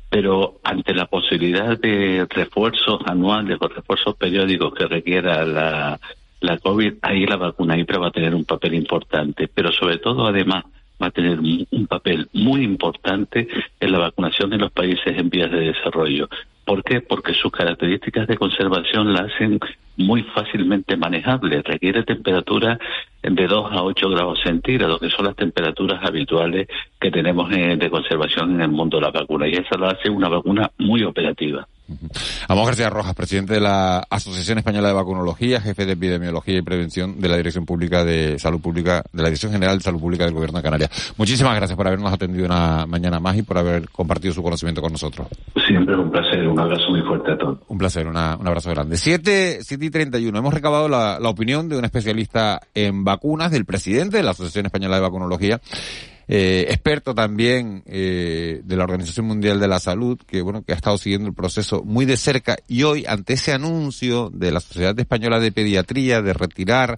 Pero 0.09 0.59
ante 0.63 0.95
la 0.95 1.05
posibilidad 1.05 1.77
de 1.77 2.25
refuerzos 2.27 2.99
anuales 3.05 3.57
o 3.61 3.67
refuerzos 3.67 4.15
periódicos 4.15 4.73
que 4.73 4.87
requiera 4.87 5.45
la, 5.45 5.99
la 6.39 6.57
COVID, 6.57 6.93
ahí 7.03 7.27
la 7.27 7.35
vacuna 7.37 7.77
IPRA 7.77 7.99
va 7.99 8.07
a 8.07 8.11
tener 8.11 8.33
un 8.33 8.45
papel 8.45 8.73
importante. 8.73 9.47
Pero 9.53 9.71
sobre 9.71 9.99
todo, 9.99 10.25
además, 10.25 10.63
va 10.99 11.07
a 11.07 11.11
tener 11.11 11.37
un 11.39 11.87
papel 11.87 12.27
muy 12.33 12.63
importante 12.63 13.47
en 13.79 13.91
la 13.91 13.99
vacunación 13.99 14.53
en 14.53 14.61
los 14.61 14.71
países 14.71 15.15
en 15.15 15.29
vías 15.29 15.51
de 15.51 15.59
desarrollo. 15.59 16.27
¿Por 16.65 16.83
qué? 16.83 17.01
Porque 17.01 17.35
sus 17.35 17.51
características 17.51 18.27
de 18.27 18.37
conservación 18.37 19.13
la 19.13 19.25
hacen 19.25 19.59
muy 19.97 20.23
fácilmente 20.23 20.97
manejable. 20.97 21.61
Requiere 21.61 22.03
temperaturas 22.03 22.79
de 23.21 23.47
2 23.47 23.71
a 23.71 23.83
8 23.83 24.09
grados 24.09 24.39
centígrados, 24.43 24.99
que 24.99 25.09
son 25.09 25.25
las 25.25 25.35
temperaturas 25.35 26.03
habituales 26.03 26.67
que 26.99 27.11
tenemos 27.11 27.51
eh, 27.51 27.75
de 27.77 27.89
conservación 27.89 28.55
en 28.55 28.61
el 28.61 28.69
mundo 28.69 28.97
de 28.97 29.03
la 29.03 29.11
vacuna. 29.11 29.47
Y 29.47 29.53
esa 29.53 29.77
la 29.77 29.89
hace 29.89 30.09
una 30.09 30.29
vacuna 30.29 30.71
muy 30.77 31.03
operativa. 31.03 31.67
Amos 32.47 32.65
García 32.65 32.89
Rojas, 32.89 33.13
presidente 33.13 33.53
de 33.53 33.61
la 33.61 33.99
Asociación 34.09 34.57
Española 34.57 34.87
de 34.87 34.93
Vacunología, 34.93 35.61
jefe 35.61 35.85
de 35.85 35.93
Epidemiología 35.93 36.57
y 36.57 36.61
Prevención 36.61 37.19
de 37.19 37.29
la 37.29 37.37
Dirección 37.37 37.65
Pública 37.65 38.03
de 38.03 38.39
Salud 38.39 38.59
Pública, 38.59 39.03
de 39.11 39.21
la 39.21 39.29
Dirección 39.29 39.51
General 39.51 39.77
de 39.77 39.83
Salud 39.83 39.99
Pública 39.99 40.25
del 40.25 40.33
Gobierno 40.33 40.59
de 40.59 40.63
Canarias. 40.63 41.13
Muchísimas 41.17 41.55
gracias 41.55 41.77
por 41.77 41.87
habernos 41.87 42.11
atendido 42.11 42.45
una 42.45 42.85
mañana 42.85 43.19
más 43.19 43.37
y 43.37 43.43
por 43.43 43.57
haber 43.57 43.89
compartido 43.89 44.33
su 44.33 44.41
conocimiento 44.41 44.81
con 44.81 44.91
nosotros. 44.91 45.27
Siempre 45.67 45.95
un 45.95 46.11
placer, 46.11 46.47
un 46.47 46.59
abrazo 46.59 46.89
muy 46.89 47.01
fuerte 47.01 47.31
a 47.31 47.37
todos. 47.37 47.59
Un 47.67 47.77
placer, 47.77 48.07
un 48.07 48.17
abrazo 48.17 48.69
grande. 48.71 48.97
7, 48.97 49.59
7 49.61 49.85
y 49.85 49.89
31. 49.89 50.37
Hemos 50.37 50.53
recabado 50.53 50.89
la, 50.89 51.19
la 51.19 51.29
opinión 51.29 51.69
de 51.69 51.77
un 51.77 51.85
especialista 51.85 52.61
en 52.73 53.03
vacunas, 53.03 53.51
del 53.51 53.65
presidente 53.65 54.17
de 54.17 54.23
la 54.23 54.31
Asociación 54.31 54.65
Española 54.65 54.95
de 54.95 55.01
Vacunología, 55.01 55.61
eh, 56.27 56.65
experto 56.69 57.13
también 57.13 57.83
eh, 57.85 58.61
de 58.63 58.75
la 58.75 58.83
Organización 58.83 59.25
Mundial 59.27 59.59
de 59.59 59.67
la 59.67 59.79
Salud, 59.79 60.19
que 60.25 60.41
bueno, 60.41 60.63
que 60.63 60.73
ha 60.73 60.75
estado 60.75 60.97
siguiendo 60.97 61.27
el 61.27 61.35
proceso 61.35 61.83
muy 61.83 62.05
de 62.05 62.17
cerca 62.17 62.57
y 62.67 62.83
hoy 62.83 63.05
ante 63.07 63.33
ese 63.33 63.53
anuncio 63.53 64.31
de 64.33 64.51
la 64.51 64.59
Sociedad 64.59 64.97
Española 64.99 65.39
de 65.39 65.51
Pediatría 65.51 66.21
de 66.21 66.33
retirar 66.33 66.97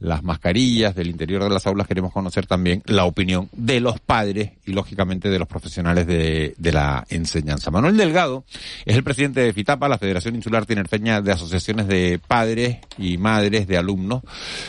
las 0.00 0.22
mascarillas 0.22 0.94
del 0.94 1.08
interior 1.08 1.42
de 1.42 1.50
las 1.50 1.66
aulas, 1.66 1.88
queremos 1.88 2.12
conocer 2.12 2.46
también 2.46 2.82
la 2.86 3.04
opinión 3.04 3.48
de 3.52 3.80
los 3.80 3.98
padres 3.98 4.52
y 4.64 4.72
lógicamente 4.72 5.28
de 5.28 5.38
los 5.38 5.48
profesionales 5.48 6.06
de, 6.06 6.54
de 6.56 6.72
la 6.72 7.04
enseñanza. 7.10 7.70
Manuel 7.70 7.96
Delgado 7.96 8.44
es 8.84 8.96
el 8.96 9.02
presidente 9.02 9.40
de 9.40 9.52
FITAPA, 9.52 9.88
la 9.88 9.98
Federación 9.98 10.36
Insular 10.36 10.66
Tinerfeña 10.66 11.20
de 11.20 11.32
Asociaciones 11.32 11.88
de 11.88 12.20
Padres 12.24 12.78
y 12.96 13.18
Madres 13.18 13.66
de 13.66 13.76
Alumnos. 13.76 14.22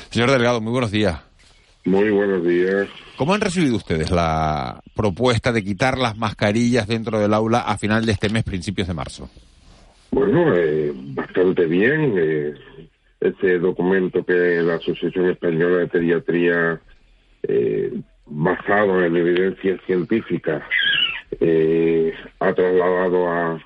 Señor 0.10 0.32
Delgado, 0.32 0.62
muy 0.62 0.72
buenos 0.72 0.92
días. 0.92 1.20
Muy 1.86 2.10
buenos 2.10 2.44
días. 2.46 2.88
¿Cómo 3.20 3.34
han 3.34 3.42
recibido 3.42 3.76
ustedes 3.76 4.12
la 4.12 4.80
propuesta 4.96 5.52
de 5.52 5.62
quitar 5.62 5.98
las 5.98 6.18
mascarillas 6.18 6.88
dentro 6.88 7.20
del 7.20 7.34
aula 7.34 7.60
a 7.60 7.78
final 7.78 8.06
de 8.06 8.14
este 8.14 8.30
mes, 8.30 8.46
principios 8.46 8.88
de 8.88 8.94
marzo? 8.94 9.30
Bueno, 10.10 10.56
eh, 10.56 10.94
bastante 10.96 11.66
bien. 11.66 12.14
Eh, 12.18 12.54
este 13.20 13.60
documento 13.60 14.24
que 14.24 14.62
la 14.62 14.76
Asociación 14.76 15.32
Española 15.32 15.80
de 15.80 15.88
Pediatría, 15.88 16.80
eh, 17.44 17.92
basado 18.26 19.04
en 19.04 19.18
evidencias 19.18 19.82
científicas, 19.86 20.64
eh, 21.42 22.14
ha 22.40 22.54
trasladado 22.54 23.30
a, 23.30 23.62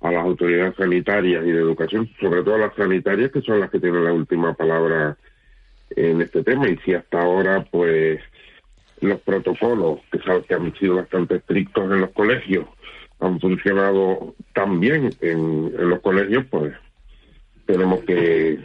a 0.00 0.12
las 0.12 0.24
autoridades 0.24 0.76
sanitarias 0.76 1.44
y 1.44 1.50
de 1.50 1.60
educación, 1.60 2.08
sobre 2.18 2.42
todo 2.42 2.54
a 2.54 2.58
las 2.68 2.74
sanitarias, 2.74 3.30
que 3.30 3.42
son 3.42 3.60
las 3.60 3.70
que 3.70 3.80
tienen 3.80 4.02
la 4.02 4.14
última 4.14 4.54
palabra 4.54 5.14
en 5.90 6.22
este 6.22 6.42
tema. 6.42 6.70
Y 6.70 6.78
si 6.78 6.94
hasta 6.94 7.20
ahora, 7.20 7.66
pues, 7.70 8.18
los 9.00 9.20
protocolos, 9.20 10.00
que, 10.10 10.18
que 10.18 10.54
han 10.54 10.74
sido 10.76 10.96
bastante 10.96 11.36
estrictos 11.36 11.84
en 11.90 12.00
los 12.00 12.10
colegios, 12.10 12.66
han 13.20 13.40
funcionado 13.40 14.34
tan 14.52 14.80
bien 14.80 15.10
en, 15.20 15.72
los 15.88 16.00
colegios, 16.00 16.44
pues 16.50 16.74
tenemos 17.66 18.00
que 18.04 18.58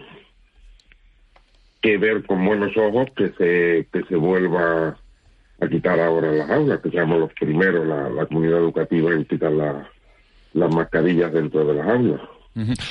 que 1.82 1.98
ver 1.98 2.26
con 2.26 2.46
buenos 2.46 2.76
ojos 2.76 3.08
que 3.16 3.30
se 3.30 3.88
que 3.94 4.04
se 4.10 4.18
vuelva 4.18 4.98
a 5.62 5.68
quitar 5.70 5.98
ahora 6.00 6.32
las 6.32 6.50
aulas, 6.50 6.80
que 6.82 6.90
seamos 6.90 7.20
los 7.20 7.34
primeros, 7.34 7.88
la, 7.88 8.10
la 8.10 8.26
comunidad 8.26 8.60
educativa, 8.60 9.12
en 9.14 9.26
quitar 9.26 9.52
las 9.52 10.76
mascarillas 10.76 11.32
dentro 11.32 11.66
de 11.66 11.74
las 11.74 11.88
aulas. 11.88 12.22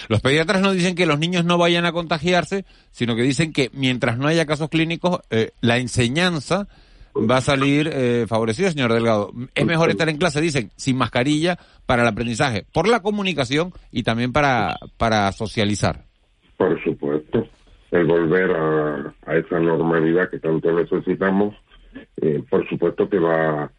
Los 0.09 0.20
pediatras 0.20 0.62
no 0.62 0.72
dicen 0.72 0.94
que 0.94 1.07
los 1.07 1.18
niños 1.18 1.44
no 1.44 1.59
vayan 1.59 1.85
a 1.85 1.92
contagiarse, 1.92 2.64
sino 2.90 3.16
que 3.16 3.22
dicen 3.22 3.53
que 3.53 3.70
mientras 3.74 4.16
no 4.16 4.27
haya 4.27 4.46
casos 4.46 4.68
clínicos, 4.68 5.20
eh, 5.31 5.51
la 5.61 5.79
enseñanza 5.79 6.68
va 7.18 7.38
a 7.38 7.40
salir 7.40 7.90
eh, 7.92 8.26
favorecida, 8.28 8.70
señor 8.70 8.92
Delgado. 8.92 9.33
Es 9.54 9.66
mejor 9.66 9.90
estar 9.90 10.09
en 10.09 10.18
clase, 10.18 10.40
dicen, 10.40 10.70
sin 10.76 10.96
mascarilla 10.96 11.59
para 11.87 12.02
el 12.02 12.09
aprendizaje, 12.09 12.66
por 12.72 12.88
la 12.88 13.00
comunicación 13.00 13.72
y 13.90 14.02
también 14.02 14.33
para, 14.33 14.76
para 14.96 15.31
socializar. 15.33 16.04
Por 16.57 16.83
supuesto, 16.83 17.46
el 17.90 18.04
volver 18.07 18.50
a, 18.52 19.14
a 19.26 19.37
esa 19.37 19.59
normalidad 19.59 20.28
que 20.31 20.38
tanto 20.38 20.72
necesitamos, 20.72 21.54
eh, 22.20 22.42
por 22.48 22.68
supuesto 22.68 23.09
que 23.09 23.18
va 23.18 23.70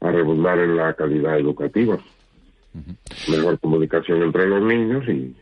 a 0.00 0.10
redundar 0.10 0.58
en 0.58 0.76
la 0.76 0.92
calidad 0.94 1.38
educativa 1.38 1.98
mejor 3.28 3.58
comunicación 3.60 4.22
entre 4.22 4.46
los 4.46 4.62
niños 4.62 5.08
y, 5.08 5.34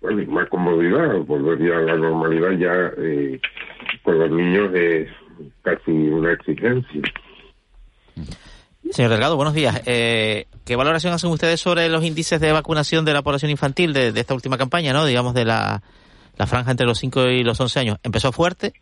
bueno, 0.00 0.22
y 0.22 0.26
más 0.26 0.48
comodidad, 0.48 1.18
volver 1.26 1.58
ya 1.58 1.78
a 1.78 1.82
la 1.82 1.96
normalidad 1.96 2.50
ya 2.52 2.92
eh, 2.98 3.40
con 4.02 4.18
los 4.18 4.30
niños 4.30 4.74
es 4.74 5.08
casi 5.62 5.90
una 5.90 6.32
exigencia. 6.32 7.02
Señor 8.90 9.10
Delgado, 9.10 9.36
buenos 9.36 9.54
días. 9.54 9.80
Eh, 9.86 10.46
¿Qué 10.64 10.76
valoración 10.76 11.12
hacen 11.12 11.30
ustedes 11.30 11.60
sobre 11.60 11.88
los 11.88 12.04
índices 12.04 12.40
de 12.40 12.52
vacunación 12.52 13.04
de 13.04 13.12
la 13.12 13.22
población 13.22 13.50
infantil 13.50 13.92
de, 13.92 14.12
de 14.12 14.20
esta 14.20 14.34
última 14.34 14.58
campaña, 14.58 14.92
no? 14.92 15.04
Digamos, 15.06 15.34
de 15.34 15.44
la, 15.44 15.82
la 16.36 16.46
franja 16.46 16.70
entre 16.70 16.86
los 16.86 16.98
5 16.98 17.28
y 17.28 17.42
los 17.44 17.58
11 17.58 17.80
años. 17.80 17.98
Empezó 18.02 18.30
fuerte, 18.30 18.72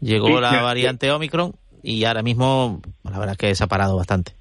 llegó 0.00 0.26
Sí, 0.28 0.34
la 0.34 0.52
ya, 0.52 0.62
variante 0.62 1.10
Omicron 1.12 1.52
y 1.82 2.04
ahora 2.04 2.22
mismo, 2.22 2.80
la 3.04 3.18
verdad 3.18 3.32
es 3.32 3.38
que 3.38 3.54
se 3.54 3.64
ha 3.64 3.68
parado 3.68 3.96
bastante. 3.96 4.32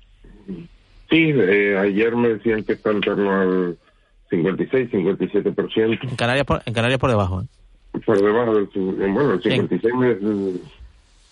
Sí, 1.10 1.32
eh, 1.36 1.78
ayer 1.78 2.16
me 2.16 2.30
decían 2.30 2.64
que 2.64 2.74
está 2.74 2.90
en 2.92 3.02
torno 3.02 3.32
al 3.42 3.78
56, 4.32 4.90
57%. 4.92 6.00
En 6.10 6.16
Canarias 6.16 6.46
por, 6.46 6.62
en 6.66 6.74
Canarias 6.74 7.00
por 7.00 7.12
debajo. 7.12 7.42
¿eh? 7.44 8.00
Por 8.04 8.20
debajo 8.20 8.56
del... 8.56 8.68
Bueno, 9.14 9.34
el 9.34 9.42
56, 9.44 9.94
me- 9.94 10.54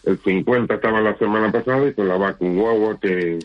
el, 0.04 0.12
el 0.14 0.20
50 0.20 0.74
estaba 0.74 1.02
la 1.02 1.18
semana 1.18 1.52
pasada 1.52 1.88
y 1.88 1.94
con 1.94 2.08
la 2.08 2.18
vacuna 2.18 2.98
que, 3.02 3.40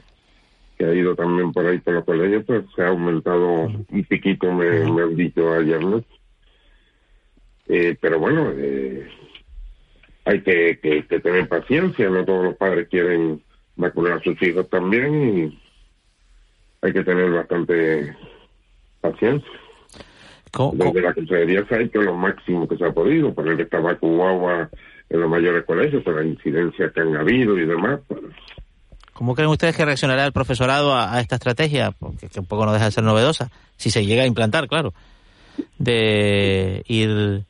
que 0.78 0.84
ha 0.84 0.94
ido 0.94 1.14
también 1.14 1.52
por 1.52 1.66
ahí 1.66 1.78
por 1.78 1.94
los 1.94 2.04
colegios, 2.04 2.44
pues 2.46 2.64
se 2.74 2.82
ha 2.82 2.88
aumentado 2.88 3.62
un 3.62 4.06
piquito, 4.08 4.52
me, 4.52 4.90
me 4.90 5.02
han 5.02 5.16
dicho 5.16 5.52
ayer, 5.52 5.84
¿no? 5.84 6.02
Eh, 7.68 7.96
pero 8.00 8.18
bueno, 8.18 8.52
eh, 8.54 9.08
hay 10.24 10.40
que, 10.42 10.78
que, 10.80 11.06
que 11.06 11.20
tener 11.20 11.48
paciencia, 11.48 12.08
no 12.08 12.24
todos 12.24 12.44
los 12.44 12.56
padres 12.56 12.88
quieren 12.88 13.42
vacunar 13.76 14.14
a 14.14 14.22
sus 14.22 14.40
hijos 14.42 14.68
también 14.70 15.38
y 15.38 15.60
hay 16.82 16.92
que 16.92 17.04
tener 17.04 17.30
bastante 17.30 18.16
paciencia. 19.00 19.50
Desde 20.72 21.02
la 21.02 21.12
Consejería 21.12 21.66
se 21.66 21.74
ha 21.74 21.80
hecho 21.80 22.00
lo 22.00 22.14
máximo 22.14 22.66
que 22.66 22.76
se 22.76 22.84
ha 22.84 22.92
podido, 22.92 23.34
poner 23.34 23.60
esta 23.60 23.78
vacuna 23.78 24.70
en 25.08 25.20
los 25.20 25.30
mayores 25.30 25.64
colegios, 25.64 26.02
por 26.02 26.16
la 26.16 26.26
incidencia 26.26 26.90
que 26.92 27.00
han 27.00 27.16
habido 27.16 27.58
y 27.58 27.66
demás. 27.66 28.00
pues, 28.08 28.20
¿Cómo 29.12 29.34
creen 29.34 29.50
ustedes 29.50 29.76
que 29.76 29.84
reaccionará 29.84 30.26
el 30.26 30.32
profesorado 30.32 30.94
a, 30.94 31.20
esta 31.20 31.36
estrategia? 31.36 31.92
Porque 31.92 32.28
que 32.28 32.40
un 32.40 32.46
poco 32.46 32.66
no 32.66 32.72
deja 32.72 32.86
de 32.86 32.92
ser 32.92 33.04
novedosa, 33.04 33.50
si 33.76 33.90
se 33.90 34.04
llega 34.04 34.24
a 34.24 34.26
implantar, 34.26 34.68
claro, 34.68 34.92
de 35.78 36.82
ir 36.86 37.44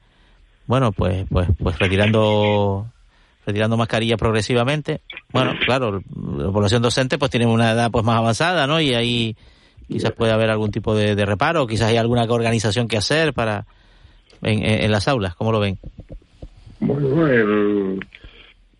bueno, 0.67 0.93
pues, 0.93 1.27
pues, 1.31 1.49
pues 1.59 1.79
retirando 1.79 2.87
retirando 3.47 3.77
mascarillas 3.77 4.19
progresivamente. 4.19 5.03
Bueno, 5.33 5.53
claro, 5.65 6.03
la 6.37 6.51
población 6.51 6.83
docente 6.83 7.17
pues 7.17 7.31
tiene 7.31 7.47
una 7.47 7.71
edad 7.71 7.93
pues 7.93 8.05
más 8.05 8.17
avanzada, 8.17 8.67
¿no? 8.67 8.81
Y 8.81 8.93
ahí 8.95 9.37
quizás 9.87 10.11
puede 10.11 10.33
haber 10.33 10.51
algún 10.51 10.73
tipo 10.73 10.97
de, 10.97 11.15
reparo, 11.25 11.69
quizás 11.69 11.91
hay 11.91 11.97
alguna 11.97 12.25
organización 12.25 12.89
que 12.89 12.97
hacer 12.97 13.33
para 13.35 13.67
en, 14.43 14.91
las 14.91 15.07
aulas, 15.07 15.37
¿cómo 15.37 15.53
lo 15.53 15.61
ven? 15.61 15.79
Bueno, 16.87 17.99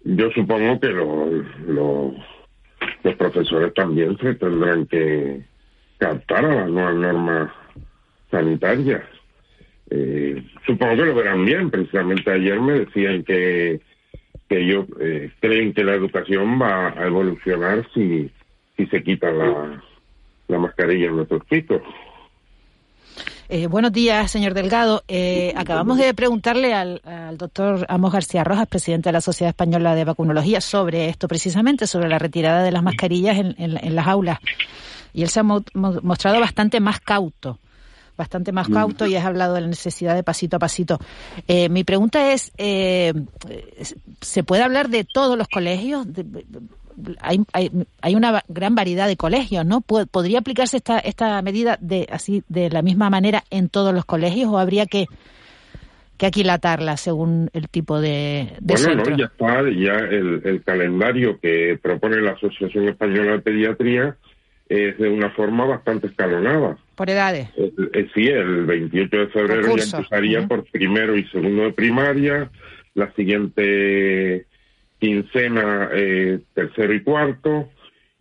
yo 0.05 0.31
supongo 0.31 0.79
que 0.79 0.89
los, 0.89 1.45
los 1.67 3.15
profesores 3.17 3.75
también 3.75 4.17
se 4.19 4.35
tendrán 4.35 4.87
que 4.87 5.43
captar 5.99 6.45
a 6.45 6.55
las 6.55 6.71
nuevas 6.71 6.95
normas 6.95 7.51
sanitarias. 8.31 9.03
Eh, 9.91 10.43
supongo 10.67 10.97
que 10.97 11.05
lo 11.07 11.15
verán 11.17 11.45
bien. 11.45 11.71
Precisamente 11.71 12.31
ayer 12.31 12.61
me 12.61 12.81
decían 12.81 13.25
que, 13.25 13.81
que 14.49 14.59
ellos 14.61 14.87
eh, 15.01 15.33
creen 15.41 15.75
que 15.75 15.83
la 15.83 15.95
educación 15.95 16.61
va 16.63 16.89
a 16.91 17.07
evolucionar 17.07 17.87
si, 17.93 18.31
si 18.77 18.87
se 18.87 19.03
quita 19.03 19.33
la, 19.33 19.83
la 20.47 20.59
mascarilla 20.59 21.07
en 21.07 21.17
nuestros 21.17 21.45
chicos. 21.49 21.83
Eh, 23.49 23.69
buenos 23.69 23.93
días, 23.93 24.29
señor 24.31 24.55
Delgado. 24.55 25.05
Eh, 25.07 25.53
acabamos 25.57 25.99
de 25.99 26.13
preguntarle 26.15 26.75
al, 26.75 27.01
doctor 27.37 27.87
Amos 27.89 28.13
García 28.13 28.43
Rojas, 28.43 28.67
presidente 28.67 29.09
de 29.09 29.13
la 29.13 29.21
Sociedad 29.21 29.51
Española 29.51 29.95
de 29.95 30.05
Vacunología, 30.05 30.61
sobre 30.61 31.09
esto 31.09 31.29
precisamente, 31.29 31.87
sobre 31.87 32.09
la 32.09 32.19
retirada 32.19 32.65
de 32.65 32.73
las 32.73 32.83
mascarillas 32.83 33.39
en, 33.39 33.95
las 33.95 34.07
aulas. 34.09 34.39
Y 35.13 35.23
él 35.23 35.29
se 35.29 35.41
ha 35.41 35.45
mostrado 35.45 36.41
bastante 36.41 36.81
más 36.81 37.01
cauto 37.01 37.59
bastante 38.17 38.51
más 38.51 38.67
cauto 38.71 39.05
y 39.07 39.15
has 39.15 39.27
hablado 39.27 39.53
de 39.53 39.61
la 39.61 39.67
necesidad 39.67 40.15
de 40.15 40.23
pasito 40.23 40.57
a 40.57 40.59
pasito. 40.59 40.99
Eh, 41.49 41.69
mi 41.69 41.85
pregunta 41.85 42.33
es, 42.33 42.51
¿se 42.57 44.43
puede 44.43 44.63
hablar 44.63 44.89
de 44.89 45.05
todos 45.05 45.37
los 45.37 45.49
colegios? 45.49 46.07
Hay, 47.21 47.41
hay, 47.53 47.71
hay, 48.01 48.15
una 48.15 48.43
gran 48.49 48.75
variedad 48.75 49.07
de 49.07 49.17
colegios, 49.17 49.65
¿no? 49.65 49.81
¿Podría 49.81 50.39
aplicarse 50.39 50.79
esta, 50.79 50.99
esta 50.99 51.41
medida 51.43 51.79
de 51.81 52.07
así 52.11 52.43
de 52.49 52.71
la 52.71 52.83
misma 52.83 53.11
manera 53.11 53.45
en 53.51 53.69
todos 53.69 53.95
los 53.95 54.05
colegios 54.05 54.51
o 54.51 54.59
habría 54.59 54.87
que, 54.87 55.07
que 56.17 56.27
aquilatarla 56.27 56.97
según 56.97 57.51
el 57.53 57.69
tipo 57.69 58.01
de, 58.01 58.53
bueno, 58.61 58.95
no, 58.95 59.17
ya 59.17 59.27
está, 59.27 59.63
ya 59.71 59.97
el, 59.97 60.43
el 60.45 60.63
calendario 60.65 61.39
que 61.41 61.79
propone 61.83 62.21
la 62.21 62.33
Asociación 62.33 62.89
Española 62.89 63.33
de 63.33 63.39
Pediatría 63.41 64.17
es 64.69 64.99
de 64.99 65.09
una 65.09 65.31
forma 65.31 65.65
bastante 65.65 66.09
escalonada. 66.09 66.77
¿Por 66.97 67.11
edades? 67.11 67.49
Eh, 67.57 67.73
eh, 67.93 68.09
sí, 68.15 68.27
el 68.27 68.65
28 68.65 69.17
de 69.17 69.27
febrero 69.29 69.77
ya 69.77 69.99
empezaría 69.99 70.47
por 70.47 70.65
primero 70.65 71.17
y 71.17 71.25
segundo 71.29 71.65
de 71.65 71.73
primaria, 71.73 72.51
la 72.95 73.13
siguiente 73.13 74.47
quincena 74.99 75.91
eh, 75.93 76.41
tercero 76.55 76.95
y 76.95 77.03
cuarto 77.03 77.69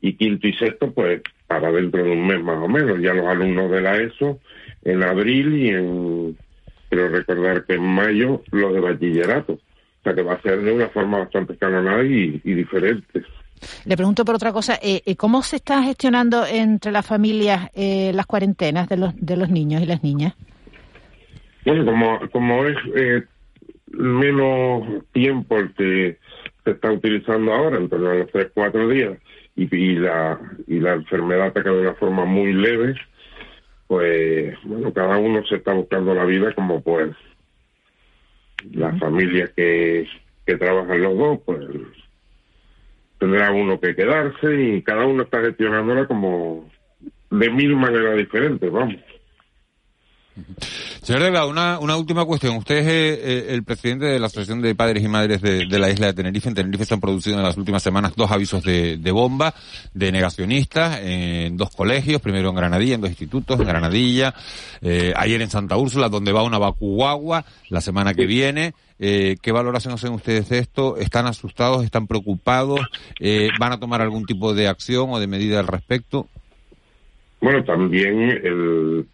y 0.02 0.14
quinto 0.14 0.48
y 0.48 0.54
sexto 0.54 0.92
pues 0.92 1.22
para 1.48 1.72
dentro 1.72 2.04
de 2.04 2.12
un 2.12 2.28
mes 2.28 2.42
más 2.44 2.58
o 2.58 2.68
menos. 2.68 3.00
Ya 3.02 3.14
los 3.14 3.28
alumnos 3.28 3.72
de 3.72 3.82
la 3.82 3.98
ESO 3.98 4.40
en 4.84 5.04
abril 5.04 5.56
y 5.56 5.70
en 5.70 6.38
quiero 6.90 7.10
recordar 7.10 7.66
que 7.66 7.74
en 7.74 7.84
mayo 7.84 8.44
los 8.52 8.74
de 8.74 8.80
bachillerato. 8.80 9.54
O 9.54 10.04
sea 10.04 10.14
que 10.14 10.22
va 10.22 10.34
a 10.34 10.42
ser 10.42 10.62
de 10.62 10.72
una 10.72 10.88
forma 10.90 11.20
bastante 11.20 11.54
escalonada 11.54 12.04
y, 12.04 12.40
diferente. 12.44 13.24
Le 13.86 13.96
pregunto 13.96 14.24
por 14.24 14.36
otra 14.36 14.52
cosa, 14.52 14.76
eh, 14.82 15.02
eh, 15.06 15.16
¿cómo 15.16 15.42
se 15.42 15.56
está 15.56 15.82
gestionando 15.82 16.46
entre 16.46 16.92
las 16.92 17.06
familias 17.06 17.72
las 17.74 18.26
cuarentenas 18.28 18.88
de 18.88 18.98
los, 18.98 19.14
de 19.16 19.38
los 19.38 19.50
niños 19.50 19.82
y 19.82 19.88
las 19.88 20.04
niñas? 20.04 20.36
Bueno, 21.66 21.86
como, 21.86 22.20
como 22.30 22.66
es 22.66 22.76
menos 23.98 25.04
tiempo 25.12 25.58
el 25.58 25.74
que 25.74 26.18
se 26.66 26.72
está 26.72 26.91
utilizando 26.91 27.53
ahora, 27.53 27.78
en 27.78 27.88
torno 27.88 28.09
a 28.09 28.16
los 28.16 28.32
3, 28.32 28.51
4 28.53 28.89
días, 28.89 29.18
y, 29.55 29.95
la, 29.95 30.39
y 30.68 30.80
la 30.80 30.93
enfermedad 30.93 31.47
ataca 31.47 31.72
de 31.72 31.82
una 31.82 31.93
forma 31.93 32.26
muy 32.26 32.51
leve, 32.51 32.95
pues, 33.88 34.57
bueno, 34.63 34.91
cada 34.91 35.18
uno 35.18 35.45
se 35.45 35.55
está 35.55 35.74
buscando 35.74 36.13
la 36.16 36.26
vida 36.26 36.53
como 36.55 36.82
pues 36.82 37.11
Las 38.72 38.99
familias 38.99 39.51
que, 39.55 40.07
que 40.45 40.57
trabajan 40.57 41.01
los 41.01 41.18
dos, 41.18 41.39
pues 41.45 41.59
tendrá 43.20 43.51
uno 43.51 43.80
que 43.80 43.95
quedarse 43.95 44.61
y 44.61 44.82
cada 44.82 45.05
uno 45.05 45.24
está 45.24 45.41
gestionándola 45.41 46.07
como 46.07 46.70
de 47.30 47.49
mil 47.49 47.76
maneras 47.76 48.18
diferentes, 48.18 48.72
vamos. 48.72 48.97
Señor 51.06 51.22
Delgado, 51.22 51.51
una, 51.51 51.78
una 51.78 51.97
última 51.97 52.26
cuestión. 52.26 52.58
Usted 52.58 52.78
es 52.78 52.88
eh, 52.88 53.14
eh, 53.14 53.45
el 53.49 53.64
presidente 53.64 54.08
de 54.08 54.18
la 54.18 54.26
Asociación 54.26 54.64
de 54.64 54.74
Padres 54.74 55.03
y 55.03 55.08
Madres 55.08 55.39
de, 55.39 55.68
la 55.68 55.91
isla 55.91 56.08
de 56.08 56.16
Tenerife. 56.16 56.49
En 56.49 56.56
Tenerife 56.56 56.84
se 56.84 56.95
han 56.95 56.99
producido 56.99 57.38
en 57.38 57.43
las 57.43 57.58
últimas 57.58 57.84
semanas 57.84 58.14
dos 58.16 58.32
avisos 58.32 58.64
de, 58.64 59.12
bomba, 59.12 59.53
de 59.93 60.12
negacionistas, 60.12 60.99
en 61.03 61.58
dos 61.58 61.70
colegios, 61.70 62.22
primero 62.22 62.49
en 62.49 62.56
Granadilla, 62.56 62.95
en 62.95 63.01
dos 63.01 63.12
institutos, 63.12 63.60
en 63.60 63.68
Granadilla, 63.68 64.34
eh, 64.82 65.14
ayer 65.16 65.43
en 65.43 65.51
Santa 65.51 65.78
Úrsula, 65.78 66.10
donde 66.10 66.32
va 66.32 66.41
una 66.41 66.58
vacuagua 66.58 67.45
la 67.70 67.82
semana 67.82 68.16
que 68.16 68.26
viene. 68.26 68.74
¿Qué 68.97 69.51
valoración 69.51 69.93
hacen 69.93 70.12
ustedes 70.12 70.49
de 70.49 70.58
esto? 70.58 70.97
¿Están 70.97 71.28
asustados? 71.28 71.84
¿Están 71.84 72.08
preocupados? 72.08 72.80
¿Van 73.60 73.74
a 73.74 73.80
tomar 73.80 74.01
algún 74.01 74.26
tipo 74.26 74.56
de 74.56 74.68
acción 74.68 75.12
o 75.12 75.20
de 75.20 75.28
medida 75.28 75.60
al 75.60 75.68
respecto? 75.68 76.30
Bueno, 77.46 77.64
también 77.64 78.22
el, 78.43 79.06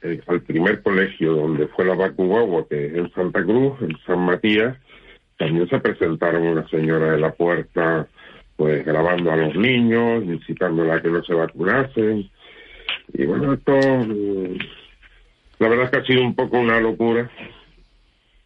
primer 0.48 0.82
colegio 0.82 1.34
donde 1.34 1.68
fue 1.68 1.84
la 1.84 1.96
Bacuagua, 1.96 2.66
que 2.66 2.86
es 2.86 2.94
en 2.94 3.12
Santa 3.12 3.44
Cruz, 3.44 3.74
en 3.82 3.98
San 4.06 4.20
Matías, 4.20 4.78
también 5.38 5.68
se 5.68 5.78
presentaron 5.80 6.44
una 6.44 6.66
señora 6.70 7.12
de 7.12 7.20
la 7.20 7.34
puerta, 7.34 8.08
pues 8.56 8.86
grabando 8.86 9.34
a 9.34 9.36
los 9.36 9.54
niños, 9.58 10.24
incitándola 10.24 10.96
a 10.96 11.02
que 11.02 11.10
no 11.10 11.22
se 11.26 11.34
vacunasen. 11.34 12.30
Y 13.12 13.26
bueno, 13.26 13.52
esto, 13.52 13.78
la 15.60 15.68
verdad 15.68 15.84
es 15.84 15.92
que 15.92 15.98
ha 15.98 16.06
sido 16.06 16.24
un 16.24 16.34
poco 16.34 16.58
una 16.58 16.80
locura, 16.80 17.30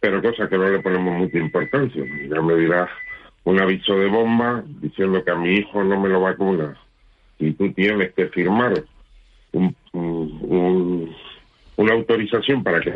pero 0.00 0.20
cosa 0.20 0.48
que 0.48 0.58
no 0.58 0.68
le 0.68 0.80
ponemos 0.80 1.16
mucha 1.16 1.38
importancia. 1.38 2.02
Ya 2.28 2.42
me 2.42 2.56
dirás 2.56 2.90
un 3.44 3.60
aviso 3.60 3.96
de 4.00 4.08
bomba 4.08 4.64
diciendo 4.80 5.22
que 5.22 5.30
a 5.30 5.36
mi 5.36 5.58
hijo 5.58 5.84
no 5.84 6.00
me 6.00 6.08
lo 6.08 6.22
vacuna 6.22 6.76
y 7.38 7.52
tú 7.52 7.72
tienes 7.72 8.12
que 8.14 8.26
firmar 8.30 8.82
una 11.76 11.92
autorización 11.92 12.62
para 12.62 12.80
que 12.80 12.94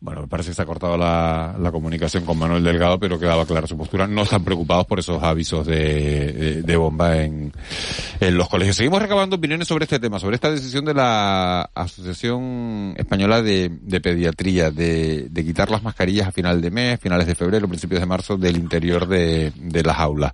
bueno, 0.00 0.22
me 0.22 0.26
parece 0.28 0.50
que 0.50 0.54
se 0.54 0.62
ha 0.62 0.66
cortado 0.66 0.96
la, 0.98 1.54
comunicación 1.72 2.24
con 2.24 2.38
Manuel 2.38 2.62
Delgado, 2.62 2.98
pero 2.98 3.18
quedaba 3.18 3.46
clara 3.46 3.66
su 3.66 3.76
postura. 3.76 4.06
No 4.06 4.22
están 4.22 4.44
preocupados 4.44 4.86
por 4.86 4.98
esos 4.98 5.22
avisos 5.22 5.66
de, 5.66 6.76
bomba 6.76 7.22
en, 7.22 7.52
los 8.20 8.48
colegios. 8.48 8.76
Seguimos 8.76 9.00
recabando 9.00 9.36
opiniones 9.36 9.68
sobre 9.68 9.84
este 9.84 9.98
tema, 9.98 10.18
sobre 10.18 10.36
esta 10.36 10.50
decisión 10.50 10.84
de 10.84 10.94
la 10.94 11.70
Asociación 11.74 12.94
Española 12.96 13.40
de, 13.42 13.70
Pediatría 14.02 14.70
de, 14.70 15.30
quitar 15.34 15.70
las 15.70 15.82
mascarillas 15.82 16.28
a 16.28 16.32
final 16.32 16.60
de 16.60 16.70
mes, 16.70 17.00
finales 17.00 17.26
de 17.26 17.34
febrero, 17.34 17.66
principios 17.66 18.00
de 18.00 18.06
marzo 18.06 18.36
del 18.36 18.56
interior 18.56 19.06
de, 19.06 19.52
las 19.84 19.98
aulas. 19.98 20.32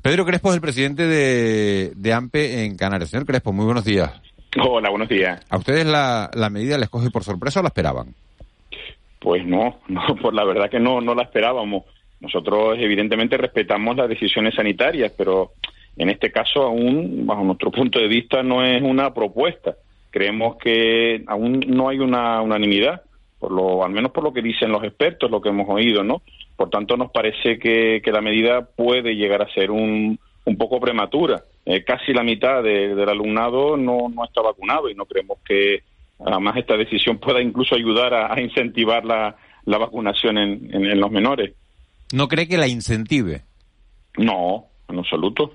Pedro 0.00 0.24
Crespo 0.24 0.50
es 0.50 0.56
el 0.56 0.60
presidente 0.60 1.06
de, 1.06 2.12
AMPE 2.12 2.64
en 2.64 2.76
Canarias. 2.76 3.10
Señor 3.10 3.26
Crespo, 3.26 3.52
muy 3.52 3.66
buenos 3.66 3.84
días. 3.84 4.10
Hola, 4.58 4.88
buenos 4.88 5.08
días. 5.08 5.42
¿A 5.50 5.58
ustedes 5.58 5.84
la, 5.84 6.30
la 6.32 6.48
medida 6.48 6.78
les 6.78 6.88
coge 6.88 7.10
por 7.10 7.24
sorpresa 7.24 7.60
o 7.60 7.62
la 7.62 7.68
esperaban? 7.68 8.14
Pues 9.26 9.44
no, 9.44 9.80
no, 9.88 10.02
por 10.22 10.32
la 10.34 10.44
verdad 10.44 10.70
que 10.70 10.78
no, 10.78 11.00
no 11.00 11.12
la 11.12 11.24
esperábamos. 11.24 11.82
Nosotros 12.20 12.78
evidentemente 12.78 13.36
respetamos 13.36 13.96
las 13.96 14.08
decisiones 14.08 14.54
sanitarias, 14.54 15.12
pero 15.18 15.50
en 15.96 16.10
este 16.10 16.30
caso 16.30 16.62
aún, 16.62 17.26
bajo 17.26 17.42
nuestro 17.42 17.70
punto 17.72 17.98
de 17.98 18.06
vista, 18.06 18.44
no 18.44 18.64
es 18.64 18.80
una 18.80 19.12
propuesta. 19.12 19.74
Creemos 20.12 20.58
que 20.58 21.24
aún 21.26 21.58
no 21.66 21.88
hay 21.88 21.98
una 21.98 22.40
unanimidad, 22.40 23.02
por 23.40 23.50
lo, 23.50 23.84
al 23.84 23.90
menos 23.90 24.12
por 24.12 24.22
lo 24.22 24.32
que 24.32 24.42
dicen 24.42 24.70
los 24.70 24.84
expertos, 24.84 25.28
lo 25.28 25.40
que 25.40 25.48
hemos 25.48 25.68
oído, 25.68 26.04
¿no? 26.04 26.22
Por 26.54 26.70
tanto, 26.70 26.96
nos 26.96 27.10
parece 27.10 27.58
que, 27.58 28.00
que 28.04 28.12
la 28.12 28.20
medida 28.20 28.64
puede 28.76 29.16
llegar 29.16 29.42
a 29.42 29.52
ser 29.52 29.72
un, 29.72 30.20
un 30.44 30.56
poco 30.56 30.78
prematura. 30.78 31.42
Eh, 31.64 31.82
casi 31.82 32.12
la 32.12 32.22
mitad 32.22 32.62
del 32.62 33.08
alumnado 33.08 33.76
no, 33.76 34.08
no 34.08 34.24
está 34.24 34.40
vacunado 34.40 34.88
y 34.88 34.94
no 34.94 35.04
creemos 35.04 35.38
que, 35.44 35.82
además 36.18 36.56
esta 36.56 36.76
decisión 36.76 37.18
pueda 37.18 37.40
incluso 37.40 37.74
ayudar 37.74 38.14
a, 38.14 38.40
incentivar 38.40 39.04
la, 39.04 39.36
la 39.64 39.78
vacunación 39.78 40.38
en, 40.38 40.74
en, 40.74 41.00
los 41.00 41.10
menores. 41.10 41.54
¿No 42.12 42.28
cree 42.28 42.48
que 42.48 42.58
la 42.58 42.68
incentive? 42.68 43.42
No, 44.16 44.66
en 44.88 44.98
absoluto, 44.98 45.52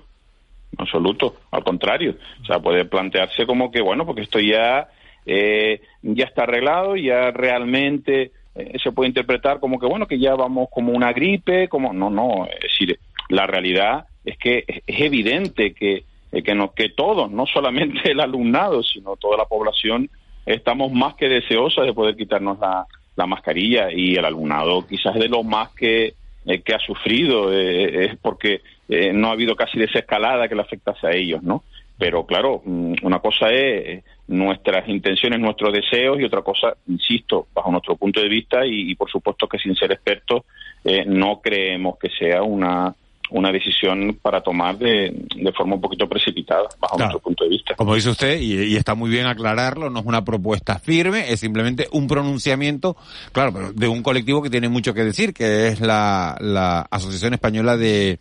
en 0.72 0.82
absoluto, 0.82 1.36
al 1.50 1.64
contrario. 1.64 2.16
O 2.42 2.44
sea, 2.44 2.60
puede 2.60 2.84
plantearse 2.84 3.46
como 3.46 3.70
que, 3.70 3.80
bueno, 3.80 4.06
porque 4.06 4.22
esto 4.22 4.38
ya, 4.38 4.88
eh, 5.26 5.80
ya 6.02 6.24
está 6.24 6.42
arreglado, 6.42 6.96
ya 6.96 7.30
realmente 7.30 8.32
eh, 8.54 8.78
se 8.82 8.92
puede 8.92 9.08
interpretar 9.08 9.60
como 9.60 9.78
que, 9.78 9.86
bueno, 9.86 10.06
que 10.06 10.18
ya 10.18 10.34
vamos 10.34 10.68
como 10.70 10.92
una 10.92 11.12
gripe, 11.12 11.68
como, 11.68 11.92
no, 11.92 12.10
no, 12.10 12.46
es 12.46 12.60
decir, 12.60 12.98
la 13.28 13.46
realidad 13.46 14.06
es 14.24 14.36
que 14.36 14.64
es, 14.66 14.82
evidente 14.86 15.72
que, 15.74 16.04
eh, 16.30 16.42
que, 16.42 16.54
no, 16.54 16.72
que 16.72 16.90
todos, 16.90 17.30
no 17.30 17.46
solamente 17.46 18.10
el 18.12 18.20
alumnado, 18.20 18.82
sino 18.82 19.16
toda 19.16 19.38
la 19.38 19.46
población, 19.46 20.10
estamos 20.46 20.92
más 20.92 21.14
que 21.14 21.28
deseosas 21.28 21.86
de 21.86 21.94
poder 21.94 22.16
quitarnos 22.16 22.58
la, 22.58 22.86
la 23.16 23.26
mascarilla 23.26 23.92
y 23.92 24.14
el 24.16 24.24
alumnado 24.24 24.86
quizás 24.86 25.14
de 25.14 25.28
lo 25.28 25.42
más 25.42 25.70
que, 25.70 26.14
eh, 26.46 26.60
que 26.62 26.74
ha 26.74 26.78
sufrido 26.78 27.52
eh, 27.52 28.06
es 28.06 28.16
porque 28.18 28.62
eh, 28.88 29.12
no 29.12 29.28
ha 29.28 29.32
habido 29.32 29.54
casi 29.54 29.78
desescalada 29.78 30.48
que 30.48 30.54
le 30.54 30.62
afectase 30.62 31.06
a 31.06 31.12
ellos, 31.12 31.42
¿no? 31.42 31.62
Pero 31.98 32.24
claro, 32.26 32.62
mm, 32.64 32.94
una 33.02 33.18
cosa 33.18 33.50
es 33.50 34.02
nuestras 34.26 34.88
intenciones, 34.88 35.40
nuestros 35.40 35.72
deseos 35.72 36.18
y 36.18 36.24
otra 36.24 36.42
cosa, 36.42 36.74
insisto, 36.88 37.46
bajo 37.54 37.70
nuestro 37.70 37.96
punto 37.96 38.20
de 38.20 38.28
vista 38.28 38.64
y, 38.64 38.94
por 38.94 39.10
supuesto 39.10 39.46
que 39.46 39.58
sin 39.58 39.76
ser 39.76 39.92
expertos, 39.92 40.42
no 41.06 41.40
creemos 41.40 41.96
que 41.98 42.08
sea 42.08 42.42
una 42.42 42.92
una 43.32 43.50
decisión 43.50 44.18
para 44.20 44.40
tomar 44.40 44.78
de, 44.78 45.26
de 45.36 45.52
forma 45.52 45.74
un 45.76 45.80
poquito 45.80 46.08
precipitada, 46.08 46.68
bajo 46.78 46.98
nuestro 46.98 47.20
punto 47.20 47.44
de 47.44 47.50
vista. 47.50 47.74
Como 47.74 47.94
dice 47.94 48.10
usted, 48.10 48.40
y, 48.40 48.76
está 48.76 48.94
muy 48.94 49.10
bien 49.10 49.26
aclararlo, 49.26 49.90
no 49.90 50.00
es 50.00 50.06
una 50.06 50.24
propuesta 50.24 50.78
firme, 50.78 51.32
es 51.32 51.40
simplemente 51.40 51.88
un 51.92 52.06
pronunciamiento, 52.06 52.96
claro, 53.32 53.52
pero 53.52 53.72
de 53.72 53.88
un 53.88 54.02
colectivo 54.02 54.42
que 54.42 54.50
tiene 54.50 54.68
mucho 54.68 54.94
que 54.94 55.04
decir, 55.04 55.32
que 55.32 55.68
es 55.68 55.80
la, 55.80 56.36
la 56.40 56.86
Asociación 56.90 57.34
Española 57.34 57.76
de, 57.76 58.18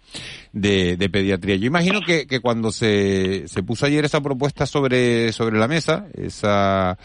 de, 0.54 0.98
de 0.98 1.10
Pediatría. 1.10 1.56
Yo 1.56 1.66
imagino 1.66 2.02
que, 2.02 2.28
que 2.28 2.40
cuando 2.40 2.72
se, 2.72 3.48
se 3.48 3.64
puso 3.64 3.86
ayer 3.86 4.06
esa 4.06 4.22
propuesta 4.22 4.66
sobre, 4.66 5.32
sobre 5.34 5.58
la 5.58 5.68
mesa, 5.68 6.08
esa 6.14 6.98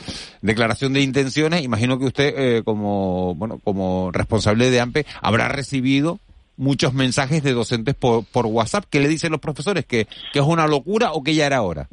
declaración 0.42 0.92
de 0.92 1.00
intenciones, 1.00 1.62
imagino 1.62 1.98
que 1.98 2.06
usted, 2.06 2.34
eh, 2.36 2.62
como, 2.64 3.34
bueno, 3.34 3.60
como 3.62 4.10
responsable 4.12 4.70
de 4.70 4.80
AMPE, 4.80 5.06
habrá 5.20 5.48
recibido 5.48 6.20
muchos 6.56 6.94
mensajes 6.94 7.42
de 7.42 7.52
docentes 7.52 7.94
por, 7.94 8.24
por 8.24 8.46
WhatsApp. 8.46 8.84
¿Qué 8.90 9.00
le 9.00 9.08
dicen 9.08 9.32
los 9.32 9.40
profesores? 9.40 9.84
¿Que, 9.84 10.06
¿Que 10.32 10.38
es 10.38 10.44
una 10.44 10.66
locura 10.66 11.12
o 11.12 11.22
que 11.22 11.34
ya 11.34 11.46
era 11.46 11.62
hora? 11.62 11.88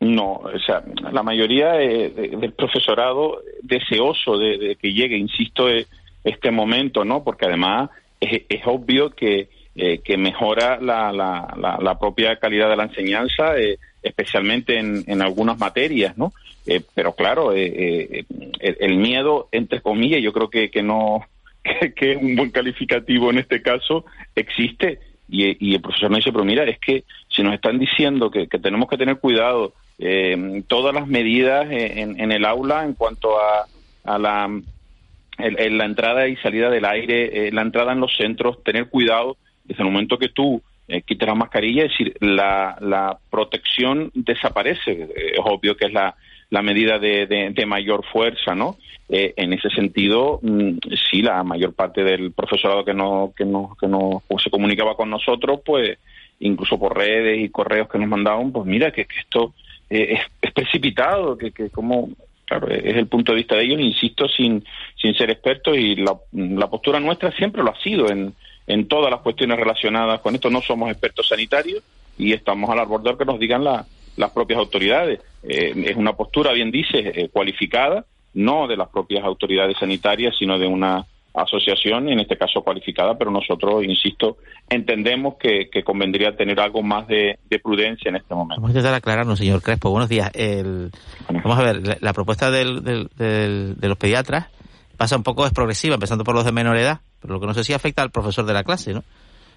No, 0.00 0.32
o 0.32 0.58
sea, 0.64 0.82
la 1.12 1.22
mayoría 1.22 1.72
del 1.72 2.52
profesorado 2.54 3.42
deseoso 3.62 4.38
de, 4.38 4.76
que 4.80 4.94
llegue, 4.94 5.18
insisto, 5.18 5.68
e, 5.68 5.86
este 6.24 6.50
momento, 6.50 7.04
¿no? 7.04 7.22
Porque 7.22 7.46
además 7.46 7.90
es, 8.18 8.62
obvio 8.64 9.10
que, 9.10 9.48
eh, 9.76 10.00
que 10.02 10.16
mejora 10.16 10.80
la, 10.80 11.12
la, 11.12 11.78
la, 11.80 11.98
propia 11.98 12.36
calidad 12.36 12.70
de 12.70 12.76
la 12.76 12.84
enseñanza, 12.84 13.58
eh, 13.58 13.78
especialmente 14.02 14.78
en, 14.78 15.04
en, 15.06 15.20
algunas 15.20 15.58
materias, 15.58 16.16
¿no? 16.16 16.32
Eh, 16.66 16.80
pero 16.94 17.12
claro, 17.12 17.52
el, 17.52 18.26
el, 18.58 18.96
miedo, 18.96 19.48
entre 19.52 19.82
comillas, 19.82 20.22
yo 20.22 20.32
creo 20.32 20.48
que, 20.48 20.70
que 20.70 20.82
no 20.82 21.26
que, 21.96 22.12
es 22.12 22.16
un 22.16 22.36
buen 22.36 22.50
calificativo 22.50 23.30
en 23.30 23.38
este 23.38 23.62
caso, 23.62 24.04
existe. 24.34 25.00
Y, 25.28 25.74
el 25.74 25.80
profesor 25.80 26.10
me 26.10 26.16
dice, 26.16 26.32
pero 26.32 26.44
mira, 26.44 26.64
es 26.64 26.78
que 26.80 27.04
si 27.28 27.42
nos 27.42 27.54
están 27.54 27.78
diciendo 27.78 28.30
que, 28.30 28.46
tenemos 28.46 28.88
que 28.88 28.96
tener 28.96 29.18
cuidado, 29.18 29.74
eh, 29.98 30.62
todas 30.66 30.92
las 30.92 31.06
medidas 31.06 31.66
en, 31.70 32.32
el 32.32 32.44
aula 32.44 32.84
en 32.84 32.94
cuanto 32.94 33.38
a, 33.40 33.66
a 34.04 34.18
la, 34.18 34.48
la 35.38 35.84
entrada 35.84 36.26
y 36.26 36.36
salida 36.36 36.68
del 36.68 36.84
aire, 36.84 37.46
eh, 37.46 37.52
la 37.52 37.62
entrada 37.62 37.92
en 37.92 38.00
los 38.00 38.16
centros, 38.16 38.62
tener 38.64 38.88
cuidado 38.88 39.36
desde 39.64 39.84
el 39.84 39.90
momento 39.90 40.18
que 40.18 40.30
tú 40.30 40.62
eh, 40.88 41.02
quitas 41.02 41.28
la 41.28 41.36
mascarilla, 41.36 41.84
es 41.84 41.90
decir, 41.90 42.16
la, 42.20 42.76
la 42.80 43.16
protección 43.30 44.10
desaparece. 44.14 45.08
Es 45.14 45.38
obvio 45.44 45.76
que 45.76 45.86
es 45.86 45.92
la, 45.92 46.16
la 46.50 46.62
medida 46.62 46.98
de, 46.98 47.26
de, 47.54 47.66
mayor 47.66 48.04
fuerza, 48.04 48.54
¿no? 48.54 48.76
Eh, 49.08 49.34
en 49.36 49.52
ese 49.52 49.70
sentido, 49.70 50.40
mm, 50.42 50.78
sí, 51.10 51.22
la 51.22 51.42
mayor 51.44 51.74
parte 51.74 52.02
del 52.02 52.32
profesorado 52.32 52.84
que 52.84 52.94
no, 52.94 53.32
que 53.36 53.44
no, 53.44 53.76
que 53.80 53.86
no 53.86 54.22
se 54.42 54.50
comunicaba 54.50 54.96
con 54.96 55.10
nosotros, 55.10 55.60
pues 55.64 55.98
incluso 56.40 56.78
por 56.78 56.96
redes 56.96 57.40
y 57.40 57.50
correos 57.50 57.88
que 57.88 57.98
nos 57.98 58.08
mandaban, 58.08 58.50
pues 58.50 58.66
mira 58.66 58.90
que, 58.90 59.06
esto 59.18 59.54
eh, 59.88 60.18
es, 60.40 60.52
precipitado, 60.52 61.36
que, 61.36 61.52
que 61.52 61.70
como, 61.70 62.10
claro, 62.46 62.68
es 62.68 62.96
el 62.96 63.06
punto 63.06 63.32
de 63.32 63.38
vista 63.38 63.56
de 63.56 63.64
ellos, 63.64 63.80
insisto, 63.80 64.28
sin, 64.28 64.64
sin 65.00 65.14
ser 65.14 65.30
expertos 65.30 65.76
y 65.76 65.96
la, 65.96 66.16
la 66.32 66.68
postura 66.68 66.98
nuestra 66.98 67.30
siempre 67.32 67.62
lo 67.62 67.70
ha 67.70 67.82
sido 67.82 68.10
en, 68.10 68.34
en 68.66 68.88
todas 68.88 69.10
las 69.10 69.20
cuestiones 69.20 69.58
relacionadas 69.58 70.20
con 70.20 70.34
esto. 70.34 70.50
No 70.50 70.60
somos 70.60 70.90
expertos 70.90 71.28
sanitarios 71.28 71.82
y 72.18 72.32
estamos 72.32 72.68
al 72.70 72.80
arbor 72.80 73.16
que 73.16 73.24
nos 73.24 73.38
digan 73.38 73.64
la, 73.64 73.84
las 74.16 74.30
propias 74.30 74.58
autoridades. 74.58 75.20
Eh, 75.42 75.72
es 75.86 75.96
una 75.96 76.12
postura, 76.12 76.52
bien 76.52 76.70
dice, 76.70 76.98
eh, 76.98 77.28
cualificada, 77.30 78.04
no 78.34 78.66
de 78.66 78.76
las 78.76 78.88
propias 78.88 79.24
autoridades 79.24 79.76
sanitarias, 79.78 80.34
sino 80.38 80.58
de 80.58 80.66
una 80.66 81.04
asociación, 81.32 82.08
en 82.08 82.18
este 82.20 82.36
caso 82.36 82.62
cualificada, 82.62 83.16
pero 83.16 83.30
nosotros, 83.30 83.84
insisto, 83.84 84.38
entendemos 84.68 85.36
que, 85.36 85.68
convendría 85.84 86.36
tener 86.36 86.58
algo 86.60 86.82
más 86.82 87.06
de, 87.06 87.38
prudencia 87.62 88.08
en 88.08 88.16
este 88.16 88.34
momento. 88.34 88.60
Vamos 88.60 88.70
a 88.70 88.72
intentar 88.72 88.94
aclararnos, 88.94 89.38
señor 89.38 89.62
Crespo. 89.62 89.90
Buenos 89.90 90.08
días. 90.08 90.30
Vamos 91.44 91.58
a 91.58 91.62
ver, 91.62 92.02
la, 92.02 92.12
propuesta 92.12 92.50
del, 92.50 92.82
de 92.82 93.88
los 93.88 93.96
pediatras 93.96 94.48
pasa 95.00 95.16
un 95.16 95.22
poco, 95.22 95.46
es 95.46 95.52
progresiva, 95.52 95.94
empezando 95.94 96.24
por 96.24 96.34
los 96.34 96.44
de 96.44 96.52
menor 96.52 96.76
edad, 96.76 97.00
pero 97.20 97.32
lo 97.32 97.40
que 97.40 97.46
no 97.46 97.54
sé 97.54 97.64
si 97.64 97.72
afecta 97.72 98.02
al 98.02 98.10
profesor 98.10 98.44
de 98.44 98.52
la 98.52 98.64
clase, 98.64 98.92
¿no? 98.92 99.02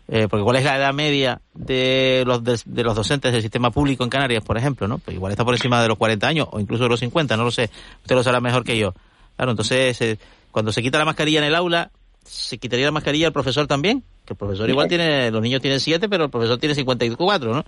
Eh, 0.09 0.27
porque 0.29 0.43
cuál 0.43 0.57
es 0.57 0.65
la 0.65 0.75
edad 0.75 0.93
media 0.93 1.41
de 1.53 2.23
los, 2.25 2.43
de, 2.43 2.83
los 2.83 2.95
docentes 2.95 3.31
del 3.31 3.41
sistema 3.41 3.71
público 3.71 4.03
en 4.03 4.09
Canarias, 4.09 4.43
por 4.43 4.57
ejemplo, 4.57 4.87
¿no? 4.87 4.97
Pues 4.97 5.15
igual 5.15 5.31
está 5.31 5.45
por 5.45 5.53
encima 5.53 5.81
de 5.81 5.87
los 5.87 5.97
40 5.97 6.27
años 6.27 6.47
o 6.51 6.59
incluso 6.59 6.83
de 6.83 6.89
los 6.89 6.99
50, 6.99 7.37
no 7.37 7.45
lo 7.45 7.51
sé. 7.51 7.69
Usted 8.01 8.15
lo 8.15 8.23
sabrá 8.23 8.41
mejor 8.41 8.65
que 8.65 8.77
yo. 8.77 8.93
Claro, 9.37 9.51
entonces, 9.51 9.99
eh, 10.01 10.17
cuando 10.51 10.71
se 10.71 10.81
quita 10.81 10.99
la 10.99 11.05
mascarilla 11.05 11.39
en 11.39 11.45
el 11.45 11.55
aula, 11.55 11.89
¿se 12.23 12.57
quitaría 12.57 12.85
la 12.85 12.91
mascarilla 12.91 13.27
el 13.27 13.33
profesor 13.33 13.65
también? 13.65 14.03
Que 14.25 14.33
el 14.33 14.37
profesor 14.37 14.69
igual 14.69 14.87
tiene, 14.89 15.31
los 15.31 15.41
niños 15.41 15.61
tienen 15.61 15.79
7, 15.79 16.09
pero 16.09 16.25
el 16.25 16.29
profesor 16.29 16.57
tiene 16.57 16.75
54, 16.75 17.53
¿no? 17.53 17.63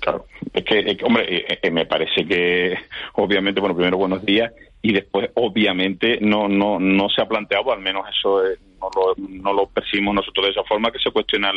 Claro, 0.00 0.26
es 0.52 0.64
que, 0.64 0.96
hombre, 1.04 1.44
eh, 1.60 1.70
me 1.70 1.86
parece 1.86 2.24
que, 2.24 2.74
obviamente, 3.14 3.60
bueno, 3.60 3.74
primero 3.74 3.98
buenos 3.98 4.24
días 4.24 4.52
y 4.80 4.92
después, 4.92 5.30
obviamente, 5.34 6.18
no, 6.20 6.46
no, 6.46 6.78
no 6.78 7.08
se 7.08 7.22
ha 7.22 7.26
planteado, 7.26 7.72
al 7.72 7.80
menos 7.80 8.04
eso 8.08 8.42
no 9.18 9.52
lo, 9.52 9.66
percibimos 9.66 10.14
nosotros 10.14 10.46
de 10.46 10.52
esa 10.52 10.64
forma, 10.64 10.90
que 10.90 10.98
se 10.98 11.10
cuestiona 11.10 11.52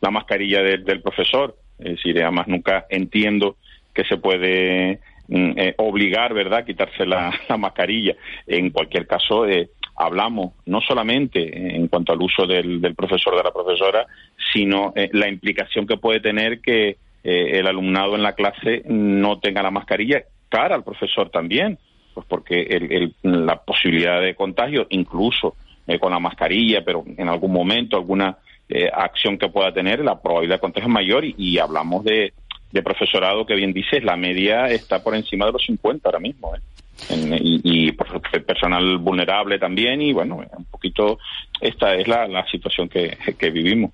la 0.00 0.10
mascarilla 0.10 0.62
del 0.62 1.02
profesor. 1.02 1.56
Es 1.78 1.96
decir, 1.96 2.22
además 2.22 2.46
nunca 2.48 2.86
entiendo 2.88 3.56
que 3.92 4.04
se 4.04 4.16
puede 4.16 5.00
mm, 5.28 5.58
eh, 5.58 5.74
obligar, 5.78 6.34
¿verdad?, 6.34 6.64
quitarse 6.64 7.06
la, 7.06 7.32
mascarilla. 7.58 8.16
En 8.46 8.70
cualquier 8.70 9.06
caso, 9.06 9.46
eh, 9.46 9.70
hablamos 9.96 10.52
no 10.66 10.80
solamente 10.80 11.76
en 11.76 11.88
cuanto 11.88 12.12
al 12.12 12.20
uso 12.20 12.46
del, 12.46 12.94
profesor 12.94 13.34
o 13.34 13.36
de 13.36 13.44
la 13.44 13.52
profesora, 13.52 14.06
sino 14.52 14.92
eh, 14.96 15.08
la 15.12 15.28
implicación 15.28 15.86
que 15.86 15.96
puede 15.96 16.20
tener 16.20 16.60
que 16.60 16.98
el 17.26 17.66
alumnado 17.66 18.16
en 18.16 18.22
la 18.22 18.34
clase 18.34 18.82
no 18.84 19.38
tenga 19.38 19.62
la 19.62 19.70
mascarilla, 19.70 20.24
cara 20.50 20.74
al 20.74 20.84
profesor 20.84 21.30
también, 21.30 21.78
pues 22.12 22.26
porque 22.28 23.10
la 23.22 23.62
posibilidad 23.62 24.20
de 24.20 24.34
contagio, 24.34 24.86
incluso 24.90 25.56
eh, 25.86 25.98
con 25.98 26.12
la 26.12 26.18
mascarilla, 26.18 26.84
pero 26.84 27.04
en 27.16 27.28
algún 27.28 27.52
momento 27.52 27.96
alguna 27.96 28.38
eh, 28.68 28.88
acción 28.92 29.38
que 29.38 29.48
pueda 29.48 29.72
tener, 29.72 30.00
la 30.00 30.20
probabilidad 30.20 30.56
de 30.56 30.60
contagio 30.60 30.88
es 30.88 30.92
mayor 30.92 31.24
y, 31.24 31.58
hablamos 31.58 32.04
de, 32.04 32.32
de, 32.72 32.82
profesorado 32.82 33.44
que 33.44 33.54
bien 33.54 33.72
dices, 33.72 34.02
la 34.02 34.16
media 34.16 34.66
está 34.66 35.02
por 35.02 35.14
encima 35.14 35.46
de 35.46 35.52
los 35.52 35.64
50 35.64 36.08
ahora 36.08 36.20
mismo. 36.20 36.54
¿eh? 36.54 36.60
y, 37.10 37.92
personal 37.92 38.98
vulnerable 38.98 39.58
también 39.58 40.00
y 40.00 40.12
bueno, 40.12 40.36
un 40.56 40.64
poquito 40.66 41.18
esta 41.60 41.94
es 41.94 42.06
la, 42.06 42.28
la 42.28 42.46
situación 42.46 42.88
que, 42.88 43.18
que 43.38 43.50
vivimos. 43.50 43.90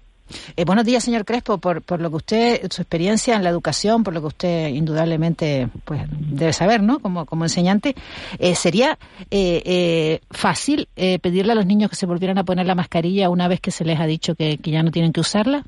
Eh, 0.56 0.64
buenos 0.64 0.84
días, 0.84 1.02
señor 1.02 1.24
Crespo, 1.24 1.58
por, 1.58 1.82
por 1.82 2.00
lo 2.00 2.10
que 2.10 2.16
usted, 2.16 2.60
su 2.70 2.82
experiencia 2.82 3.36
en 3.36 3.44
la 3.44 3.50
educación, 3.50 4.04
por 4.04 4.14
lo 4.14 4.20
que 4.20 4.26
usted 4.28 4.68
indudablemente 4.68 5.68
pues 5.84 6.02
debe 6.10 6.52
saber, 6.52 6.82
¿no? 6.82 7.00
Como, 7.00 7.26
como 7.26 7.44
enseñante, 7.44 7.94
eh, 8.38 8.54
¿sería 8.54 8.98
eh, 9.30 10.20
fácil 10.30 10.88
pedirle 10.94 11.52
a 11.52 11.54
los 11.54 11.66
niños 11.66 11.90
que 11.90 11.96
se 11.96 12.06
volvieran 12.06 12.38
a 12.38 12.44
poner 12.44 12.66
la 12.66 12.74
mascarilla 12.74 13.30
una 13.30 13.48
vez 13.48 13.60
que 13.60 13.70
se 13.70 13.84
les 13.84 13.98
ha 13.98 14.06
dicho 14.06 14.34
que, 14.34 14.58
ya 14.62 14.82
no 14.82 14.90
tienen 14.90 15.12
que 15.12 15.20
usarla? 15.20 15.64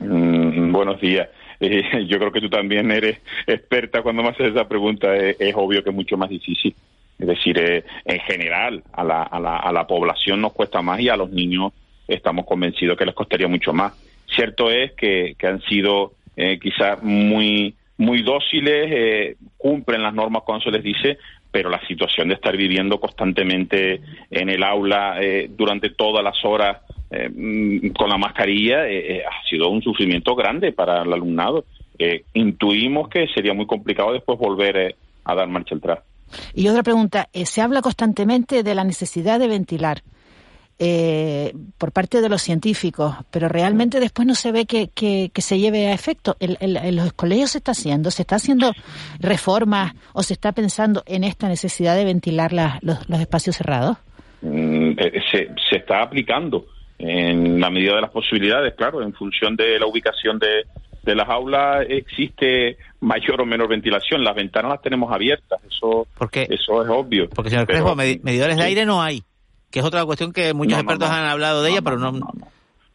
Mm, 0.00 0.72
buenos 0.72 1.00
días. 1.00 1.28
yo 1.60 2.18
creo 2.18 2.30
que 2.30 2.40
tú 2.40 2.50
también 2.50 2.90
eres 2.90 3.18
experta 3.46 4.02
cuando 4.02 4.22
me 4.22 4.28
haces 4.28 4.48
esa 4.52 4.68
pregunta. 4.68 5.16
es 5.16 5.54
obvio 5.54 5.82
que 5.82 5.90
es 5.90 5.96
mucho 5.96 6.16
más 6.16 6.28
difícil. 6.28 6.74
Es 7.18 7.26
decir, 7.26 7.58
en 7.58 8.20
general, 8.20 8.82
a 8.92 9.02
la, 9.02 9.22
a, 9.22 9.40
la, 9.40 9.56
a 9.56 9.72
la 9.72 9.86
población 9.86 10.42
nos 10.42 10.52
cuesta 10.52 10.82
más 10.82 11.00
y 11.00 11.08
a 11.08 11.16
los 11.16 11.30
niños 11.30 11.72
estamos 12.08 12.46
convencidos 12.46 12.96
que 12.96 13.06
les 13.06 13.14
costaría 13.14 13.48
mucho 13.48 13.72
más. 13.72 13.92
Cierto 14.26 14.70
es 14.70 14.92
que, 14.92 15.34
que 15.38 15.46
han 15.46 15.60
sido 15.62 16.12
eh, 16.36 16.58
quizás 16.58 17.02
muy, 17.02 17.74
muy 17.98 18.22
dóciles, 18.22 18.88
eh, 18.90 19.36
cumplen 19.56 20.02
las 20.02 20.14
normas 20.14 20.42
cuando 20.44 20.64
se 20.64 20.70
les 20.70 20.82
dice, 20.82 21.18
pero 21.50 21.70
la 21.70 21.84
situación 21.86 22.28
de 22.28 22.34
estar 22.34 22.56
viviendo 22.56 23.00
constantemente 23.00 24.00
en 24.30 24.50
el 24.50 24.62
aula 24.62 25.16
eh, 25.20 25.50
durante 25.50 25.90
todas 25.90 26.22
las 26.22 26.44
horas 26.44 26.78
eh, 27.10 27.30
mm, 27.34 27.90
con 27.90 28.10
la 28.10 28.18
mascarilla 28.18 28.82
ha 28.82 29.48
sido 29.48 29.68
un 29.68 29.82
sufrimiento 29.82 30.34
grande 30.34 30.72
para 30.72 31.02
el 31.02 31.12
alumnado. 31.12 31.64
intuimos 32.34 33.08
que 33.08 33.26
sería 33.28 33.54
muy 33.54 33.66
complicado 33.66 34.12
después 34.12 34.38
volver 34.38 34.96
a 35.24 35.34
dar 35.34 35.48
marcha 35.48 35.76
atrás. 35.76 36.00
Y 36.54 36.68
otra 36.68 36.82
pregunta, 36.82 37.28
se 37.32 37.62
habla 37.62 37.80
constantemente 37.80 38.62
de 38.62 38.74
la 38.74 38.84
necesidad 38.84 39.38
de 39.38 39.48
ventilar 39.48 40.02
eh, 40.78 41.54
por 41.78 41.92
parte 41.92 42.20
de 42.20 42.28
los 42.28 42.42
científicos, 42.42 43.14
pero 43.30 43.48
realmente 43.48 44.00
después 44.00 44.26
no 44.28 44.34
se 44.34 44.52
ve 44.52 44.66
que, 44.66 44.88
que, 44.88 45.30
se 45.40 45.58
lleve 45.58 45.86
a 45.86 45.92
efecto. 45.92 46.36
¿En 46.40 46.96
los 46.96 47.12
colegios 47.14 47.52
se 47.52 47.58
está 47.58 47.72
haciendo? 47.72 48.10
¿Se 48.10 48.22
está 48.22 48.36
haciendo 48.36 48.72
reformas 49.18 49.94
o 50.12 50.22
se 50.22 50.34
está 50.34 50.52
pensando 50.52 51.02
en 51.06 51.24
esta 51.24 51.48
necesidad 51.48 51.96
de 51.96 52.04
ventilar 52.04 52.52
los, 52.52 53.08
los 53.08 53.20
espacios 53.20 53.56
cerrados? 53.56 53.96
mm, 54.42 54.90
eh, 54.98 55.22
se, 55.30 55.48
se 55.70 55.76
está 55.76 56.02
aplicando 56.02 56.66
en 56.98 57.60
la 57.60 57.70
medida 57.70 57.94
de 57.94 58.02
las 58.02 58.10
posibilidades, 58.10 58.74
claro, 58.74 59.02
en 59.02 59.12
función 59.12 59.56
de 59.56 59.78
la 59.78 59.86
ubicación 59.86 60.38
de, 60.38 60.64
de 61.06 61.14
las 61.14 61.28
aulas 61.28 61.86
existe 61.88 62.76
mayor 63.00 63.40
o 63.40 63.46
menor 63.46 63.68
ventilación. 63.68 64.24
Las 64.24 64.34
ventanas 64.34 64.72
las 64.72 64.82
tenemos 64.82 65.12
abiertas, 65.12 65.60
eso, 65.64 66.06
eso 66.32 66.82
es 66.82 66.88
obvio. 66.90 67.28
Porque, 67.30 67.50
señor 67.50 67.66
Crespo, 67.66 67.94
medidores 67.94 68.56
de 68.56 68.62
aire 68.62 68.84
no 68.84 69.00
hay, 69.00 69.22
que 69.70 69.80
es 69.80 69.84
otra 69.84 70.04
cuestión 70.04 70.32
que 70.32 70.54
muchos 70.54 70.78
expertos 70.78 71.10
han 71.10 71.24
hablado 71.24 71.62
de 71.62 71.70
ella, 71.70 71.82
pero 71.82 71.98
no... 71.98 72.12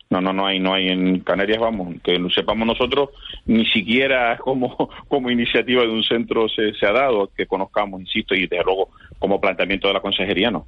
No, 0.09 0.19
no, 0.19 0.33
no 0.33 0.45
hay, 0.45 0.59
no 0.59 0.73
hay 0.73 0.89
en 0.89 1.21
Canarias, 1.21 1.57
vamos, 1.57 1.95
que 2.03 2.19
lo 2.19 2.29
sepamos 2.29 2.67
nosotros, 2.67 3.11
ni 3.45 3.65
siquiera 3.67 4.37
como, 4.43 4.89
como 5.07 5.31
iniciativa 5.31 5.83
de 5.83 5.89
un 5.89 6.03
centro 6.03 6.49
se, 6.49 6.73
se 6.73 6.85
ha 6.85 6.91
dado, 6.91 7.29
que 7.35 7.45
conozcamos, 7.45 8.01
insisto, 8.01 8.35
y 8.35 8.41
desde 8.41 8.65
luego 8.65 8.89
como 9.19 9.39
planteamiento 9.39 9.87
de 9.87 9.93
la 9.93 10.01
consejería, 10.01 10.51
no. 10.51 10.67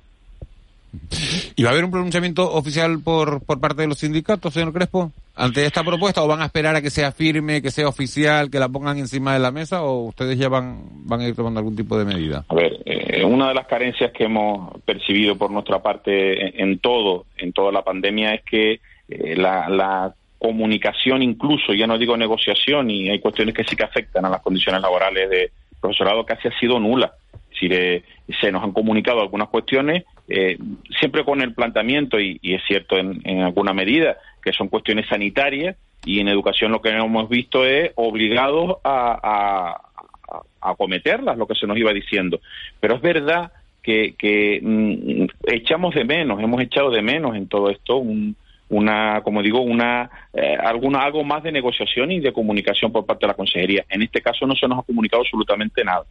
¿Y 1.56 1.64
va 1.64 1.70
a 1.70 1.74
haber 1.74 1.86
un 1.86 1.92
pronunciamiento 1.92 2.52
oficial 2.52 3.00
por, 3.04 3.44
por 3.44 3.60
parte 3.60 3.82
de 3.82 3.88
los 3.88 4.00
sindicatos, 4.00 4.54
señor 4.54 4.74
Crespo, 4.74 5.12
ante 5.36 5.66
esta 5.66 5.84
propuesta 5.84 6.24
o 6.24 6.28
van 6.28 6.42
a 6.42 6.46
esperar 6.46 6.76
a 6.76 6.82
que 6.82 6.90
sea 6.90 7.12
firme, 7.12 7.62
que 7.62 7.72
sea 7.72 7.88
oficial, 7.88 8.50
que 8.50 8.60
la 8.60 8.70
pongan 8.70 8.98
encima 8.98 9.34
de 9.34 9.40
la 9.40 9.52
mesa 9.52 9.84
o 9.84 10.06
ustedes 10.06 10.38
ya 10.38 10.50
van, 10.50 10.84
van 11.06 11.22
a 11.22 11.28
ir 11.28 11.36
tomando 11.36 11.60
algún 11.60 11.76
tipo 11.76 11.98
de 11.98 12.06
medida? 12.06 12.46
A 12.48 12.56
ver, 12.56 12.80
eh, 12.86 13.24
una 13.24 13.50
de 13.50 13.56
las 13.56 13.68
carencias 13.68 14.12
que 14.12 14.26
hemos 14.26 14.80
percibido 14.82 15.36
por 15.36 15.52
nuestra 15.52 15.82
parte 15.82 16.62
en, 16.62 16.80
todo, 16.80 17.26
en 17.38 17.54
toda 17.54 17.72
la 17.72 17.84
pandemia 17.84 18.36
es 18.36 18.44
que 18.44 18.80
eh, 19.10 19.36
la, 19.36 19.70
la 19.70 20.14
comunicación 20.38 21.24
incluso, 21.24 21.74
ya 21.74 21.88
no 21.88 21.98
digo 21.98 22.18
negociación, 22.18 22.92
y 22.92 23.10
hay 23.10 23.20
cuestiones 23.20 23.56
que 23.56 23.64
sí 23.64 23.76
que 23.76 23.84
afectan 23.84 24.26
a 24.26 24.30
las 24.30 24.42
condiciones 24.42 24.82
laborales 24.82 25.30
de 25.30 25.52
profesorado 25.80 26.26
casi 26.26 26.48
ha 26.48 26.60
sido 26.60 26.80
nula. 26.80 27.14
Decir, 27.54 27.74
eh, 27.74 28.04
se 28.42 28.52
nos 28.52 28.64
han 28.64 28.72
comunicado 28.72 29.22
algunas 29.22 29.50
cuestiones, 29.50 30.04
eh, 30.28 30.58
siempre 31.00 31.24
con 31.24 31.42
el 31.42 31.54
planteamiento, 31.54 32.20
y, 32.20 32.40
es 32.42 32.62
cierto 32.68 32.98
en, 32.98 33.42
alguna 33.42 33.74
medida, 33.74 34.18
que 34.42 34.54
son 34.54 34.70
cuestiones 34.70 35.08
sanitarias, 35.08 35.78
y 36.06 36.20
en 36.20 36.28
educación 36.28 36.72
lo 36.72 36.82
que 36.82 36.90
hemos 36.90 37.30
visto 37.30 37.66
es 37.66 37.92
obligados 37.96 38.78
a, 38.84 39.80
acometerlas, 40.62 41.38
lo 41.38 41.46
que 41.46 41.56
se 41.56 41.68
nos 41.68 41.78
iba 41.78 41.94
diciendo. 41.94 42.40
Pero 42.80 42.96
es 42.96 43.02
verdad 43.02 43.52
que, 43.82 44.60
mm, 44.62 45.26
echamos 45.48 45.94
de 45.94 46.06
menos, 46.06 46.42
hemos 46.42 46.62
echado 46.62 46.90
de 46.90 47.02
menos 47.02 47.36
en 47.36 47.48
todo 47.48 47.70
esto 47.70 48.02
una, 48.70 49.22
como 49.22 49.44
digo, 49.44 49.62
una 49.62 50.10
eh, 50.34 50.58
algo 50.60 51.24
más 51.24 51.44
de 51.44 51.52
negociación 51.52 52.12
y 52.12 52.20
de 52.20 52.34
comunicación 52.34 52.92
por 52.92 53.06
parte 53.06 53.26
de 53.26 53.28
la 53.28 53.36
consejería. 53.36 53.86
En 53.90 54.02
este 54.02 54.22
caso 54.22 54.48
no 54.48 54.56
se 54.56 54.68
nos 54.68 54.80
ha 54.80 54.84
comunicado 54.84 55.22
absolutamente 55.22 55.84
nada. 55.84 56.06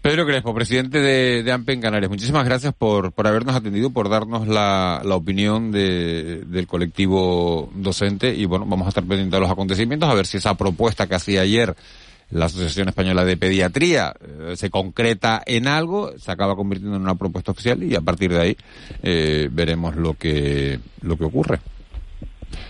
Pedro 0.00 0.26
Crespo, 0.26 0.54
presidente 0.54 1.00
de, 1.00 1.42
de 1.42 1.52
AMPE 1.52 1.72
en 1.72 1.80
Canarias, 1.80 2.10
muchísimas 2.10 2.44
gracias 2.44 2.72
por, 2.72 3.12
por 3.12 3.26
habernos 3.26 3.54
atendido, 3.54 3.90
por 3.90 4.08
darnos 4.08 4.46
la, 4.46 5.02
la 5.04 5.16
opinión 5.16 5.72
de, 5.72 6.44
del 6.46 6.66
colectivo 6.66 7.68
docente 7.74 8.34
y 8.34 8.44
bueno, 8.44 8.64
vamos 8.66 8.86
a 8.86 8.88
estar 8.90 9.04
pendientes 9.04 9.32
de 9.32 9.40
los 9.40 9.50
acontecimientos 9.50 10.08
a 10.08 10.14
ver 10.14 10.26
si 10.26 10.36
esa 10.36 10.56
propuesta 10.56 11.06
que 11.06 11.16
hacía 11.16 11.42
ayer 11.42 11.74
la 12.30 12.46
Asociación 12.46 12.88
Española 12.88 13.24
de 13.24 13.36
Pediatría 13.36 14.14
eh, 14.20 14.56
se 14.56 14.70
concreta 14.70 15.42
en 15.44 15.66
algo, 15.66 16.16
se 16.18 16.30
acaba 16.30 16.56
convirtiendo 16.56 16.96
en 16.96 17.02
una 17.02 17.14
propuesta 17.14 17.52
oficial 17.52 17.82
y 17.82 17.94
a 17.94 18.00
partir 18.00 18.32
de 18.32 18.40
ahí 18.40 18.56
eh, 19.02 19.48
veremos 19.50 19.96
lo 19.96 20.14
que, 20.14 20.78
lo 21.02 21.16
que 21.16 21.24
ocurre. 21.24 21.58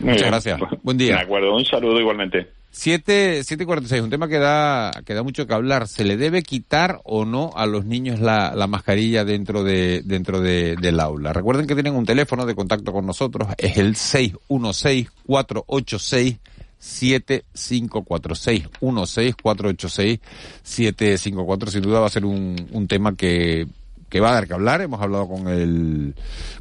Muchas 0.01 0.27
gracias. 0.27 0.61
Buen 0.83 0.97
día. 0.97 1.17
De 1.17 1.23
acuerdo, 1.23 1.55
un 1.55 1.65
saludo 1.65 2.01
igualmente. 2.01 2.58
7, 2.79 3.41
y 3.41 3.65
46, 3.65 4.03
un 4.03 4.09
tema 4.09 4.29
que 4.29 4.39
da, 4.39 4.93
que 5.05 5.13
da 5.13 5.25
mucho 5.25 5.49
que 5.49 5.53
hablar. 5.53 5.89
¿Se 5.89 6.05
le 6.05 6.17
debe 6.17 6.45
quitar 6.45 7.01
o 7.03 7.25
no 7.25 7.51
a 7.57 7.67
los 7.67 7.85
niños 7.85 8.21
la, 8.21 8.55
la 8.55 8.69
mascarilla 8.69 9.25
dentro 9.25 9.65
de, 9.65 10.03
dentro 10.05 10.41
de, 10.41 10.77
del 10.77 11.01
aula? 11.01 11.33
Recuerden 11.33 11.67
que 11.67 11.75
tienen 11.75 11.97
un 11.97 12.07
teléfono 12.07 12.47
de 12.47 12.55
contacto 12.55 12.93
con 12.93 13.05
nosotros, 13.05 13.49
es 13.59 13.79
el 13.79 13.97
616-486 13.97 16.39
7546 16.79 18.69
616 18.81 20.21
754 20.63 21.71
sin 21.73 21.83
duda 21.83 21.99
va 21.99 22.07
a 22.07 22.11
ser 22.11 22.25
un, 22.25 22.69
un 22.71 22.87
tema 22.87 23.17
que 23.17 23.67
que 24.09 24.21
va 24.21 24.31
a 24.31 24.35
dar 24.35 24.47
que 24.47 24.55
hablar. 24.55 24.81
Hemos 24.81 25.03
hablado 25.03 25.29
con 25.29 25.49
el, 25.49 26.15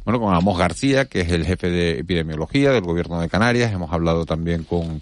bueno, 0.04 0.20
con 0.20 0.34
Amos 0.34 0.58
García, 0.58 1.06
que 1.06 1.20
es 1.20 1.30
el 1.30 1.46
jefe 1.46 1.70
de 1.70 2.00
epidemiología 2.00 2.72
del 2.72 2.82
gobierno 2.82 3.20
de 3.20 3.30
Canarias. 3.30 3.72
Hemos 3.72 3.90
hablado 3.90 4.26
también 4.26 4.64
con, 4.64 5.00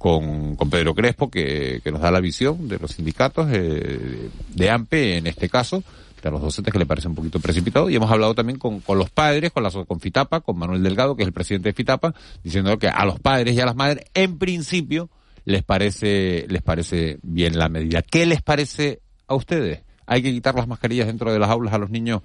con, 0.00 0.56
con 0.56 0.70
Pedro 0.70 0.94
Crespo, 0.94 1.30
que, 1.30 1.82
que 1.84 1.92
nos 1.92 2.00
da 2.00 2.10
la 2.10 2.20
visión 2.20 2.68
de 2.68 2.78
los 2.78 2.92
sindicatos, 2.92 3.48
eh, 3.52 4.30
de 4.48 4.70
AMPE 4.70 5.18
en 5.18 5.26
este 5.26 5.50
caso, 5.50 5.84
de 6.22 6.30
los 6.30 6.40
docentes 6.40 6.72
que 6.72 6.78
le 6.78 6.86
parece 6.86 7.06
un 7.06 7.14
poquito 7.14 7.38
precipitado. 7.38 7.90
Y 7.90 7.96
hemos 7.96 8.10
hablado 8.10 8.34
también 8.34 8.58
con, 8.58 8.80
con 8.80 8.96
los 8.96 9.10
padres, 9.10 9.50
con, 9.50 9.62
la, 9.62 9.70
con 9.70 10.00
FITAPA, 10.00 10.40
con 10.40 10.56
Manuel 10.56 10.82
Delgado, 10.82 11.16
que 11.16 11.22
es 11.22 11.26
el 11.26 11.34
presidente 11.34 11.68
de 11.68 11.74
FITAPA, 11.74 12.14
diciendo 12.42 12.78
que 12.78 12.88
a 12.88 13.04
los 13.04 13.20
padres 13.20 13.54
y 13.54 13.60
a 13.60 13.66
las 13.66 13.76
madres, 13.76 14.06
en 14.14 14.38
principio, 14.38 15.10
les 15.44 15.62
parece, 15.62 16.46
les 16.48 16.62
parece 16.62 17.18
bien 17.22 17.58
la 17.58 17.68
medida. 17.68 18.00
¿Qué 18.00 18.24
les 18.24 18.40
parece 18.40 19.02
a 19.26 19.34
ustedes? 19.34 19.82
Hay 20.06 20.22
que 20.22 20.32
quitar 20.32 20.54
las 20.54 20.66
mascarillas 20.66 21.08
dentro 21.08 21.30
de 21.30 21.38
las 21.38 21.50
aulas 21.50 21.74
a 21.74 21.78
los 21.78 21.90
niños 21.90 22.22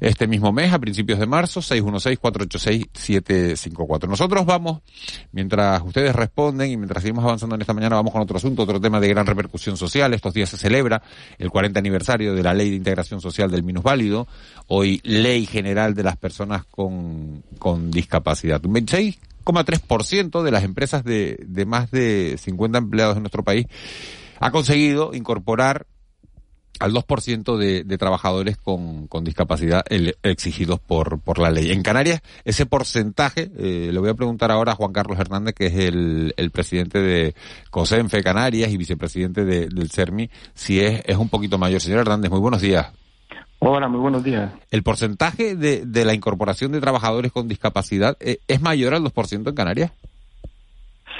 este 0.00 0.26
mismo 0.26 0.52
mes, 0.52 0.72
a 0.72 0.78
principios 0.78 1.18
de 1.18 1.26
marzo, 1.26 1.60
616-486-754. 1.60 4.08
Nosotros 4.08 4.44
vamos, 4.44 4.82
mientras 5.32 5.80
ustedes 5.82 6.14
responden 6.14 6.70
y 6.70 6.76
mientras 6.76 7.02
seguimos 7.02 7.24
avanzando 7.24 7.54
en 7.54 7.62
esta 7.62 7.74
mañana, 7.74 7.96
vamos 7.96 8.12
con 8.12 8.22
otro 8.22 8.36
asunto, 8.36 8.62
otro 8.62 8.80
tema 8.80 9.00
de 9.00 9.08
gran 9.08 9.26
repercusión 9.26 9.76
social. 9.76 10.14
Estos 10.14 10.34
días 10.34 10.50
se 10.50 10.56
celebra 10.56 11.02
el 11.38 11.50
40 11.50 11.78
aniversario 11.78 12.34
de 12.34 12.42
la 12.42 12.54
Ley 12.54 12.70
de 12.70 12.76
Integración 12.76 13.20
Social 13.20 13.50
del 13.50 13.62
Minusválido, 13.62 14.26
hoy 14.68 15.00
Ley 15.04 15.46
General 15.46 15.94
de 15.94 16.02
las 16.02 16.16
Personas 16.16 16.64
con, 16.64 17.42
con 17.58 17.90
Discapacidad. 17.90 18.64
Un 18.64 18.74
26,3% 18.74 20.42
de 20.42 20.50
las 20.50 20.64
empresas 20.64 21.04
de, 21.04 21.44
de 21.46 21.66
más 21.66 21.90
de 21.90 22.36
50 22.38 22.78
empleados 22.78 23.16
en 23.16 23.22
nuestro 23.22 23.44
país 23.44 23.66
ha 24.40 24.50
conseguido 24.50 25.14
incorporar 25.14 25.86
al 26.80 26.92
2% 26.92 27.56
de, 27.56 27.84
de 27.84 27.98
trabajadores 27.98 28.56
con, 28.56 29.06
con 29.06 29.24
discapacidad 29.24 29.84
exigidos 30.22 30.80
por, 30.80 31.20
por 31.20 31.38
la 31.38 31.50
ley. 31.50 31.70
En 31.70 31.82
Canarias, 31.82 32.22
ese 32.44 32.66
porcentaje, 32.66 33.50
eh, 33.56 33.90
le 33.92 33.98
voy 33.98 34.10
a 34.10 34.14
preguntar 34.14 34.50
ahora 34.50 34.72
a 34.72 34.74
Juan 34.74 34.92
Carlos 34.92 35.18
Hernández, 35.18 35.54
que 35.54 35.66
es 35.66 35.74
el, 35.74 36.34
el 36.36 36.50
presidente 36.50 37.00
de 37.00 37.34
COSENFE 37.70 38.22
Canarias 38.22 38.70
y 38.70 38.76
vicepresidente 38.76 39.44
de, 39.44 39.68
del 39.68 39.90
CERMI, 39.90 40.30
si 40.54 40.80
es, 40.80 41.02
es 41.06 41.16
un 41.16 41.28
poquito 41.28 41.58
mayor. 41.58 41.80
Señor 41.80 42.00
Hernández, 42.00 42.30
muy 42.30 42.40
buenos 42.40 42.60
días. 42.60 42.92
Hola, 43.60 43.88
muy 43.88 44.00
buenos 44.00 44.22
días. 44.22 44.52
¿El 44.70 44.82
porcentaje 44.82 45.54
de, 45.56 45.86
de 45.86 46.04
la 46.04 46.12
incorporación 46.12 46.72
de 46.72 46.80
trabajadores 46.80 47.32
con 47.32 47.48
discapacidad 47.48 48.16
eh, 48.20 48.38
es 48.46 48.60
mayor 48.60 48.94
al 48.94 49.02
2% 49.04 49.48
en 49.48 49.54
Canarias? 49.54 49.92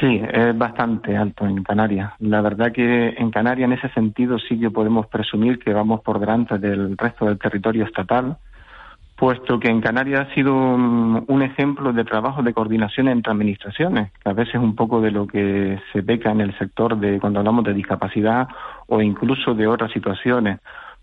Sí, 0.00 0.20
es 0.32 0.58
bastante 0.58 1.16
alto 1.16 1.46
en 1.46 1.62
Canarias. 1.62 2.12
La 2.18 2.40
verdad 2.40 2.72
que 2.72 3.14
en 3.16 3.30
Canarias 3.30 3.66
en 3.66 3.78
ese 3.78 3.88
sentido 3.90 4.38
sí 4.38 4.58
que 4.58 4.70
podemos 4.70 5.06
presumir 5.06 5.58
que 5.58 5.72
vamos 5.72 6.00
por 6.00 6.18
delante 6.18 6.58
del 6.58 6.98
resto 6.98 7.26
del 7.26 7.38
territorio 7.38 7.84
estatal, 7.84 8.36
puesto 9.16 9.60
que 9.60 9.68
en 9.68 9.80
Canarias 9.80 10.26
ha 10.26 10.34
sido 10.34 10.54
un, 10.54 11.42
ejemplo 11.42 11.92
de 11.92 12.04
trabajo 12.04 12.42
de 12.42 12.52
coordinación 12.52 13.08
entre 13.08 13.32
administraciones, 13.32 14.10
que 14.22 14.30
a 14.30 14.32
veces 14.32 14.56
es 14.56 14.60
un 14.60 14.74
poco 14.74 15.00
de 15.00 15.12
lo 15.12 15.28
que 15.28 15.78
se 15.92 16.02
peca 16.02 16.32
en 16.32 16.40
el 16.40 16.58
sector 16.58 16.98
de 16.98 17.20
cuando 17.20 17.38
hablamos 17.38 17.64
de 17.64 17.74
discapacidad 17.74 18.48
o 18.88 19.00
incluso 19.00 19.54
de 19.54 19.68
otras 19.68 19.92
situaciones. 19.92 20.58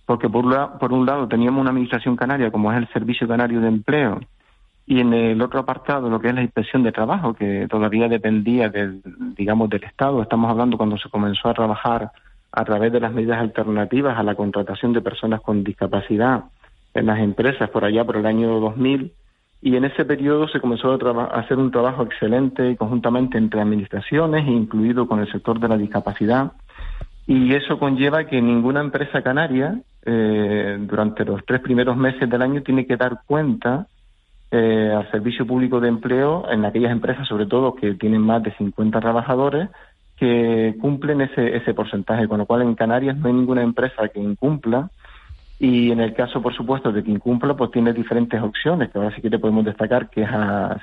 Porque 0.05 0.27
por, 0.27 0.77
por 0.79 0.91
un 0.91 1.05
lado 1.05 1.27
teníamos 1.29 1.61
una 1.61 1.69
administración 1.69 2.17
canaria 2.17 2.51
como 2.51 2.71
es 2.73 2.77
el 2.77 2.89
Servicio 2.89 3.27
Canario 3.27 3.61
de 3.61 3.69
Empleo, 3.69 4.19
y 4.91 4.99
en 4.99 5.13
el 5.13 5.41
otro 5.41 5.61
apartado, 5.61 6.09
lo 6.09 6.19
que 6.19 6.27
es 6.27 6.35
la 6.35 6.41
inspección 6.41 6.83
de 6.83 6.91
trabajo, 6.91 7.33
que 7.33 7.65
todavía 7.69 8.09
dependía 8.09 8.67
del, 8.67 9.01
digamos, 9.37 9.69
del 9.69 9.85
Estado, 9.85 10.21
estamos 10.21 10.51
hablando 10.51 10.75
cuando 10.75 10.97
se 10.97 11.07
comenzó 11.07 11.47
a 11.47 11.53
trabajar 11.53 12.11
a 12.51 12.65
través 12.65 12.91
de 12.91 12.99
las 12.99 13.13
medidas 13.13 13.39
alternativas 13.39 14.17
a 14.17 14.23
la 14.23 14.35
contratación 14.35 14.91
de 14.91 14.99
personas 14.99 15.39
con 15.39 15.63
discapacidad 15.63 16.43
en 16.93 17.05
las 17.05 17.19
empresas 17.19 17.69
por 17.69 17.85
allá 17.85 18.03
por 18.03 18.17
el 18.17 18.25
año 18.25 18.59
2000 18.59 19.13
y 19.61 19.77
en 19.77 19.85
ese 19.85 20.03
periodo 20.03 20.49
se 20.49 20.59
comenzó 20.59 20.91
a, 20.91 21.39
hacer 21.39 21.57
un 21.57 21.71
trabajo 21.71 22.03
excelente 22.03 22.75
conjuntamente 22.75 23.37
entre 23.37 23.61
administraciones, 23.61 24.45
incluido 24.45 25.07
con 25.07 25.21
el 25.21 25.31
sector 25.31 25.57
de 25.61 25.69
la 25.69 25.77
discapacidad. 25.77 26.51
Y 27.27 27.53
eso 27.53 27.79
conlleva 27.79 28.25
que 28.25 28.41
ninguna 28.41 28.81
empresa 28.81 29.21
canaria 29.21 29.79
eh, 30.05 30.77
durante 30.81 31.23
los 31.23 31.45
tres 31.45 31.61
primeros 31.61 31.95
meses 31.95 32.29
del 32.29 32.41
año 32.41 32.61
tiene 32.61 32.85
que 32.85 32.97
dar 32.97 33.21
cuenta 33.25 33.87
eh, 34.51 34.93
al 34.93 35.09
servicio 35.11 35.47
público 35.47 35.79
de 35.79 35.87
empleo 35.87 36.45
en 36.51 36.65
aquellas 36.65 36.91
empresas, 36.91 37.27
sobre 37.27 37.45
todo 37.45 37.75
que 37.75 37.93
tienen 37.93 38.21
más 38.21 38.43
de 38.43 38.53
50 38.55 38.99
trabajadores, 38.99 39.69
que 40.17 40.75
cumplen 40.79 41.21
ese, 41.21 41.55
ese 41.55 41.73
porcentaje, 41.73 42.27
con 42.27 42.39
lo 42.39 42.45
cual 42.45 42.61
en 42.61 42.75
Canarias 42.75 43.17
no 43.17 43.27
hay 43.27 43.33
ninguna 43.33 43.63
empresa 43.63 44.09
que 44.09 44.19
incumpla. 44.19 44.89
Y 45.57 45.91
en 45.91 45.99
el 45.99 46.13
caso, 46.13 46.41
por 46.41 46.53
supuesto, 46.55 46.91
de 46.91 47.03
que 47.03 47.11
incumpla, 47.11 47.55
pues 47.55 47.71
tiene 47.71 47.93
diferentes 47.93 48.41
opciones, 48.41 48.89
que 48.89 48.97
ahora 48.97 49.15
sí 49.15 49.21
que 49.21 49.29
te 49.29 49.39
podemos 49.39 49.63
destacar 49.63 50.09
que 50.09 50.23
es 50.23 50.29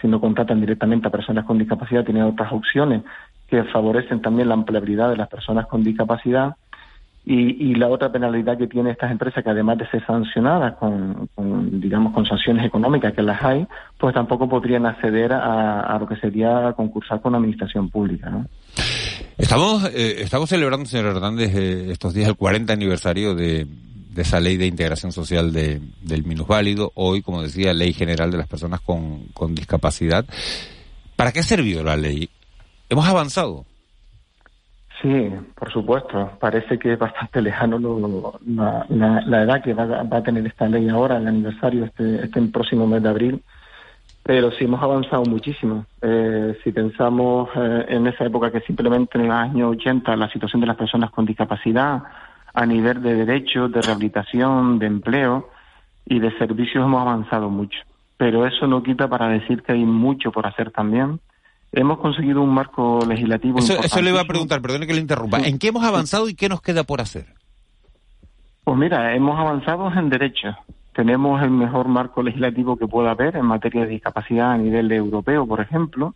si 0.01 0.09
no 0.09 0.21
contratan 0.21 0.61
directamente 0.61 1.09
a 1.09 1.11
personas 1.11 1.45
con 1.45 1.59
discapacidad, 1.59 2.05
tiene 2.05 2.23
otras 2.23 2.53
opciones 2.53 3.03
que 3.49 3.65
favorecen 3.65 4.23
también 4.23 4.49
la 4.49 4.55
empleabilidad 4.55 5.11
de 5.11 5.17
las 5.17 5.29
personas 5.29 5.67
con 5.67 5.83
discapacidad 5.83 6.55
Y, 7.25 7.75
la 7.75 7.89
otra 7.89 8.11
penalidad 8.11 8.57
que 8.57 8.67
tiene 8.67 8.91
estas 8.91 9.11
empresas, 9.11 9.45
que 9.45 9.51
además 9.51 9.77
de 9.77 9.87
ser 9.91 10.05
sancionadas 10.07 10.77
con, 10.77 11.29
digamos, 11.79 12.15
con 12.15 12.25
sanciones 12.25 12.65
económicas 12.65 13.13
que 13.13 13.21
las 13.21 13.43
hay, 13.43 13.67
pues 13.99 14.15
tampoco 14.15 14.49
podrían 14.49 14.87
acceder 14.87 15.35
a, 15.35 15.99
lo 16.01 16.09
que 16.09 16.17
sería 16.17 16.73
concursar 16.73 17.21
con 17.21 17.33
la 17.33 17.39
administración 17.39 17.91
pública, 17.91 18.31
¿no? 18.31 18.47
Estamos, 19.37 19.85
eh, 19.95 20.23
estamos 20.23 20.49
celebrando, 20.49 20.87
señor 20.87 21.15
Hernández, 21.15 21.55
eh, 21.55 21.91
estos 21.91 22.15
días 22.15 22.29
el 22.29 22.37
40 22.37 22.73
aniversario 22.73 23.35
de, 23.35 23.67
esa 24.17 24.41
ley 24.41 24.57
de 24.57 24.67
integración 24.67 25.13
social 25.13 25.53
de, 25.53 25.83
del 26.01 26.25
minusválido, 26.25 26.93
hoy, 26.95 27.21
como 27.21 27.43
decía, 27.43 27.75
ley 27.75 27.93
general 27.93 28.31
de 28.31 28.39
las 28.39 28.49
personas 28.49 28.81
con, 28.81 29.27
con 29.35 29.55
discapacidad. 29.55 30.25
¿Para 31.15 31.33
qué 31.33 31.41
ha 31.41 31.45
servido 31.45 31.85
la 31.85 31.97
ley? 31.97 32.31
¿Hemos 32.89 33.07
avanzado? 33.07 33.67
Sí, 35.01 35.31
por 35.55 35.71
supuesto. 35.73 36.33
Parece 36.41 36.79
que 36.79 36.95
es 36.95 36.99
bastante 36.99 37.41
lejano 37.41 37.79
la, 38.47 39.43
edad 39.43 39.63
que 39.63 39.73
va, 39.73 40.01
a 40.11 40.23
tener 40.23 40.45
esta 40.47 40.69
ley 40.69 40.89
ahora, 40.89 41.19
el 41.19 41.29
aniversario, 41.29 41.85
este, 41.85 42.25
este 42.25 42.43
próximo 42.43 42.87
mes 42.87 43.03
de 43.03 43.09
abril. 43.09 43.43
Pero 44.25 44.51
sí 44.51 44.65
hemos 44.65 44.83
avanzado 44.83 45.25
muchísimo. 45.25 45.87
Eh, 46.03 46.59
si 46.65 46.73
pensamos 46.73 47.49
eh, 47.55 47.87
en 47.89 48.07
esa 48.09 48.25
época 48.25 48.51
que 48.51 48.61
simplemente 48.61 49.19
en 49.19 49.29
los 49.29 49.37
años 49.37 49.77
80 49.77 50.17
la 50.17 50.29
situación 50.31 50.61
de 50.61 50.67
las 50.67 50.77
personas 50.77 51.11
con 51.11 51.25
discapacidad 51.25 52.03
a 52.53 52.67
nivel 52.67 53.01
de 53.01 53.15
derechos, 53.25 53.71
de 53.71 53.81
rehabilitación, 53.81 54.79
de 54.81 54.87
empleo 54.87 55.49
y 56.07 56.19
de 56.19 56.37
servicios 56.39 56.85
hemos 56.85 57.01
avanzado 57.01 57.49
mucho. 57.49 57.79
Pero 58.17 58.45
eso 58.47 58.67
no 58.67 58.83
quita 58.83 59.07
para 59.07 59.29
decir 59.29 59.63
que 59.63 59.73
hay 59.73 59.85
mucho 59.85 60.33
por 60.33 60.47
hacer 60.47 60.73
también 60.73 61.21
hemos 61.73 61.99
conseguido 61.99 62.43
un 62.43 62.51
marco 62.51 63.01
legislativo. 63.07 63.59
Eso, 63.59 63.79
eso 63.79 64.03
le 64.03 64.11
iba 64.11 64.21
a 64.21 64.25
preguntar, 64.25 64.61
perdone 64.61 64.87
que 64.87 64.95
le 64.95 65.01
interrumpa. 65.01 65.39
¿En 65.41 65.59
qué 65.59 65.69
hemos 65.69 65.85
avanzado 65.85 66.29
y 66.29 66.35
qué 66.35 66.49
nos 66.49 66.63
queda 66.63 66.85
por 66.85 67.01
hacer? 67.01 67.27
Pues 68.65 68.79
mira, 68.79 69.15
hemos 69.15 69.39
avanzado 69.39 69.91
en 69.93 70.09
derechos. 70.11 70.55
Tenemos 70.93 71.43
el 71.43 71.51
mejor 71.51 71.89
marco 71.89 72.23
legislativo 72.23 72.77
que 72.77 72.89
pueda 72.89 73.13
haber 73.13 73.37
en 73.37 73.47
materia 73.47 73.83
de 73.83 73.89
discapacidad 73.89 74.53
a 74.53 74.59
nivel 74.59 74.91
europeo, 74.91 75.47
por 75.47 75.61
ejemplo. 75.61 76.15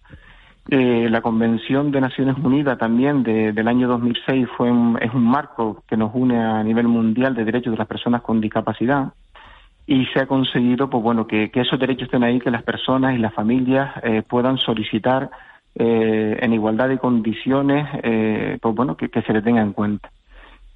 Eh, 0.69 1.09
la 1.11 1.23
Convención 1.23 1.91
de 1.91 2.01
Naciones 2.01 2.37
Unidas 2.43 2.79
también 2.79 3.23
del 3.23 3.69
año 3.69 3.89
2006 3.89 4.47
fue 4.57 4.69
es 5.01 5.13
un 5.13 5.25
marco 5.25 5.83
que 5.89 5.97
nos 5.97 6.13
une 6.15 6.41
a 6.41 6.63
nivel 6.63 6.87
mundial 6.89 7.35
de 7.35 7.45
derechos 7.45 7.73
de 7.73 7.79
las 7.79 7.89
personas 7.89 8.23
con 8.23 8.41
discapacidad 8.41 9.13
y 9.87 10.07
se 10.07 10.21
ha 10.21 10.27
conseguido 10.27 10.89
pues 10.89 11.03
bueno 11.03 11.27
que, 11.27 11.51
esos 11.53 11.79
derechos 11.79 12.05
estén 12.05 12.23
ahí 12.23 12.39
que 12.39 12.51
las 12.51 12.63
personas 12.63 13.15
y 13.15 13.19
las 13.19 13.35
familias 13.35 13.93
eh, 14.03 14.23
puedan 14.23 14.59
solicitar 14.59 15.31
eh, 15.75 16.39
en 16.41 16.53
igualdad 16.53 16.89
de 16.89 16.99
condiciones 16.99 17.89
eh, 18.03 18.59
pues 18.61 18.75
bueno 18.75 18.97
que, 18.97 19.09
se 19.09 19.33
le 19.33 19.43
tenga 19.43 19.63
en 19.63 19.73
cuenta. 19.73 20.11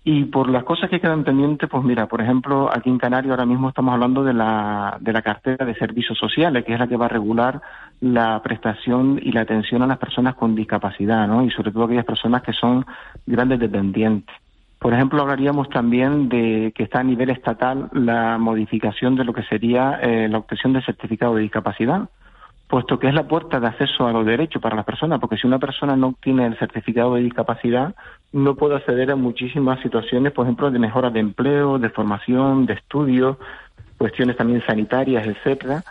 Y 0.08 0.24
por 0.26 0.48
las 0.48 0.62
cosas 0.62 0.88
que 0.88 1.00
quedan 1.00 1.24
pendientes 1.24 1.68
pues 1.68 1.82
mira 1.84 2.06
por 2.06 2.20
ejemplo 2.20 2.70
aquí 2.72 2.88
en 2.88 2.98
Canarias 2.98 3.30
ahora 3.30 3.46
mismo 3.46 3.68
estamos 3.68 3.92
hablando 3.92 4.24
de 4.24 4.34
la 4.34 4.98
de 5.00 5.12
la 5.12 5.22
cartera 5.22 5.64
de 5.64 5.74
servicios 5.74 6.18
sociales 6.18 6.64
que 6.64 6.74
es 6.74 6.78
la 6.78 6.86
que 6.86 6.96
va 6.96 7.06
a 7.06 7.10
regular 7.10 7.60
la 8.00 8.40
prestación 8.42 9.18
y 9.22 9.32
la 9.32 9.42
atención 9.42 9.82
a 9.82 9.86
las 9.86 9.98
personas 9.98 10.34
con 10.34 10.54
discapacidad 10.54 11.26
no 11.26 11.44
y 11.44 11.50
sobre 11.50 11.72
todo 11.72 11.84
aquellas 11.84 12.04
personas 12.04 12.42
que 12.42 12.52
son 12.52 12.86
grandes 13.26 13.58
dependientes 13.58 14.34
por 14.86 14.94
ejemplo, 14.94 15.20
hablaríamos 15.20 15.68
también 15.68 16.28
de 16.28 16.72
que 16.72 16.84
está 16.84 17.00
a 17.00 17.02
nivel 17.02 17.30
estatal 17.30 17.90
la 17.92 18.38
modificación 18.38 19.16
de 19.16 19.24
lo 19.24 19.32
que 19.32 19.42
sería 19.42 19.98
eh, 20.00 20.28
la 20.28 20.38
obtención 20.38 20.72
del 20.72 20.84
certificado 20.84 21.34
de 21.34 21.42
discapacidad, 21.42 22.08
puesto 22.68 22.96
que 23.00 23.08
es 23.08 23.14
la 23.14 23.26
puerta 23.26 23.58
de 23.58 23.66
acceso 23.66 24.06
a 24.06 24.12
los 24.12 24.24
derechos 24.24 24.62
para 24.62 24.76
las 24.76 24.84
personas, 24.84 25.18
porque 25.18 25.38
si 25.38 25.46
una 25.48 25.58
persona 25.58 25.96
no 25.96 26.10
obtiene 26.10 26.46
el 26.46 26.56
certificado 26.56 27.16
de 27.16 27.22
discapacidad, 27.22 27.96
no 28.30 28.54
puede 28.54 28.76
acceder 28.76 29.10
a 29.10 29.16
muchísimas 29.16 29.80
situaciones, 29.80 30.32
por 30.32 30.46
ejemplo, 30.46 30.70
de 30.70 30.78
mejora 30.78 31.10
de 31.10 31.18
empleo, 31.18 31.80
de 31.80 31.90
formación, 31.90 32.64
de 32.66 32.74
estudio, 32.74 33.40
cuestiones 33.98 34.36
también 34.36 34.62
sanitarias, 34.68 35.26
etcétera, 35.26 35.82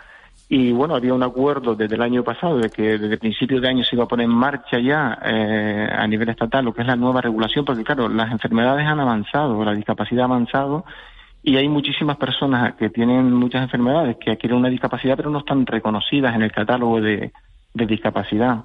y 0.48 0.70
bueno, 0.70 0.94
había 0.94 1.12
un 1.12 1.24
acuerdo 1.24 1.74
desde 1.74 1.96
el 1.96 2.02
año 2.02 2.22
pasado 2.22 2.58
de 2.58 2.70
que 2.70 2.98
desde 2.98 3.18
principios 3.18 3.60
de 3.60 3.68
año 3.68 3.82
se 3.82 3.96
iba 3.96 4.04
a 4.04 4.08
poner 4.08 4.26
en 4.26 4.30
marcha 4.30 4.78
ya 4.78 5.18
eh, 5.24 5.88
a 5.90 6.06
nivel 6.06 6.28
estatal 6.28 6.64
lo 6.64 6.72
que 6.72 6.82
es 6.82 6.86
la 6.86 6.94
nueva 6.94 7.20
regulación, 7.20 7.64
porque 7.64 7.82
claro, 7.82 8.08
las 8.08 8.30
enfermedades 8.30 8.86
han 8.86 9.00
avanzado, 9.00 9.64
la 9.64 9.74
discapacidad 9.74 10.22
ha 10.22 10.26
avanzado 10.26 10.84
y 11.42 11.56
hay 11.56 11.68
muchísimas 11.68 12.16
personas 12.16 12.74
que 12.74 12.90
tienen 12.90 13.32
muchas 13.32 13.62
enfermedades 13.62 14.18
que 14.20 14.30
adquieren 14.30 14.58
una 14.58 14.68
discapacidad 14.68 15.16
pero 15.16 15.30
no 15.30 15.40
están 15.40 15.66
reconocidas 15.66 16.34
en 16.36 16.42
el 16.42 16.52
catálogo 16.52 17.00
de, 17.00 17.32
de 17.74 17.86
discapacidad. 17.86 18.64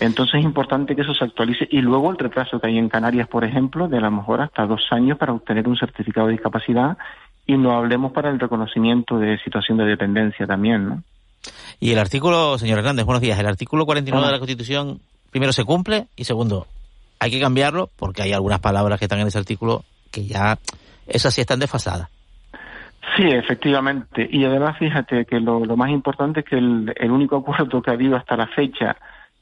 Entonces 0.00 0.36
es 0.36 0.44
importante 0.44 0.94
que 0.94 1.02
eso 1.02 1.14
se 1.14 1.24
actualice 1.24 1.66
y 1.70 1.80
luego 1.80 2.10
el 2.10 2.18
retraso 2.18 2.60
que 2.60 2.66
hay 2.66 2.78
en 2.78 2.90
Canarias, 2.90 3.28
por 3.28 3.44
ejemplo, 3.44 3.88
de 3.88 3.96
a 3.96 4.00
lo 4.00 4.10
mejor 4.10 4.42
hasta 4.42 4.66
dos 4.66 4.86
años 4.90 5.16
para 5.16 5.32
obtener 5.32 5.66
un 5.66 5.76
certificado 5.76 6.26
de 6.26 6.34
discapacidad 6.34 6.98
y 7.46 7.56
no 7.56 7.72
hablemos 7.72 8.12
para 8.12 8.30
el 8.30 8.38
reconocimiento 8.38 9.18
de 9.18 9.38
situación 9.38 9.78
de 9.78 9.86
dependencia 9.86 10.46
también, 10.46 10.88
¿no? 10.88 11.02
Y 11.80 11.92
el 11.92 11.98
artículo, 11.98 12.58
señor 12.58 12.78
Hernández, 12.78 13.04
buenos 13.04 13.20
días. 13.20 13.38
El 13.38 13.46
artículo 13.46 13.86
49 13.86 14.26
de 14.26 14.32
la 14.32 14.38
Constitución, 14.38 15.00
primero, 15.30 15.52
se 15.52 15.64
cumple 15.64 16.06
y 16.16 16.24
segundo, 16.24 16.66
hay 17.18 17.30
que 17.30 17.40
cambiarlo 17.40 17.88
porque 17.96 18.22
hay 18.22 18.32
algunas 18.32 18.60
palabras 18.60 18.98
que 18.98 19.06
están 19.06 19.20
en 19.20 19.26
ese 19.26 19.38
artículo 19.38 19.84
que 20.10 20.26
ya, 20.26 20.58
esas 21.06 21.34
sí 21.34 21.40
están 21.40 21.58
desfasadas. 21.58 22.08
Sí, 23.16 23.24
efectivamente. 23.24 24.28
Y 24.30 24.44
además, 24.44 24.78
fíjate 24.78 25.24
que 25.24 25.40
lo, 25.40 25.60
más 25.76 25.90
importante 25.90 26.40
es 26.40 26.46
que 26.46 26.56
el, 26.56 26.92
el, 26.96 27.10
único 27.10 27.36
acuerdo 27.36 27.82
que 27.82 27.90
ha 27.90 27.94
habido 27.94 28.16
hasta 28.16 28.36
la 28.36 28.46
fecha 28.46 28.96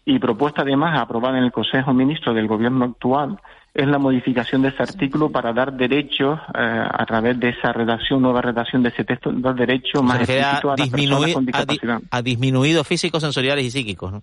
y 0.05 0.19
propuesta 0.19 0.63
además 0.63 0.99
aprobada 0.99 1.39
en 1.39 1.45
el 1.45 1.53
Consejo 1.53 1.93
Ministro 1.93 2.33
del 2.33 2.49
Gobierno 2.49 2.85
actual 2.87 3.39
es 3.73 3.87
la 3.87 3.99
modificación 3.99 4.63
de 4.63 4.69
ese 4.69 4.83
artículo 4.83 5.31
para 5.31 5.53
dar 5.53 5.73
derechos 5.73 6.39
eh, 6.55 6.85
a 6.91 7.07
través 7.07 7.39
de 7.39 7.51
esa 7.51 7.73
redacción, 7.73 8.21
nueva 8.21 8.43
redacción 8.43 8.83
de 8.83 8.89
ese 8.89 9.05
texto, 9.05 9.31
dar 9.33 9.55
derechos 9.55 10.03
más 10.03 10.21
explícitos 10.21 10.73
a, 10.73 10.77
las 10.77 10.89
personas 10.91 11.33
con 11.33 11.47
discapacidad. 11.47 12.01
A, 12.11 12.23
disminuidos 12.23 12.87
físicos, 12.87 13.23
sensoriales 13.23 13.65
y 13.65 13.71
psíquicos, 13.71 14.13
¿no? 14.13 14.23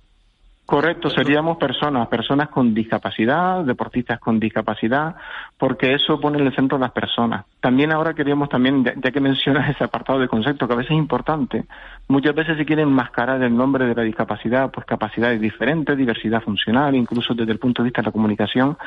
Correcto, 0.68 1.10
seríamos 1.10 1.56
personas, 1.56 2.10
personas 2.10 2.50
con 2.50 2.74
discapacidad, 2.74 3.64
deportistas 3.64 4.20
con 4.20 4.38
discapacidad, 4.38 5.16
porque 5.58 5.94
eso 5.94 6.20
pone 6.20 6.40
en 6.40 6.48
el 6.48 6.54
centro 6.54 6.76
a 6.76 6.82
las 6.82 6.92
personas. 6.92 7.46
También 7.62 7.94
ahora 7.94 8.14
queríamos 8.14 8.50
también, 8.50 8.84
ya 8.84 9.12
que 9.12 9.22
mencionas 9.22 9.70
ese 9.70 9.86
apartado 9.86 10.20
de 10.20 10.28
concepto, 10.28 10.68
que 10.68 10.74
a 10.74 10.76
veces 10.76 10.92
es 10.92 10.98
importante, 10.98 11.64
muchas 12.10 12.36
veces 12.36 12.58
se 12.58 12.66
quiere 12.66 12.82
enmascarar 12.82 13.42
el 13.42 13.56
nombre 13.56 13.86
de 13.86 13.96
la 13.96 14.02
discapacidad, 14.02 14.70
pues 14.70 14.86
capacidades 14.86 15.40
diferentes, 15.40 15.98
diversidad 15.98 16.42
funcional, 16.42 16.96
incluso 16.96 17.34
desde 17.34 17.54
el 17.54 17.60
punto 17.60 17.82
de 17.82 17.86
vista 17.86 18.02
de 18.02 18.08
la 18.08 18.12
comunicación, 18.12 18.78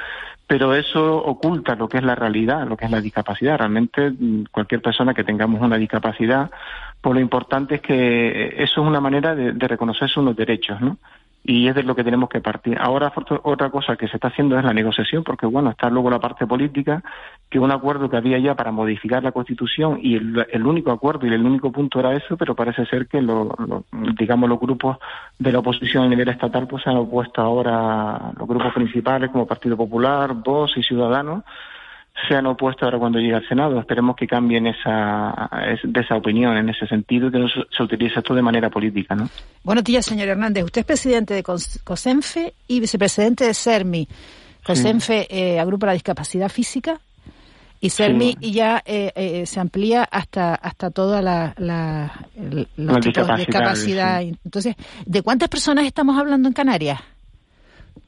pero 0.47 0.75
eso 0.75 1.17
oculta 1.17 1.77
lo 1.77 1.89
que 1.89 1.97
es 1.97 2.05
la 2.05 2.15
realidad, 2.15 2.69
lo 2.69 2.77
que 2.77 2.85
es 2.85 2.91
la 2.91 3.01
discapacidad. 3.01 3.57
Realmente 3.57 4.11
mm, 4.11 4.49
cualquier 4.51 4.83
persona 4.83 5.15
que 5.15 5.25
tengamos 5.25 5.63
una 5.63 5.79
discapacidad, 5.79 6.51
pues 7.01 7.15
lo 7.15 7.21
importante 7.21 7.77
es 7.77 7.81
que 7.81 8.49
eso 8.63 8.83
es 8.83 8.87
una 8.87 9.01
manera 9.01 9.35
de, 9.35 9.53
de 9.53 9.67
reconocerse 9.67 10.21
unos 10.21 10.37
derechos, 10.37 10.79
¿no? 10.83 10.99
Y 11.43 11.69
es 11.69 11.75
de 11.75 11.83
lo 11.83 11.97
que 11.97 12.05
tenemos 12.05 12.29
que 12.29 12.41
partir. 12.41 12.77
Ahora 12.79 13.13
otra 13.43 13.71
cosa 13.71 13.97
que 13.97 14.09
se 14.09 14.17
está 14.17 14.29
haciendo 14.29 14.59
es 14.59 14.65
la 14.65 14.75
negociación, 14.75 15.25
porque 15.25 15.47
bueno, 15.47 15.71
está 15.71 15.89
luego 15.89 16.11
la 16.11 16.21
parte 16.21 16.47
política, 16.47 17.03
que 17.49 17.59
un 17.59 17.71
acuerdo 17.71 18.11
que 18.11 18.17
había 18.17 18.39
ya 18.39 18.55
para 18.55 18.73
modificar 18.73 19.23
la 19.23 19.33
Constitución 19.33 19.99
y 20.03 20.17
el, 20.17 20.67
único 20.67 20.91
acuerdo 20.91 21.27
y 21.27 21.33
el 21.33 21.45
único 21.45 21.73
punto 21.73 21.99
era 21.99 22.15
eso, 22.15 22.37
pero 22.37 22.55
parece 22.55 22.85
ser 22.87 23.07
que 23.07 23.23
lo, 23.23 23.85
digamos 24.19 24.49
los 24.49 24.61
grupos 24.61 24.99
de 25.39 25.53
la 25.53 25.61
oposición 25.61 26.05
a 26.05 26.09
nivel 26.09 26.29
estatal 26.29 26.67
pues 26.67 26.83
se 26.83 26.91
han 26.91 26.97
opuesto 26.97 27.41
ahora 27.41 28.33
los 28.39 28.47
grupos 28.47 28.73
principales 28.75 29.31
como 29.31 29.47
Partido 29.47 29.77
Popular, 29.77 30.35
Vox 30.35 30.77
y 30.77 30.83
Ciudadanos 30.83 31.45
se 32.29 32.35
han 32.35 32.47
opuesto 32.47 32.85
ahora 32.85 32.99
cuando 32.99 33.19
llegue 33.19 33.35
al 33.35 33.49
Senado. 33.49 33.79
Esperemos 33.79 34.17
que 34.17 34.27
cambien 34.27 34.67
esa, 34.67 35.51
de 35.83 36.01
esa 36.01 36.17
opinión 36.17 36.57
en 36.57 36.69
ese 36.69 36.87
sentido 36.87 37.29
y 37.29 37.33
que 37.33 37.39
no 37.39 37.49
se 37.49 37.83
utilice 37.83 38.19
esto 38.19 38.35
de 38.35 38.43
manera 38.43 38.71
política. 38.71 39.15
¿no? 39.15 39.29
Buenos 39.63 39.85
días, 39.85 40.05
señor 40.05 40.29
Hernández. 40.29 40.65
Usted 40.65 40.81
es 40.81 40.87
presidente 40.87 41.35
de 41.35 41.43
COSENFE 41.43 42.55
y 42.69 42.81
vicepresidente 42.81 43.45
de 43.45 43.55
CERMI. 43.55 44.09
COSENFE 44.65 45.27
eh, 45.31 45.59
agrupa 45.59 45.87
la 45.87 45.93
discapacidad 45.93 46.49
física 46.49 47.01
y 47.81 47.89
CERMI 47.91 48.37
ya 48.41 48.83
eh, 48.85 49.11
eh, 49.15 49.47
se 49.47 49.59
amplía 49.59 50.05
hasta 50.05 50.55
hasta 50.55 50.91
toda 50.91 51.23
la, 51.23 51.55
la, 51.57 52.13
los 52.77 53.01
tipos 53.01 53.27
de 53.27 53.37
discapacidad. 53.37 54.21
Entonces, 54.21 54.77
¿de 55.07 55.23
cuántas 55.23 55.49
personas 55.49 55.87
estamos 55.87 56.19
hablando 56.19 56.49
en 56.49 56.53
Canarias? 56.53 57.01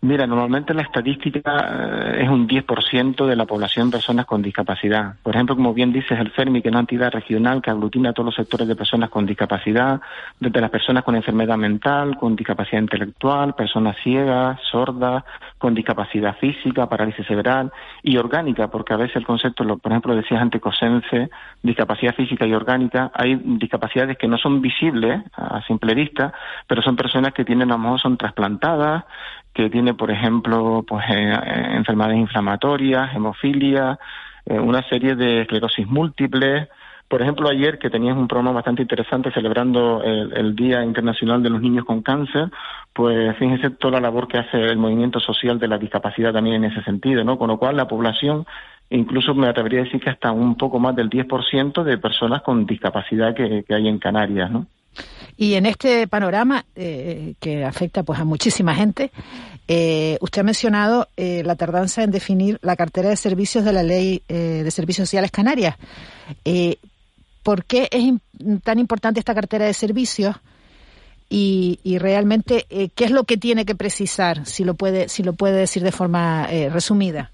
Mira, 0.04 0.26
normalmente 0.26 0.74
la 0.74 0.82
estadística 0.82 2.14
eh, 2.16 2.24
es 2.24 2.28
un 2.28 2.48
10% 2.48 3.24
de 3.24 3.36
la 3.36 3.46
población 3.46 3.88
de 3.88 3.98
personas 3.98 4.26
con 4.26 4.42
discapacidad. 4.42 5.14
Por 5.22 5.36
ejemplo, 5.36 5.54
como 5.54 5.72
bien 5.72 5.92
dices, 5.92 6.18
el 6.18 6.32
CERMI, 6.32 6.60
que 6.60 6.70
es 6.70 6.72
una 6.72 6.80
entidad 6.80 7.12
regional 7.12 7.62
que 7.62 7.70
aglutina 7.70 8.10
a 8.10 8.12
todos 8.12 8.26
los 8.26 8.34
sectores 8.34 8.66
de 8.66 8.74
personas 8.74 9.10
con 9.10 9.26
discapacidad, 9.26 10.00
desde 10.40 10.60
las 10.60 10.70
personas 10.70 11.04
con 11.04 11.14
enfermedad 11.14 11.56
mental, 11.56 12.16
con 12.16 12.34
discapacidad 12.34 12.82
intelectual, 12.82 13.54
personas 13.54 13.96
ciegas, 14.02 14.58
sordas, 14.72 15.22
con 15.56 15.72
discapacidad 15.72 16.36
física, 16.36 16.88
parálisis 16.88 17.24
cerebral 17.24 17.70
y 18.02 18.16
orgánica, 18.16 18.66
porque 18.66 18.94
a 18.94 18.96
veces 18.96 19.14
el 19.14 19.24
concepto, 19.24 19.64
por 19.78 19.92
ejemplo, 19.92 20.16
decías 20.16 20.42
antes 20.42 20.60
COSENSE, 20.60 21.30
discapacidad 21.62 22.16
física 22.16 22.44
y 22.44 22.54
orgánica, 22.54 23.12
hay 23.14 23.36
discapacidades 23.36 24.18
que 24.18 24.26
no 24.26 24.36
son 24.36 24.60
visibles 24.60 25.22
a 25.36 25.62
simple 25.62 25.94
vista, 25.94 26.32
pero 26.66 26.82
son 26.82 26.96
personas 26.96 27.32
que 27.32 27.44
tienen, 27.44 27.70
a 27.70 27.74
lo 27.74 27.78
mejor 27.78 28.00
son 28.00 28.16
trasplantadas, 28.16 29.04
que 29.52 29.70
tiene, 29.70 29.94
por 29.94 30.10
ejemplo, 30.10 30.84
pues 30.86 31.04
eh, 31.10 31.32
enfermedades 31.74 32.18
inflamatorias, 32.18 33.14
hemofilia, 33.14 33.98
eh, 34.46 34.58
una 34.58 34.82
serie 34.88 35.14
de 35.14 35.42
esclerosis 35.42 35.86
múltiples. 35.86 36.68
Por 37.08 37.20
ejemplo, 37.20 37.48
ayer 37.50 37.78
que 37.78 37.90
tenías 37.90 38.16
un 38.16 38.26
programa 38.26 38.52
bastante 38.52 38.82
interesante 38.82 39.30
celebrando 39.32 40.02
el, 40.02 40.56
Día 40.56 40.82
Internacional 40.82 41.42
de 41.42 41.50
los 41.50 41.60
Niños 41.60 41.84
con 41.84 42.00
Cáncer, 42.00 42.50
pues 42.94 43.36
fíjense 43.36 43.68
toda 43.68 43.94
la 43.94 44.00
labor 44.00 44.28
que 44.28 44.38
hace 44.38 44.56
el 44.56 44.78
movimiento 44.78 45.20
social 45.20 45.58
de 45.58 45.68
la 45.68 45.76
discapacidad 45.76 46.32
también 46.32 46.64
en 46.64 46.72
ese 46.72 46.82
sentido, 46.82 47.22
¿no? 47.22 47.36
Con 47.36 47.48
lo 47.48 47.58
cual 47.58 47.76
la 47.76 47.86
población 47.86 48.46
incluso 48.88 49.34
me 49.34 49.46
atrevería 49.46 49.80
a 49.80 49.84
decir 49.84 50.00
que 50.00 50.08
hasta 50.08 50.32
un 50.32 50.56
poco 50.56 50.78
más 50.78 50.96
del 50.96 51.10
10% 51.10 51.82
de 51.82 51.98
personas 51.98 52.40
con 52.40 52.64
discapacidad 52.64 53.34
que, 53.34 53.62
que 53.68 53.74
hay 53.74 53.88
en 53.88 53.98
Canarias, 53.98 54.50
¿no? 54.50 54.66
Y 55.36 55.54
en 55.54 55.66
este 55.66 56.06
panorama 56.06 56.64
eh, 56.76 57.34
que 57.40 57.64
afecta 57.64 58.02
pues 58.02 58.20
a 58.20 58.24
muchísima 58.24 58.74
gente, 58.74 59.10
eh, 59.66 60.18
usted 60.20 60.40
ha 60.40 60.44
mencionado 60.44 61.08
eh, 61.16 61.42
la 61.44 61.56
tardanza 61.56 62.02
en 62.02 62.10
definir 62.10 62.58
la 62.62 62.76
cartera 62.76 63.08
de 63.08 63.16
servicios 63.16 63.64
de 63.64 63.72
la 63.72 63.82
Ley 63.82 64.22
de 64.28 64.70
Servicios 64.70 65.08
Sociales 65.08 65.30
Canarias. 65.30 65.76
¿Por 67.42 67.64
qué 67.64 67.88
es 67.90 68.12
tan 68.62 68.78
importante 68.78 69.18
esta 69.18 69.34
cartera 69.34 69.66
de 69.66 69.74
servicios? 69.74 70.36
Y, 71.28 71.80
y 71.82 71.96
realmente, 71.96 72.66
¿qué 72.94 73.04
es 73.04 73.10
lo 73.10 73.24
que 73.24 73.38
tiene 73.38 73.64
que 73.64 73.74
precisar? 73.74 74.46
Si 74.46 74.64
lo 74.64 74.74
puede, 74.74 75.08
si 75.08 75.22
lo 75.22 75.32
puede 75.32 75.56
decir 75.56 75.82
de 75.82 75.92
forma 75.92 76.46
resumida. 76.70 77.32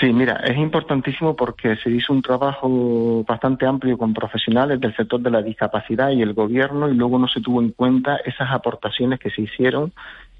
Sí, 0.00 0.14
mira, 0.14 0.40
es 0.44 0.56
importantísimo 0.56 1.36
porque 1.36 1.76
se 1.76 1.90
hizo 1.90 2.14
un 2.14 2.22
trabajo 2.22 3.22
bastante 3.28 3.66
amplio 3.66 3.98
con 3.98 4.14
profesionales 4.14 4.80
del 4.80 4.96
sector 4.96 5.20
de 5.20 5.30
la 5.30 5.42
discapacidad 5.42 6.10
y 6.10 6.22
el 6.22 6.32
gobierno 6.32 6.88
y 6.88 6.94
luego 6.94 7.18
no 7.18 7.28
se 7.28 7.42
tuvo 7.42 7.60
en 7.60 7.72
cuenta 7.72 8.16
esas 8.24 8.50
aportaciones 8.50 9.20
que 9.20 9.28
se 9.28 9.42
hicieron 9.42 9.92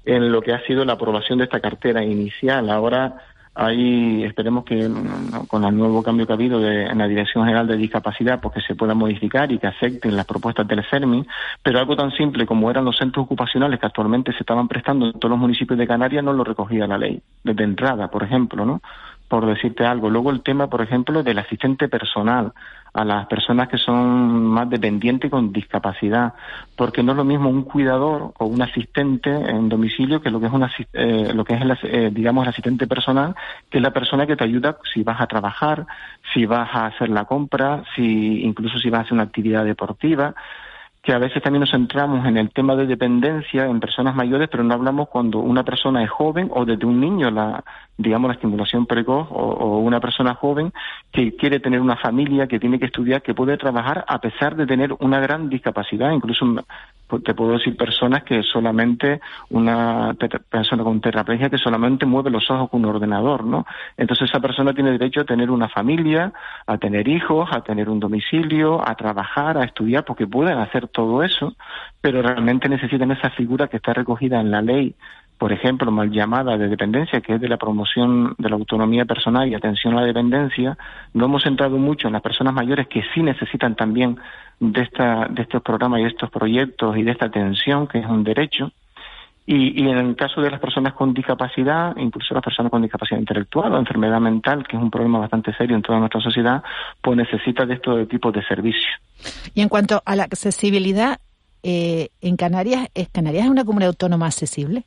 en 0.03 0.31
lo 0.31 0.41
que 0.41 0.53
ha 0.53 0.65
sido 0.65 0.83
la 0.83 0.93
aprobación 0.93 1.37
de 1.37 1.43
esta 1.43 1.59
cartera 1.59 2.03
inicial. 2.03 2.71
Ahora 2.71 3.17
hay, 3.53 4.23
esperemos 4.23 4.63
que 4.65 4.89
con 5.47 5.63
el 5.63 5.77
nuevo 5.77 6.01
cambio 6.01 6.25
que 6.25 6.33
ha 6.33 6.35
habido 6.35 6.67
en 6.67 6.97
la 6.97 7.07
Dirección 7.07 7.43
General 7.43 7.67
de 7.67 7.77
Discapacidad, 7.77 8.39
pues 8.41 8.55
que 8.55 8.61
se 8.61 8.73
pueda 8.73 8.95
modificar 8.95 9.51
y 9.51 9.59
que 9.59 9.67
acepten 9.67 10.15
las 10.15 10.25
propuestas 10.25 10.67
del 10.67 10.83
CERMI, 10.89 11.27
pero 11.61 11.77
algo 11.77 11.95
tan 11.95 12.11
simple 12.13 12.47
como 12.47 12.71
eran 12.71 12.85
los 12.85 12.97
centros 12.97 13.25
ocupacionales 13.25 13.79
que 13.79 13.85
actualmente 13.85 14.31
se 14.31 14.39
estaban 14.39 14.67
prestando 14.67 15.05
en 15.05 15.13
todos 15.13 15.29
los 15.29 15.39
municipios 15.39 15.77
de 15.77 15.85
Canarias 15.85 16.23
no 16.23 16.33
lo 16.33 16.43
recogía 16.43 16.87
la 16.87 16.97
ley, 16.97 17.21
desde 17.43 17.63
entrada, 17.63 18.09
por 18.09 18.23
ejemplo, 18.23 18.65
¿no? 18.65 18.81
Por 19.31 19.45
decirte 19.45 19.85
algo. 19.85 20.09
Luego 20.09 20.29
el 20.29 20.41
tema, 20.41 20.67
por 20.67 20.81
ejemplo, 20.81 21.23
del 21.23 21.39
asistente 21.39 21.87
personal 21.87 22.51
a 22.93 23.05
las 23.05 23.27
personas 23.27 23.69
que 23.69 23.77
son 23.77 24.43
más 24.43 24.69
dependientes 24.69 25.31
con 25.31 25.53
discapacidad, 25.53 26.33
porque 26.75 27.01
no 27.01 27.13
es 27.13 27.17
lo 27.17 27.23
mismo 27.23 27.47
un 27.47 27.63
cuidador 27.63 28.33
o 28.37 28.45
un 28.45 28.61
asistente 28.61 29.29
en 29.29 29.69
domicilio 29.69 30.21
que 30.21 30.29
lo 30.29 30.41
que 30.41 30.47
es 30.47 30.51
una, 30.51 30.69
eh, 30.91 31.31
lo 31.33 31.45
que 31.45 31.53
es 31.53 31.61
el, 31.61 31.77
eh, 31.83 32.09
digamos 32.11 32.43
el 32.43 32.49
asistente 32.49 32.87
personal, 32.87 33.33
que 33.69 33.77
es 33.77 33.81
la 33.81 33.93
persona 33.93 34.27
que 34.27 34.35
te 34.35 34.43
ayuda 34.43 34.75
si 34.93 35.01
vas 35.01 35.21
a 35.21 35.27
trabajar, 35.27 35.85
si 36.33 36.45
vas 36.45 36.67
a 36.73 36.87
hacer 36.87 37.07
la 37.07 37.23
compra, 37.23 37.85
si 37.95 38.43
incluso 38.43 38.79
si 38.79 38.89
vas 38.89 38.99
a 38.99 39.01
hacer 39.03 39.13
una 39.13 39.23
actividad 39.23 39.63
deportiva 39.63 40.35
que 41.01 41.13
a 41.13 41.17
veces 41.17 41.41
también 41.41 41.61
nos 41.61 41.71
centramos 41.71 42.25
en 42.27 42.37
el 42.37 42.51
tema 42.51 42.75
de 42.75 42.85
dependencia 42.85 43.65
en 43.65 43.79
personas 43.79 44.15
mayores, 44.15 44.49
pero 44.49 44.63
no 44.63 44.75
hablamos 44.75 45.09
cuando 45.09 45.39
una 45.39 45.63
persona 45.63 46.03
es 46.03 46.11
joven 46.11 46.49
o 46.53 46.63
desde 46.63 46.85
un 46.85 46.99
niño, 46.99 47.31
la, 47.31 47.63
digamos, 47.97 48.27
la 48.27 48.35
estimulación 48.35 48.85
precoz 48.85 49.27
o, 49.31 49.35
o, 49.35 49.79
una 49.79 49.99
persona 49.99 50.35
joven 50.35 50.71
que 51.11 51.35
quiere 51.35 51.59
tener 51.59 51.81
una 51.81 51.95
familia, 51.95 52.47
que 52.47 52.59
tiene 52.59 52.77
que 52.77 52.85
estudiar, 52.85 53.23
que 53.23 53.33
puede 53.33 53.57
trabajar 53.57 54.05
a 54.07 54.21
pesar 54.21 54.55
de 54.55 54.67
tener 54.67 54.93
una 54.99 55.19
gran 55.19 55.49
discapacidad. 55.49 56.11
Incluso 56.11 56.45
te 57.19 57.33
puedo 57.33 57.53
decir 57.53 57.75
personas 57.75 58.23
que 58.23 58.41
solamente 58.43 59.19
una 59.49 60.15
persona 60.49 60.83
con 60.83 61.01
tetraplegia 61.01 61.49
que 61.49 61.57
solamente 61.57 62.05
mueve 62.05 62.29
los 62.29 62.49
ojos 62.49 62.69
con 62.69 62.83
un 62.85 62.95
ordenador, 62.95 63.43
¿no? 63.43 63.65
Entonces 63.97 64.29
esa 64.29 64.39
persona 64.39 64.73
tiene 64.73 64.91
derecho 64.91 65.21
a 65.21 65.25
tener 65.25 65.51
una 65.51 65.69
familia, 65.69 66.31
a 66.65 66.77
tener 66.77 67.07
hijos, 67.07 67.49
a 67.51 67.61
tener 67.61 67.89
un 67.89 67.99
domicilio, 67.99 68.87
a 68.87 68.95
trabajar, 68.95 69.57
a 69.57 69.63
estudiar, 69.63 70.05
porque 70.05 70.27
pueden 70.27 70.57
hacer 70.57 70.87
todo 70.87 71.23
eso, 71.23 71.55
pero 71.99 72.21
realmente 72.21 72.69
necesitan 72.69 73.11
esa 73.11 73.29
figura 73.31 73.67
que 73.67 73.77
está 73.77 73.93
recogida 73.93 74.39
en 74.39 74.51
la 74.51 74.61
ley 74.61 74.95
por 75.41 75.51
ejemplo, 75.51 75.89
mal 75.89 76.11
llamada 76.11 76.55
de 76.55 76.67
dependencia, 76.67 77.19
que 77.19 77.33
es 77.33 77.41
de 77.41 77.49
la 77.49 77.57
promoción 77.57 78.35
de 78.37 78.47
la 78.47 78.57
autonomía 78.57 79.05
personal 79.05 79.49
y 79.49 79.55
atención 79.55 79.97
a 79.97 80.01
la 80.01 80.05
dependencia, 80.05 80.77
no 81.15 81.25
hemos 81.25 81.41
centrado 81.41 81.79
mucho 81.79 82.05
en 82.05 82.13
las 82.13 82.21
personas 82.21 82.53
mayores 82.53 82.87
que 82.87 83.01
sí 83.11 83.23
necesitan 83.23 83.75
también 83.75 84.19
de, 84.59 84.81
esta, 84.81 85.25
de 85.31 85.41
estos 85.41 85.63
programas 85.63 85.99
y 85.99 86.03
de 86.03 86.09
estos 86.09 86.29
proyectos 86.29 86.95
y 86.95 87.01
de 87.01 87.09
esta 87.09 87.25
atención, 87.25 87.87
que 87.87 87.97
es 87.97 88.05
un 88.05 88.23
derecho. 88.23 88.71
Y, 89.47 89.81
y, 89.83 89.89
en 89.89 89.97
el 89.97 90.15
caso 90.15 90.41
de 90.41 90.51
las 90.51 90.59
personas 90.59 90.93
con 90.93 91.11
discapacidad, 91.11 91.97
incluso 91.97 92.35
las 92.35 92.43
personas 92.43 92.69
con 92.69 92.83
discapacidad 92.83 93.19
intelectual 93.19 93.73
o 93.73 93.79
enfermedad 93.79 94.21
mental, 94.21 94.67
que 94.67 94.77
es 94.77 94.83
un 94.83 94.91
problema 94.91 95.17
bastante 95.17 95.55
serio 95.55 95.75
en 95.75 95.81
toda 95.81 95.97
nuestra 95.97 96.21
sociedad, 96.21 96.61
pues 97.01 97.17
necesita 97.17 97.65
de 97.65 97.73
estos 97.73 98.07
tipos 98.07 98.31
de 98.31 98.43
servicios. 98.43 98.93
Y 99.55 99.61
en 99.61 99.69
cuanto 99.69 100.03
a 100.05 100.15
la 100.15 100.21
accesibilidad, 100.21 101.19
eh, 101.63 102.09
en 102.21 102.37
Canarias, 102.37 102.89
¿es 102.93 103.09
Canarias 103.09 103.45
es 103.45 103.49
una 103.49 103.65
comunidad 103.65 103.89
autónoma 103.89 104.27
accesible? 104.27 104.83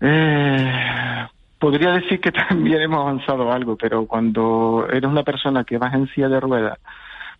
Eh, 0.00 1.26
podría 1.58 1.92
decir 1.92 2.20
que 2.20 2.32
también 2.48 2.82
hemos 2.82 3.00
avanzado 3.00 3.52
algo, 3.52 3.76
pero 3.76 4.06
cuando 4.06 4.86
eres 4.90 5.10
una 5.10 5.22
persona 5.22 5.64
que 5.64 5.78
vas 5.78 5.94
en 5.94 6.08
silla 6.08 6.28
de 6.28 6.40
ruedas, 6.40 6.78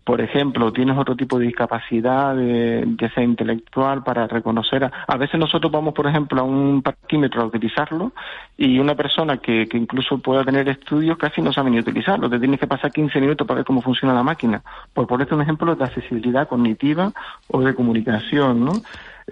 por 0.05 0.21
ejemplo, 0.21 0.73
tienes 0.73 0.97
otro 0.97 1.15
tipo 1.15 1.39
de 1.39 1.47
discapacidad, 1.47 2.35
de, 2.35 2.85
ya 2.99 3.11
sea 3.11 3.23
intelectual, 3.23 4.03
para 4.03 4.27
reconocer. 4.27 4.91
A, 5.07 5.17
veces 5.17 5.39
nosotros 5.39 5.71
vamos, 5.71 5.95
por 5.95 6.07
ejemplo, 6.07 6.41
a 6.41 6.45
un 6.45 6.83
parquímetro 6.83 7.43
a 7.43 7.47
utilizarlo 7.47 8.13
y 8.57 8.79
una 8.79 8.95
persona 8.95 9.37
que, 9.37 9.69
que 9.69 9.77
incluso 9.77 10.19
pueda 10.19 10.43
tener 10.43 10.69
estudios 10.69 11.19
casi 11.19 11.43
no 11.43 11.53
sabe 11.53 11.71
ni 11.71 11.79
utilizarlo. 11.79 12.31
Te 12.31 12.41
tienes 12.41 12.59
que 12.59 12.67
pasar 12.67 12.91
15 12.91 13.21
minutos 13.21 13.47
para 13.47 13.59
ver 13.59 13.65
cómo 13.67 13.83
funciona 13.83 14.15
la 14.15 14.23
máquina. 14.23 14.63
Por 14.95 15.07
ponerte 15.07 15.35
un 15.35 15.43
ejemplo 15.43 15.77
de 15.77 15.85
accesibilidad 15.85 16.49
cognitiva 16.49 17.13
o 17.49 17.61
de 17.61 17.75
comunicación, 17.75 18.65
¿no? 18.65 18.73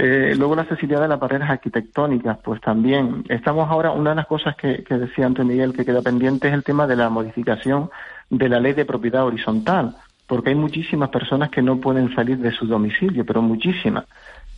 Eh, 0.01 0.35
luego 0.37 0.55
la 0.55 0.63
accesibilidad 0.63 1.01
de 1.03 1.09
las 1.09 1.19
barreras 1.19 1.51
arquitectónicas, 1.51 2.39
pues 2.39 2.61
también. 2.61 3.25
Estamos 3.29 3.69
ahora, 3.69 3.91
una 3.91 4.11
de 4.11 4.17
las 4.17 4.27
cosas 4.27 4.55
que, 4.55 4.85
que 4.85 4.97
decía 4.97 5.27
antes 5.27 5.45
Miguel 5.45 5.73
que 5.73 5.85
queda 5.85 6.03
pendiente 6.03 6.47
es 6.47 6.55
el 6.55 6.63
tema 6.63 6.87
de 6.87 6.95
la 6.95 7.11
modificación 7.11 7.91
de 8.31 8.49
la 8.49 8.61
ley 8.61 8.75
de 8.75 8.85
propiedad 8.85 9.27
horizontal, 9.27 9.97
porque 10.29 10.51
hay 10.51 10.55
muchísimas 10.55 11.09
personas 11.09 11.51
que 11.51 11.63
no 11.63 11.79
pueden 11.79 12.15
salir 12.15 12.39
de 12.39 12.53
su 12.53 12.67
domicilio, 12.67 13.27
pero 13.27 13.43
muchísimas. 13.43 14.05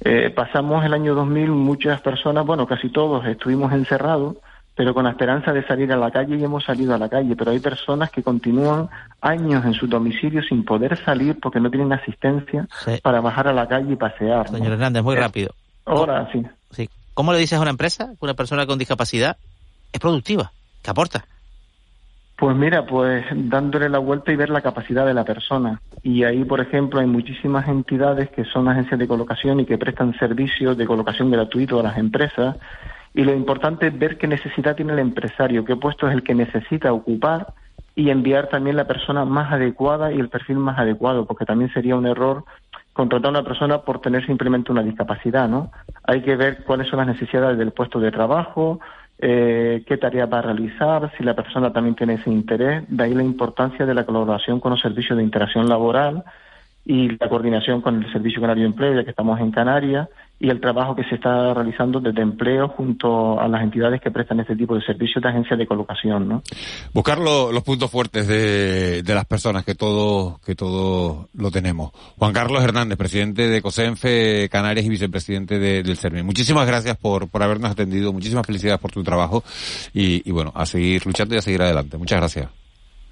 Eh, 0.03 0.29
pasamos 0.29 0.85
el 0.85 0.93
año 0.93 1.15
2000, 1.15 1.49
muchas 1.51 2.03
personas, 2.03 2.45
bueno, 2.45 2.67
casi 2.67 2.91
todos 2.91 3.25
estuvimos 3.27 3.73
encerrados 3.73 4.37
pero 4.81 4.95
con 4.95 5.05
la 5.05 5.11
esperanza 5.11 5.53
de 5.53 5.63
salir 5.67 5.93
a 5.93 5.97
la 5.99 6.11
calle 6.11 6.39
y 6.39 6.43
hemos 6.43 6.65
salido 6.65 6.95
a 6.95 6.99
la 6.99 7.11
calle, 7.11 7.37
pero 7.37 7.51
hay 7.51 7.59
personas 7.59 8.11
que 8.11 8.23
continúan 8.23 8.89
años 9.21 9.63
en 9.67 9.75
su 9.75 9.87
domicilio 9.87 10.43
sin 10.43 10.65
poder 10.65 10.97
salir 11.05 11.39
porque 11.39 11.61
no 11.61 11.71
tienen 11.71 11.93
asistencia 11.93 12.67
para 13.03 13.21
bajar 13.21 13.49
a 13.49 13.53
la 13.53 13.69
calle 13.69 13.93
y 13.93 13.97
pasear. 13.97 14.49
Señor 14.49 14.73
Hernández, 14.73 15.03
muy 15.03 15.17
rápido. 15.17 15.55
Ahora 15.85 16.27
sí. 16.33 16.47
sí. 16.71 16.89
¿Cómo 17.13 17.35
le 17.35 17.41
dices 17.41 17.59
a 17.59 17.61
una 17.61 17.73
empresa 17.73 18.07
que 18.07 18.25
una 18.25 18.33
persona 18.33 18.65
con 18.65 18.79
discapacidad 18.79 19.37
es 19.93 20.01
productiva, 20.01 20.51
que 20.83 20.91
aporta? 20.91 21.27
Pues 22.39 22.57
mira, 22.57 22.87
pues 22.87 23.27
dándole 23.35 23.91
la 23.91 23.99
vuelta 23.99 24.33
y 24.33 24.37
ver 24.37 24.49
la 24.49 24.63
capacidad 24.63 25.05
de 25.05 25.13
la 25.13 25.25
persona. 25.25 25.83
Y 26.03 26.25
ahí, 26.25 26.43
por 26.47 26.63
ejemplo, 26.63 27.01
hay 27.01 27.07
muchísimas 27.07 27.69
entidades 27.69 28.31
que 28.31 28.47
son 28.47 28.67
agencias 28.67 28.99
de 28.99 29.07
colocación 29.07 29.61
y 29.61 29.67
que 29.67 29.77
prestan 29.77 30.19
servicios 30.19 30.79
de 30.79 30.87
colocación 30.87 31.31
gratuito 31.31 31.79
a 31.79 31.83
las 31.83 31.99
empresas 31.99 32.57
y 33.15 33.25
lo 33.25 33.35
importante 33.35 33.89
es 33.89 33.99
ver 33.99 34.19
qué 34.19 34.27
necesidad 34.27 34.77
tiene 34.77 34.93
el 34.93 34.99
empresario, 35.01 35.65
qué 35.65 35.77
puesto 35.77 36.09
es 36.09 36.15
el 36.15 36.23
que 36.23 36.35
necesita 36.35 36.93
ocupar 36.93 37.55
y 37.95 38.11
enviar 38.11 38.49
también 38.49 38.77
la 38.77 38.87
persona 38.87 39.25
más 39.25 39.53
adecuada 39.53 40.13
y 40.13 40.21
el 40.21 40.29
perfil 40.29 40.59
más 40.59 40.79
adecuado, 40.79 41.27
porque 41.27 41.45
también 41.45 41.73
sería 41.73 41.97
un 41.97 42.07
error 42.07 42.45
contratar 42.93 43.29
a 43.29 43.31
una 43.31 43.45
persona 43.45 43.79
por 43.83 44.01
tener 44.01 44.25
simplemente 44.27 44.73
una 44.73 44.83
discapacidad, 44.83 45.49
¿no? 45.49 45.71
Hay 46.05 46.23
que 46.23 46.37
ver 46.37 46.65
cuáles 46.65 46.89
son 46.89 46.99
las 46.99 47.09
necesidades 47.09 47.59
del 47.59 47.73
puesto 47.73 47.99
de 47.99 48.11
trabajo, 48.11 48.81
eh, 49.19 49.83
qué 49.87 49.97
tarea 49.97 50.27
va 50.27 50.39
a 50.39 50.43
realizar, 50.43 51.13
si 51.17 51.25
la 51.25 51.35
persona 51.35 51.73
también 51.73 51.95
tiene 51.95 52.15
ese 52.15 52.31
interés, 52.31 52.85
de 52.89 53.05
ahí 53.05 53.15
la 53.15 53.23
importancia 53.23 53.85
de 53.87 53.95
la 53.95 54.05
colaboración 54.05 54.61
con 54.61 54.71
los 54.71 54.81
servicios 54.81 55.19
de 55.19 55.25
interacción 55.25 55.69
laboral 55.69 56.25
y 56.85 57.09
la 57.09 57.29
coordinación 57.29 57.83
con 57.83 58.03
el 58.03 58.13
Servicio 58.13 58.41
Canario 58.41 58.65
de 58.65 58.71
Empleo, 58.71 58.95
ya 58.95 59.05
que 59.05 59.11
estamos 59.11 59.39
en 59.41 59.51
Canarias, 59.51 60.09
y 60.43 60.49
el 60.49 60.59
trabajo 60.59 60.97
que 60.97 61.05
se 61.05 61.17
está 61.17 61.53
realizando 61.53 62.01
desde 62.01 62.23
empleo 62.23 62.69
junto 62.69 63.39
a 63.39 63.47
las 63.47 63.63
entidades 63.63 64.01
que 64.01 64.11
prestan 64.11 64.41
este 64.41 64.57
tipo 64.57 64.75
de 64.75 64.81
servicios 64.81 65.23
de 65.23 65.29
agencias 65.29 65.59
de 65.59 65.67
colocación, 65.67 66.27
¿no? 66.27 66.43
Buscar 66.95 67.19
los 67.19 67.63
puntos 67.63 67.91
fuertes 67.91 68.27
de, 68.27 69.03
las 69.07 69.27
personas, 69.27 69.67
que 69.67 69.75
todos 69.75 70.41
que 70.41 70.55
todo 70.55 71.29
lo 71.35 71.51
tenemos. 71.51 71.93
Juan 72.17 72.33
Carlos 72.33 72.65
Hernández, 72.65 72.97
presidente 72.97 73.49
de 73.49 73.61
COSENFE 73.61 74.49
Canarias 74.51 74.87
y 74.87 74.89
vicepresidente 74.89 75.59
del 75.59 75.97
CERMI. 75.97 76.23
Muchísimas 76.23 76.67
gracias 76.67 76.97
por, 76.97 77.29
por 77.29 77.43
habernos 77.43 77.71
atendido, 77.71 78.11
muchísimas 78.15 78.47
felicidades 78.47 78.81
por 78.81 78.93
tu 78.93 79.05
trabajo 79.05 79.45
y, 79.93 80.27
y 80.27 80.33
bueno, 80.33 80.53
a 80.55 80.65
seguir 80.65 81.05
luchando 81.05 81.35
y 81.35 81.39
a 81.39 81.43
seguir 81.43 81.61
adelante. 81.61 81.99
Muchas 81.99 82.19
gracias. 82.19 82.60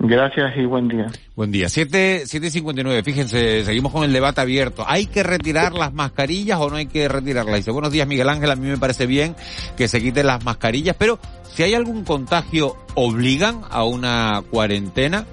Gracias 0.00 0.56
y 0.56 0.64
buen 0.64 0.86
día. 0.86 1.06
Buen 1.34 1.50
día. 1.50 1.68
7, 1.68 2.22
7.59. 2.24 3.02
Fíjense, 3.02 3.64
seguimos 3.64 3.92
con 3.92 4.04
el 4.04 4.12
debate 4.12 4.40
abierto. 4.40 4.84
¿Hay 4.86 5.06
que 5.06 5.24
retirar 5.24 5.72
las 5.72 5.92
mascarillas 5.92 6.60
o 6.60 6.70
no 6.70 6.76
hay 6.76 6.86
que 6.86 7.08
retirarlas? 7.08 7.56
Dice, 7.56 7.72
buenos 7.72 7.90
días 7.90 8.06
Miguel 8.06 8.28
Ángel, 8.28 8.50
a 8.52 8.56
mí 8.56 8.68
me 8.68 8.78
parece 8.78 9.06
bien 9.06 9.34
que 9.76 9.88
se 9.88 10.00
quiten 10.00 10.26
las 10.28 10.44
mascarillas, 10.44 10.94
pero 10.96 11.18
si 11.52 11.64
hay 11.64 11.74
algún 11.74 12.04
contagio, 12.04 12.76
¿obligan 12.94 13.62
a 13.70 13.82
una 13.82 14.44
cuarentena? 14.48 15.26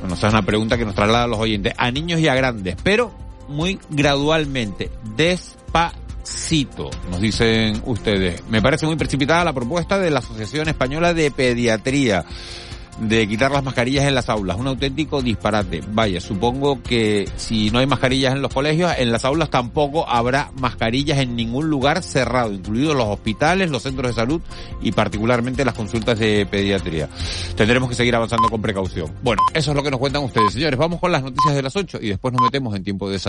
Bueno, 0.00 0.14
esa 0.14 0.28
es 0.28 0.32
una 0.32 0.42
pregunta 0.42 0.78
que 0.78 0.86
nos 0.86 0.94
traslada 0.94 1.24
a 1.24 1.28
los 1.28 1.38
oyentes, 1.38 1.74
a 1.76 1.90
niños 1.90 2.18
y 2.20 2.28
a 2.28 2.34
grandes, 2.34 2.76
pero 2.82 3.12
muy 3.48 3.78
gradualmente, 3.90 4.90
despacito, 5.16 6.88
nos 7.10 7.20
dicen 7.20 7.82
ustedes. 7.84 8.42
Me 8.48 8.62
parece 8.62 8.86
muy 8.86 8.96
precipitada 8.96 9.44
la 9.44 9.52
propuesta 9.52 9.98
de 9.98 10.10
la 10.10 10.20
Asociación 10.20 10.66
Española 10.68 11.12
de 11.12 11.30
Pediatría 11.30 12.24
de 13.00 13.28
quitar 13.28 13.50
las 13.50 13.64
mascarillas 13.64 14.04
en 14.04 14.14
las 14.14 14.28
aulas. 14.28 14.56
Un 14.58 14.66
auténtico 14.66 15.22
disparate. 15.22 15.82
Vaya, 15.92 16.20
supongo 16.20 16.82
que 16.82 17.28
si 17.36 17.70
no 17.70 17.78
hay 17.78 17.86
mascarillas 17.86 18.34
en 18.34 18.42
los 18.42 18.52
colegios, 18.52 18.92
en 18.98 19.12
las 19.12 19.24
aulas 19.24 19.50
tampoco 19.50 20.08
habrá 20.08 20.50
mascarillas 20.60 21.18
en 21.18 21.36
ningún 21.36 21.68
lugar 21.68 22.02
cerrado, 22.02 22.52
incluidos 22.52 22.96
los 22.96 23.06
hospitales, 23.06 23.70
los 23.70 23.82
centros 23.82 24.10
de 24.10 24.14
salud 24.14 24.40
y 24.82 24.92
particularmente 24.92 25.64
las 25.64 25.74
consultas 25.74 26.18
de 26.18 26.46
pediatría. 26.50 27.08
Tendremos 27.56 27.88
que 27.88 27.94
seguir 27.94 28.14
avanzando 28.14 28.48
con 28.48 28.60
precaución. 28.60 29.12
Bueno, 29.22 29.42
eso 29.54 29.70
es 29.70 29.76
lo 29.76 29.82
que 29.82 29.90
nos 29.90 30.00
cuentan 30.00 30.24
ustedes. 30.24 30.52
Señores, 30.52 30.78
vamos 30.78 31.00
con 31.00 31.12
las 31.12 31.22
noticias 31.22 31.54
de 31.54 31.62
las 31.62 31.76
8 31.76 31.98
y 32.00 32.08
después 32.08 32.32
nos 32.32 32.42
metemos 32.42 32.74
en 32.74 32.84
tiempo 32.84 33.06
de 33.06 33.14
desayuno. 33.14 33.26